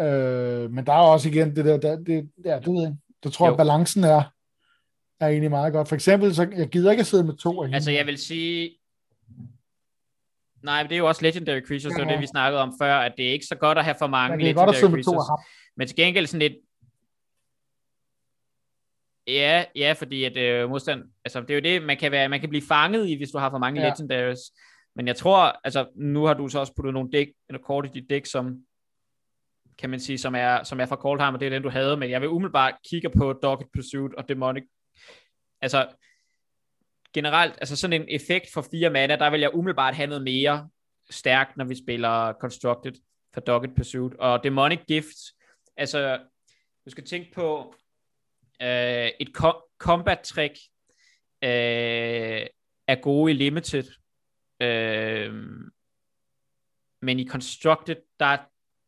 [0.00, 3.32] Øh, men der er også igen det der, der det, ja, det ved jeg, det
[3.32, 4.22] tror jeg, at balancen er,
[5.20, 5.88] er egentlig meget godt.
[5.88, 7.76] For eksempel, så jeg gider ikke at sidde med to af hende.
[7.76, 8.78] Altså jeg vil sige,
[10.62, 12.74] Nej, men det er jo også Legendary Creatures, ja, det var det, vi snakkede om
[12.80, 14.80] før, at det er ikke så godt at have for mange er Legendary godt at
[14.80, 15.46] sidde med to Creatures.
[15.76, 16.52] Men til gengæld sådan lidt...
[19.26, 21.04] Ja, ja, fordi at øh, modstand...
[21.24, 23.38] Altså, det er jo det, man kan, være, man kan blive fanget i, hvis du
[23.38, 23.88] har for mange Ja.
[23.88, 24.40] Legendaries.
[24.96, 28.00] Men jeg tror, altså, nu har du så også puttet nogle dæk, eller kort i
[28.00, 28.56] dit dæk, som
[29.78, 31.96] kan man sige, som er, som er fra Coldheim, og det er den, du havde,
[31.96, 34.64] men jeg vil umiddelbart kigge på Dogged Pursuit og Demonic.
[35.60, 35.88] Altså,
[37.14, 40.68] generelt, altså sådan en effekt for fire mana, der vil jeg umiddelbart have noget mere
[41.10, 42.92] stærkt, når vi spiller Constructed
[43.34, 44.14] for Dogged Pursuit.
[44.14, 45.16] Og Demonic Gift,
[45.76, 46.18] altså,
[46.84, 47.74] du skal tænke på
[48.62, 50.54] øh, et co- combat trick
[51.44, 52.46] øh,
[52.88, 53.84] er gode i Limited,
[54.60, 55.34] øh,
[57.02, 58.38] men i Constructed, der, er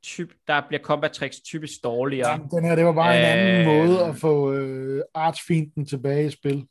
[0.02, 2.30] typ, der bliver combat tricks typisk dårligere.
[2.30, 6.26] Jamen, den her, det var bare en anden Øh, måde at få øh, artsfienden tilbage
[6.26, 6.68] i spil.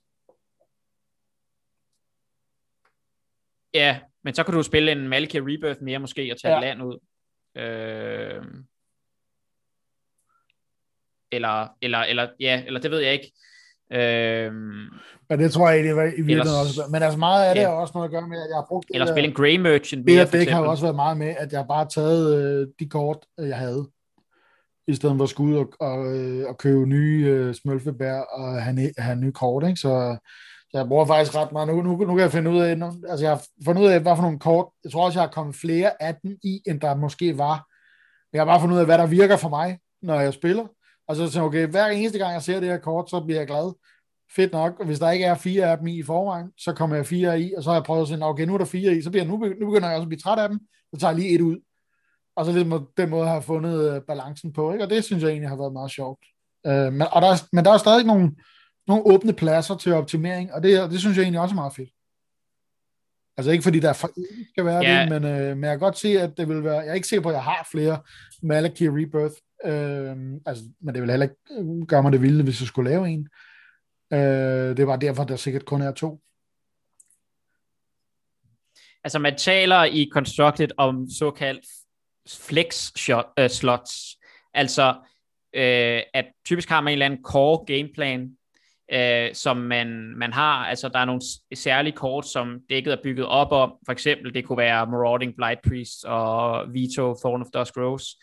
[3.73, 6.59] Ja, men så kan du spille en Malika Rebirth mere måske, og tage Ja.
[6.61, 6.65] ja.
[6.67, 6.99] land ud.
[7.55, 8.43] Øh...
[11.35, 13.31] Eller, eller, eller, ja, eller det ved jeg ikke.
[13.93, 14.51] Øh...
[15.29, 16.81] Men det tror jeg egentlig var i virkeligheden også.
[16.91, 17.67] Men altså meget af det Ja.
[17.67, 20.05] har også noget at gøre med, at jeg har brugt Eller spille en Grey Merchant
[20.07, 20.69] Det mere, for dæk har eksempel.
[20.69, 23.87] også været meget med, at jeg bare har taget øh, de kort, øh, jeg havde,
[24.87, 28.61] i stedet for at skulle ud og, og, øh, og købe nye øh, smølfebær og
[28.61, 29.63] have, have nye kort.
[29.67, 29.77] Ikke?
[29.77, 30.17] Så,
[30.71, 31.67] så jeg bruger faktisk ret meget.
[31.67, 33.99] Nu, nu, nu kan jeg finde ud af, nu, altså jeg har fundet ud af,
[34.01, 36.81] hvad for nogle kort, jeg tror også, jeg har kommet flere af dem i, end
[36.81, 37.55] der måske var.
[38.31, 40.65] Men jeg har bare fundet ud af, hvad der virker for mig, når jeg spiller.
[41.07, 43.73] Og så okay, hver eneste gang jeg ser det her kort, så bliver jeg glad.
[44.35, 46.95] Fedt nok, og hvis der ikke er fire af dem i i forvejen, så kommer
[46.95, 48.95] jeg fire i, og så har jeg prøvet at sige, okay, nu er der fire
[48.95, 50.59] i, så bliver jeg, nu, nu begynder jeg også at blive træt af dem,
[50.93, 51.57] så tager jeg lige et ud.
[52.35, 54.83] Og så ligesom den måde har fundet øh, balancen på, ikke?
[54.83, 56.25] og det synes jeg egentlig har været meget sjovt.
[56.67, 58.31] Øh, men, og der er, men der er stadig nogle,
[58.87, 61.89] nogle åbne pladser til optimering, og det, det synes jeg egentlig også er meget fedt.
[63.37, 65.01] Altså ikke fordi der skal være Ja.
[65.01, 67.07] det, men, øh, men jeg kan godt se, at det vil være, jeg er ikke
[67.07, 67.99] sikker på, at jeg har flere
[68.43, 69.35] Malaki Rebirth,
[69.65, 72.89] øh, altså, men det vil heller ikke øh, gøre mig det vilde, hvis jeg skulle
[72.89, 73.29] lave en.
[74.13, 76.21] Øh, det var derfor, der sikkert kun er to.
[79.03, 81.65] Altså man taler i Constructed om såkaldt
[82.29, 84.17] flex shot, øh, slots.
[84.53, 84.95] Altså
[85.53, 88.37] øh, at typisk har man en eller anden core gameplan,
[88.93, 89.87] øh, som man,
[90.17, 90.65] man har.
[90.65, 91.21] Altså der er nogle
[91.55, 93.73] særlige kort, som dækket er bygget op om.
[93.85, 98.17] For eksempel det kunne være Marauding Blight Priest og Vito Thorn of Dusk Rose.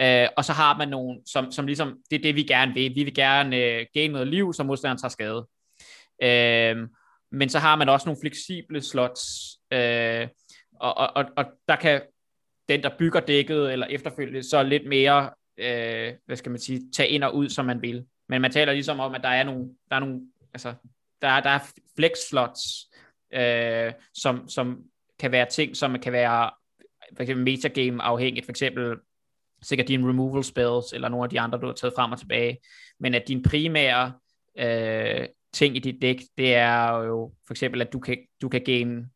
[0.00, 2.94] Øh, og så har man nogen, som, som ligesom, det er det vi gerne vil.
[2.94, 5.46] Vi vil gerne øh, gain noget liv, så modstanderen tager skade.
[6.22, 6.88] Øh,
[7.32, 9.22] men så har man også nogle fleksible slots,
[9.72, 10.28] øh,
[10.80, 12.02] og, og, og, og der kan
[12.68, 17.08] den, der bygger dækket, eller efterfølgende, så lidt mere, øh, hvad skal man sige, tage
[17.08, 18.04] ind og ud, som man vil.
[18.28, 20.20] Men man taler ligesom om, at der er nogle, der er nogle,
[20.54, 20.74] altså,
[21.22, 21.58] der, er- der er
[21.96, 22.60] flex slots,
[23.34, 24.82] øh, som, som
[25.18, 26.50] kan være ting, som kan være
[27.16, 28.96] for eksempel metagame afhængigt, for eksempel
[29.62, 32.58] sikkert dine removal spells, eller nogle af de andre, du har taget frem og tilbage,
[33.00, 34.12] men at din primære
[34.58, 38.62] øh, ting i dit dæk, det er jo for eksempel, at du kan, du kan
[38.64, 39.06] gain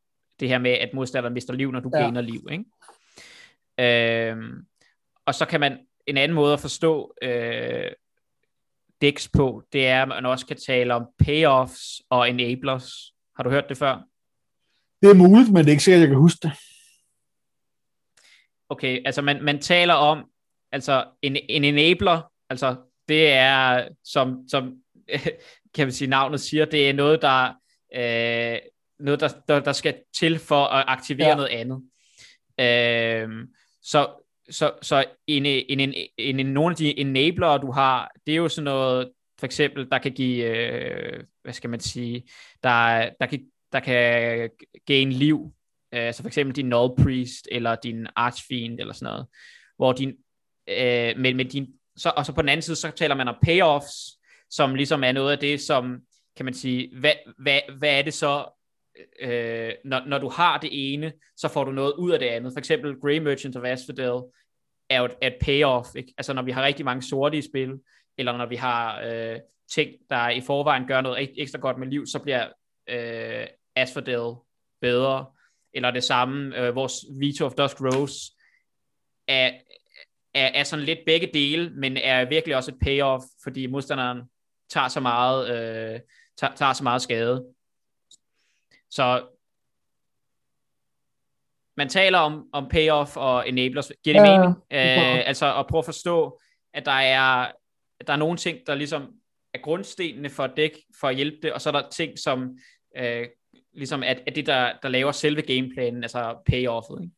[0.40, 2.02] det her med, at modstanderen mister liv, når du Ja.
[2.02, 2.64] gainer liv, ikke?
[3.81, 4.66] Øhm,
[5.27, 7.90] og så kan man, en anden måde at forstå øh,
[9.01, 13.12] decks på, det er, at man også kan tale om payoffs og enablers.
[13.36, 14.02] Har du hørt det før?
[15.02, 16.52] Det er muligt, men det er ikke sikkert, at jeg kan huske det.
[18.68, 20.24] Okay, altså man, man taler om,
[20.77, 22.77] altså en, en enabler, altså
[23.09, 24.77] det er, som, som
[25.74, 27.47] kan man sige, navnet siger, det er noget, der,
[27.94, 28.59] øh,
[28.98, 31.35] noget, der, der, der skal til for at aktivere Ja.
[31.35, 31.82] noget andet.
[32.61, 33.47] Øh,
[33.82, 34.09] så,
[34.51, 38.36] så, så en, en, en, en, en, nogle af de enabler, du har, det er
[38.36, 42.23] jo sådan noget, for eksempel, der kan give, øh, hvad skal man sige,
[42.62, 44.51] der, der, kan, der kan
[44.86, 45.53] gain liv,
[45.94, 49.27] øh, så for eksempel din Null Priest, eller din Archfiend, eller sådan noget,
[49.77, 50.12] hvor din,
[50.68, 51.66] øh, med, med din,
[51.97, 54.18] så, og så på den anden side, så taler man om payoffs,
[54.51, 56.01] som ligesom er noget af det, som,
[56.36, 58.44] kan man sige, hvad, hvad, hvad er det så,
[59.20, 62.52] øh, når, når du har det ene, så får du noget ud af det andet.
[62.52, 64.22] For eksempel Grey Merchant of Asphodel
[64.88, 66.14] er jo et, et payoff, ikke?
[66.18, 67.78] altså når vi har rigtig mange sorte i spil,
[68.18, 69.40] eller når vi har øh,
[69.70, 72.48] ting, der i forvejen gør noget ekstra godt med liv, så bliver
[72.88, 74.34] øh, Asphodel
[74.80, 75.26] bedre,
[75.74, 78.32] eller det samme, øh, vores Vito of Dusk Rose
[79.28, 79.52] er,
[80.36, 84.22] er, er sådan lidt begge dele, men er virkelig også et payoff, fordi modstanderen
[84.70, 86.00] tager så meget, øh,
[86.38, 87.46] tager, tager så meget skade.
[88.90, 89.26] Så
[91.76, 93.92] man taler om, om payoff og enablers.
[94.04, 94.56] Giver det Ja, ja, mening?
[94.70, 95.18] jeg.
[95.18, 96.40] Øh, altså at prøve at forstå,
[96.74, 97.52] at der er,
[98.00, 99.12] at der er nogle ting, der ligesom
[99.54, 102.58] er grundstenene for et dæk, for at hjælpe det, og så er der ting, som
[102.96, 103.26] øh,
[103.74, 107.14] ligesom at, at det, der, der laver selve gameplanen, altså payoffet, ikke?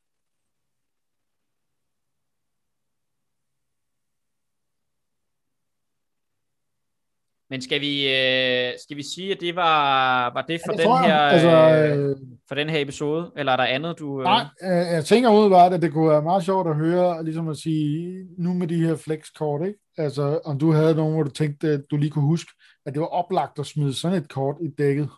[7.50, 10.86] Men skal vi, øh, skal vi sige, at det var, var det for, ja, det
[10.86, 11.50] den her, altså,
[11.96, 12.16] øh,
[12.48, 13.32] for den her episode?
[13.36, 14.20] Eller er der andet, du...
[14.20, 14.24] Øh...
[14.24, 17.56] Nej, øh, jeg tænker udvalgt, at det kunne være meget sjovt at høre, ligesom at
[17.56, 19.78] sige, nu med de her flexkort, ikke?
[19.98, 22.50] Altså, om du havde nogen, hvor du tænkte, at du lige kunne huske,
[22.86, 25.08] at det var oplagt at smide sådan et kort i dækket.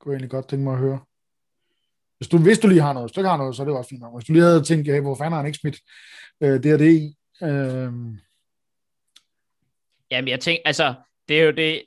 [0.00, 1.00] Kunne jeg egentlig godt tænke mig at høre.
[2.18, 3.76] Hvis du, hvis du lige har noget, hvis du ikke har noget, så er det
[3.76, 4.16] også fint nok.
[4.16, 5.78] Hvis du lige havde tænkt, hey, hvor fanden har han ikke smidt
[6.40, 7.16] øh, det og det i?
[7.42, 7.92] Øh...
[10.10, 10.94] Jamen, jeg tænker, altså,
[11.28, 11.82] det er jo det,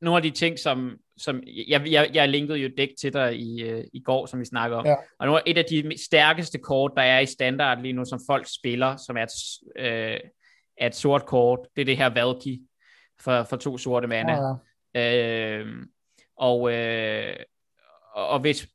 [0.00, 3.74] nogle af de ting, som, som jeg, jeg, jeg linkede jo dæk til dig i,
[3.74, 4.86] uh, i går, som vi snakker om.
[4.86, 4.94] Ja.
[5.18, 8.20] Og nu er et af de stærkeste kort, der er i standard lige nu, som
[8.26, 9.30] folk spiller, som er et,
[9.78, 10.30] uh,
[10.78, 12.62] er et sort kort, det er det her Valky
[13.20, 14.32] for, for to sorte mande.
[14.32, 14.58] Ja,
[14.94, 15.62] ja.
[15.62, 15.68] Uh,
[16.36, 17.34] og, uh,
[18.14, 18.68] og hvis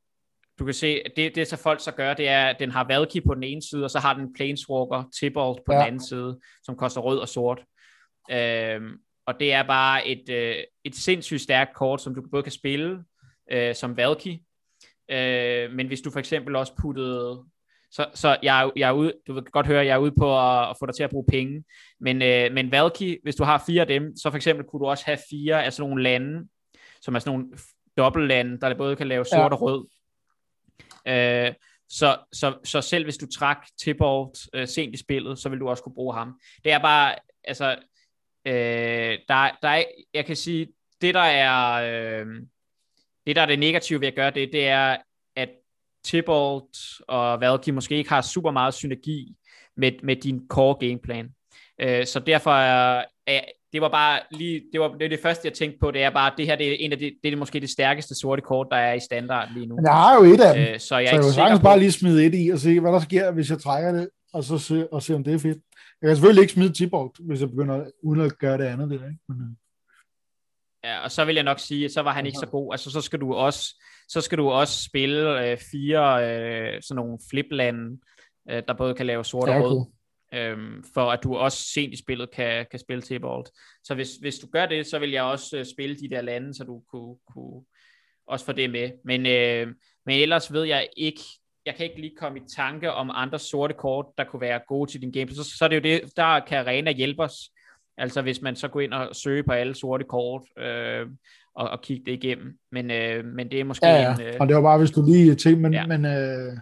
[0.60, 3.24] du kan se, det, det så folk så gør, det er, at den har Valky
[3.28, 5.80] på den ene side, og så har den Planeswalker Tibalt på ja.
[5.80, 7.64] den anden side, som koster rød og sort.
[8.32, 8.82] Uh,
[9.26, 13.04] og det er bare et, øh, et sindssygt stærkt kort, som du både kan spille
[13.52, 14.38] øh, som Valky,
[15.12, 17.44] øh, men hvis du for eksempel også puttede,
[17.92, 20.70] så, så jeg, jeg er ude, du vil godt høre, jeg er ude på at,
[20.70, 21.64] at få dig til at bruge penge,
[22.00, 24.86] men, øh, men Valky, hvis du har fire af dem, så for eksempel kunne du
[24.86, 26.48] også have fire af sådan nogle lande,
[27.02, 27.58] som er sådan nogle
[27.98, 29.56] dobbeltlande, der både kan lave sort ja.
[29.56, 29.88] og rød.
[31.08, 31.54] Øh,
[31.90, 35.70] så, så, så selv hvis du trak Tibalt øh, sent i spillet, så vil du
[35.70, 36.40] også kunne bruge ham.
[36.64, 37.76] Det er bare, altså,
[38.46, 40.68] Øh, der, der er, jeg kan sige,
[41.02, 41.74] det der er
[42.22, 42.26] øh,
[43.28, 44.98] det der er det negative ved at gøre det, det er,
[45.36, 45.50] at
[46.06, 46.78] Tybalt
[47.08, 49.36] og Valky måske ikke har super meget synergi
[49.78, 51.30] med, med din core gameplan.
[51.82, 53.42] Øh, så derfor er, er,
[53.74, 56.32] det var bare lige, det var det, det første, jeg tænkte på, det er bare,
[56.38, 58.78] det her det er en af de, det er måske det stærkeste sorte kort, der
[58.78, 59.76] er i standard lige nu.
[59.76, 61.80] Men jeg har jo et af dem, øh, så jeg, så jeg vil sagtens bare
[61.80, 64.58] lige smide et i og se, hvad der sker, hvis jeg trækker det, og så
[64.58, 65.58] se, og se om det er fedt.
[66.02, 69.08] Jeg kan selvfølgelig ikke smide Tibolt, hvis jeg begynder uden at gøre det andet der,
[69.08, 69.20] ikke?
[69.28, 69.48] Men, øh.
[70.84, 72.74] Ja, og så vil jeg nok sige, at så var han ikke så god.
[72.74, 77.20] Altså, så skal du også, så skal du også spille øh, fire øh, sådan nogle
[77.30, 78.00] fliplande,
[78.50, 79.86] øh, der både kan lave sort og rød.
[80.34, 83.52] Øhm, for at du også sent i spillet kan, kan spille Tibolt.
[83.84, 86.54] Så hvis, hvis du gør det, så vil jeg også øh, spille de der lande,
[86.54, 87.64] så du kunne, kunne
[88.28, 88.92] også få det med.
[89.06, 89.76] Men, øh,
[90.06, 91.22] men ellers ved jeg ikke,
[91.66, 94.92] jeg kan ikke lige komme i tanke om andre sorte kort, der kunne være gode
[94.92, 95.36] til din gameplay.
[95.36, 97.36] Så, så er det jo det, der kan Arena hjælpe os.
[97.98, 101.08] Altså hvis man så går ind og søger på alle sorte kort, øh,
[101.56, 102.54] og, og kigge det igennem.
[102.72, 103.88] Men, øh, men det er måske...
[103.88, 104.14] Ja, ja.
[104.14, 104.34] En, øh...
[104.40, 105.88] og det var bare, hvis du lige tænkte, men, ja.
[105.88, 106.58] men øh,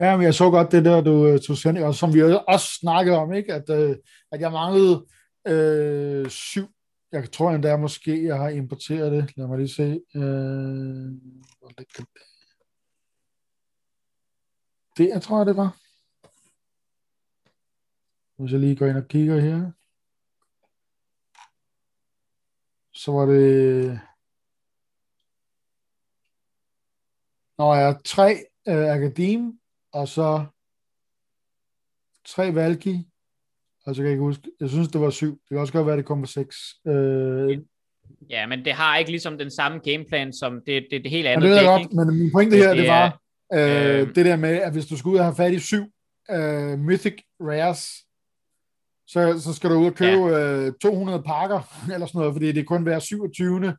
[0.00, 2.68] ja, men jeg så godt det der, du øh, tog sendt, og som vi også
[2.80, 3.54] snakkede om, ikke?
[3.54, 3.96] At, øh,
[4.32, 5.06] at jeg manglede
[5.48, 6.68] øh, syv
[7.12, 9.36] jeg tror endda måske, jeg har importeret det.
[9.36, 10.00] Lad mig lige se.
[10.16, 11.12] Øh,
[14.98, 15.76] det, jeg tror, det var.
[18.36, 19.70] Hvis jeg lige går ind og kigger her.
[22.92, 24.00] Så var det...
[27.58, 29.60] Nå, jeg er tre øh, akadem,
[29.92, 30.44] og så
[32.26, 33.08] tre valgi,
[33.84, 35.32] og så kan jeg ikke huske, jeg synes, det var syv.
[35.32, 36.56] Det kan også godt være, det kom på seks.
[36.86, 37.58] Øh,
[38.30, 41.48] ja, men det har ikke ligesom den samme gameplan, som det, det, det helt andet.
[41.48, 43.20] Ja, det er godt, men min pointe her, det, det var,
[43.54, 45.84] Øh, øh, det der med, at hvis du skal ud og have fat i syv
[46.30, 48.04] øh, Mythic Rares,
[49.06, 50.66] så, så skal du ud og købe ja.
[50.66, 51.60] øh, 200 pakker,
[51.94, 53.76] eller sådan noget, fordi det kun hver 27.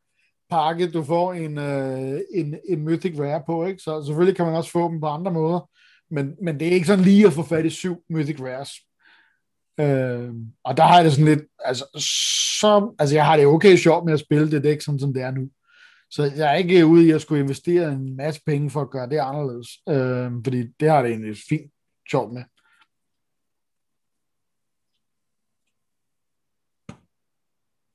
[0.49, 3.81] pakke, du får en, øh, en, en Mythic Rare på, ikke?
[3.81, 5.69] Så selvfølgelig kan man også få dem på andre måder,
[6.11, 8.71] men, men det er ikke sådan lige at få fat i syv Mythic Rares.
[9.79, 10.33] Øh,
[10.63, 11.85] og der har jeg det sådan lidt, altså,
[12.59, 15.21] så, altså jeg har det okay sjovt med at spille det dæk, sådan som det
[15.21, 15.49] er nu.
[16.11, 19.09] Så jeg er ikke ude i at skulle investere en masse penge for at gøre
[19.09, 21.71] det anderledes, øh, fordi det har det egentlig fint
[22.11, 22.43] sjovt med.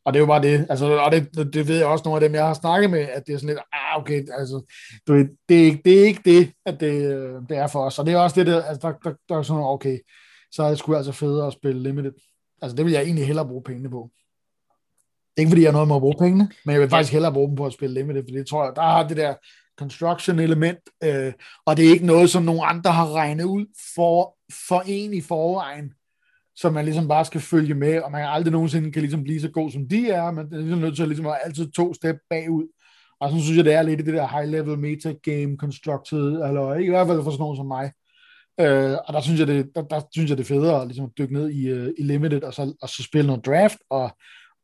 [0.05, 2.29] Og det er jo bare det, altså, og det, det ved jeg også nogle af
[2.29, 4.75] dem, jeg har snakket med, at det er sådan lidt, ah, okay, altså,
[5.07, 7.85] du ved, det, er ikke, det er ikke det, at det, øh, det er for
[7.85, 7.99] os.
[7.99, 9.99] Og det er også det, der, øh, altså, der, der, der er sådan, okay,
[10.51, 12.13] så er det sgu altså federe at spille limited.
[12.63, 14.11] Altså, det vil jeg egentlig hellere bruge pengene på.
[15.37, 17.13] Det er ikke, fordi jeg har noget med at bruge pengene, men jeg vil faktisk
[17.13, 19.35] hellere bruge dem på at spille limited, fordi jeg tror, der har det der
[19.79, 21.33] construction element, øh,
[21.67, 24.37] og det er ikke noget, som nogen andre har regnet ud for,
[24.69, 25.93] for en i forvejen,
[26.57, 29.41] så man ligesom bare skal følge med, og man kan aldrig nogensinde kan ligesom blive
[29.41, 31.71] så god, som de er, men det er ligesom nødt til at ligesom at altid
[31.71, 32.67] to step bagud.
[33.21, 36.89] Og så synes jeg, det er lidt i det der high-level metagame constructed, eller i
[36.89, 37.93] hvert fald for sådan nogen som mig.
[38.61, 41.11] Øh, og der synes jeg, det, der, der synes jeg, det er federe at ligesom
[41.19, 44.17] dykke ned i, uh, i limited, og så, og så spille noget draft, og,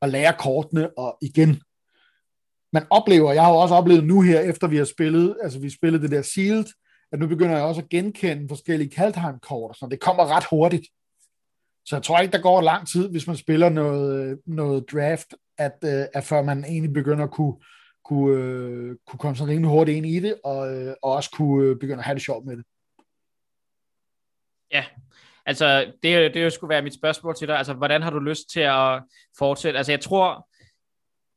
[0.02, 1.62] at lære kortene, og igen,
[2.72, 5.70] man oplever, jeg har jo også oplevet nu her, efter vi har spillet, altså vi
[5.70, 6.66] spillede det der Sealed,
[7.12, 10.86] at nu begynder jeg også at genkende forskellige Kaldheim-kort, så det kommer ret hurtigt.
[11.84, 15.76] Så jeg tror ikke, der går lang tid, hvis man spiller noget, noget draft, at,
[15.84, 17.54] øh, at før man egentlig begynder at kunne,
[18.04, 21.78] kunne, øh, kunne komme så rimelig hurtigt ind i det, og, øh, og også kunne
[21.78, 22.64] begynde at have det sjovt med det.
[24.72, 24.84] Ja,
[25.50, 27.56] altså det, det skulle være mit spørgsmål til dig.
[27.58, 29.02] Altså, hvordan har du lyst til at
[29.38, 29.78] fortsætte?
[29.78, 30.48] Altså, jeg tror,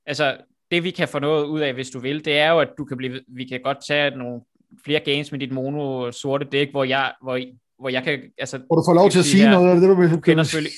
[0.06, 0.38] altså,
[0.72, 2.86] det vi kan få noget ud af, hvis du vil, det er jo, at du
[2.86, 4.42] kan blive, vi kan godt tage nogle
[4.86, 7.40] flere games med dit mono sorte dæk, hvor jeg, hvor,
[7.80, 8.58] hvor jeg kan, altså...
[8.58, 10.12] Hvor du får lov til at sige her, noget, er det det, du vil?
[10.12, 10.74] Du kender selvfølgelig...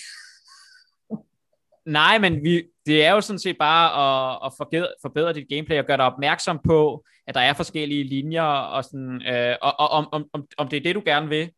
[1.85, 5.79] Nej, men vi, det er jo sådan set bare at, at forbedre, forbedre dit gameplay
[5.79, 9.89] og gøre dig opmærksom på, at der er forskellige linjer, og, sådan, øh, og, og
[9.89, 11.51] om, om, om det er det, du gerne vil.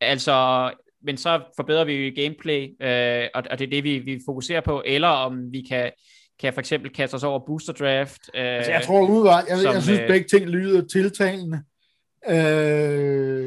[0.00, 0.70] Altså,
[1.04, 4.82] men så forbedrer vi gameplay, øh, og, og det er det, vi, vi fokuserer på,
[4.86, 5.90] eller om vi kan,
[6.40, 8.20] kan for eksempel kaste os over booster draft.
[8.34, 11.62] Øh, altså, jeg tror umiddelbart, jeg, som, jeg synes øh, begge ting lyder tiltalende.
[12.28, 13.46] Øh,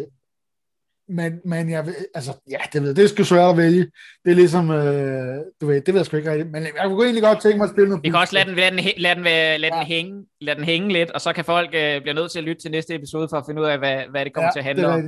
[1.10, 3.84] men, men jeg ved, altså, ja, det ved det er sgu svært at vælge.
[4.26, 7.04] Det er ligesom, øh, du ved, det ved jeg sgu ikke rigtigt, men jeg kunne
[7.04, 8.04] egentlig godt tænke mig at spille noget.
[8.04, 9.84] Vi kan også lade den, lade den, lade den, lade den, ja.
[9.84, 12.62] hænge, lade den hænge lidt, og så kan folk øh, blive nødt til at lytte
[12.62, 14.66] til næste episode for at finde ud af, hvad, hvad det kommer ja, til at
[14.66, 15.00] handle om.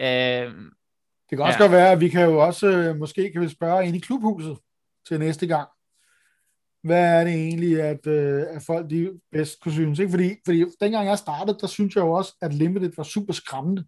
[0.00, 0.50] Øh,
[1.32, 1.62] det kan også ja.
[1.62, 4.56] godt være, at vi kan jo også, øh, måske kan vi spørge ind i klubhuset
[5.08, 5.68] til næste gang.
[6.84, 9.98] Hvad er det egentlig, at, øh, at folk de bedst kunne synes?
[9.98, 10.10] Ikke?
[10.10, 13.84] Fordi, fordi dengang jeg startede, der synes jeg jo også, at Limited var super skræmmende.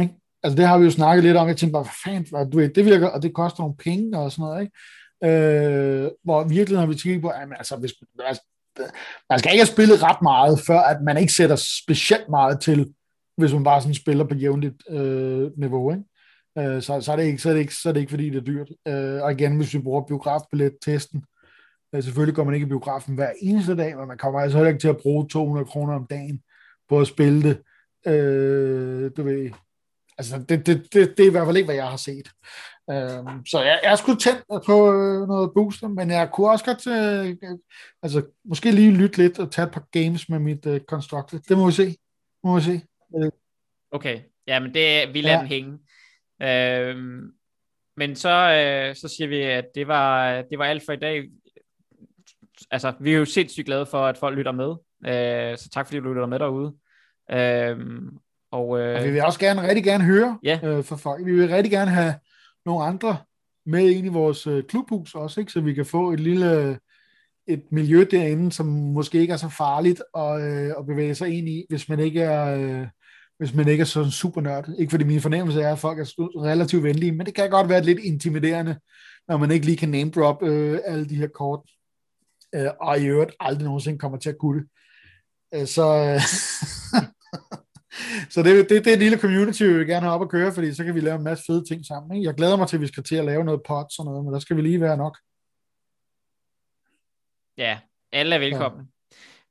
[0.00, 0.14] Ikke?
[0.42, 1.48] Altså det har vi jo snakket lidt om.
[1.48, 4.18] Jeg tænkte bare, hvad fanden, hvad, du ved, det virker, og det koster nogle penge
[4.18, 4.62] og sådan noget.
[4.62, 6.04] Ikke?
[6.04, 7.92] Øh, hvor virkelig har vi kigget på, at altså, hvis,
[8.24, 8.42] altså,
[9.30, 12.94] man skal ikke have spillet ret meget, før at man ikke sætter specielt meget til
[13.42, 16.04] hvis man bare sådan spiller på jævnligt øh, niveau, ikke?
[16.58, 18.30] Øh, så, så, er det ikke, så, er det ikke, så er det ikke, fordi
[18.30, 18.68] det er dyrt.
[18.88, 21.24] Øh, og igen, hvis vi bruger biografbillet-testen,
[21.94, 24.68] øh, selvfølgelig går man ikke i biografen hver eneste dag, men man kommer altså heller
[24.68, 26.42] ikke til at bruge 200 kroner om dagen
[26.88, 27.62] på at spille det.
[28.06, 29.50] Øh, du ved,
[30.18, 32.28] altså det, det, det, det er i hvert fald ikke, hvad jeg har set.
[32.90, 36.86] Øh, så jeg, jeg skulle tændt på øh, noget booster, men jeg kunne også godt
[36.86, 37.36] øh,
[38.02, 41.40] altså, måske lige lytte lidt og tage et par games med mit øh, Constructed.
[41.48, 41.96] Det må vi se.
[42.44, 42.80] Må vi se.
[43.90, 45.40] Okay, ja, men det, vi lader ja.
[45.40, 45.78] den hænge.
[46.42, 47.32] Øhm,
[47.96, 51.24] men så, øh, så siger vi, at det var, det var alt for i dag.
[52.70, 54.70] Altså, vi er jo sindssygt glade for, at folk lytter med.
[55.06, 56.74] Øh, så tak fordi du lytter med derude.
[57.30, 58.18] Øhm,
[58.50, 60.60] og, øh, og vi vil også gerne, rigtig gerne høre ja.
[60.62, 61.26] øh, fra folk.
[61.26, 62.14] Vi vil rigtig gerne have
[62.66, 63.16] nogle andre
[63.66, 65.52] med ind i vores øh, klubhus også, ikke?
[65.52, 66.78] så vi kan få et lille
[67.46, 71.48] et miljø derinde, som måske ikke er så farligt at, øh, at bevæge sig ind
[71.48, 72.86] i, hvis man ikke er øh,
[73.42, 74.76] hvis man ikke er sådan super nørdet.
[74.78, 76.04] Ikke fordi min fornemmelse er, at folk er
[76.42, 78.78] relativt venlige, men det kan godt være lidt intimiderende,
[79.28, 81.60] når man ikke lige kan name drop øh, alle de her kort,
[82.54, 84.68] øh, og i øvrigt aldrig nogensinde kommer til at kunne det.
[85.54, 86.20] Øh, så øh,
[88.32, 90.52] så det, det, det er et lille community, vi vil gerne have op at køre,
[90.52, 92.16] fordi så kan vi lave en masse fede ting sammen.
[92.16, 92.26] Ikke?
[92.26, 94.34] Jeg glæder mig til, at vi skal til at lave noget pods og noget, men
[94.34, 95.18] der skal vi lige være nok.
[97.58, 97.78] Ja,
[98.12, 98.80] alle er velkommen.
[98.80, 98.86] Ja.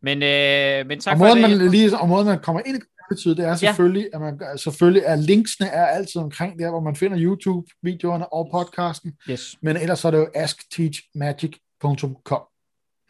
[0.01, 1.57] Men, øh, men tak og måden, for det.
[1.57, 2.81] Man lige, og måden man kommer ind
[3.11, 4.15] i betyder, det er selvfølgelig, ja.
[4.15, 9.13] at man selvfølgelig er linksene er altid omkring der, hvor man finder YouTube-videoerne og podcasten.
[9.29, 9.57] Yes.
[9.61, 12.41] Men ellers så er det jo askteachmagic.com.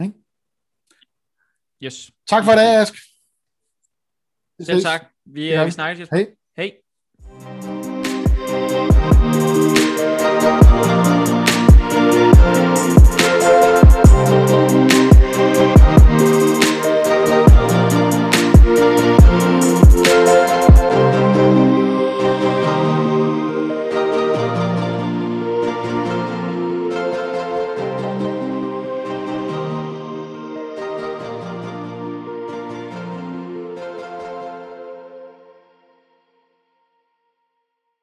[0.02, 0.14] Ikke?
[1.84, 2.11] Yes.
[2.30, 2.94] Tak for det, Ask.
[4.61, 5.06] Selv tak.
[5.26, 5.65] Vi, ja.
[5.65, 6.10] vi snakkes.
[6.10, 6.28] Hej.
[6.57, 6.73] Hej.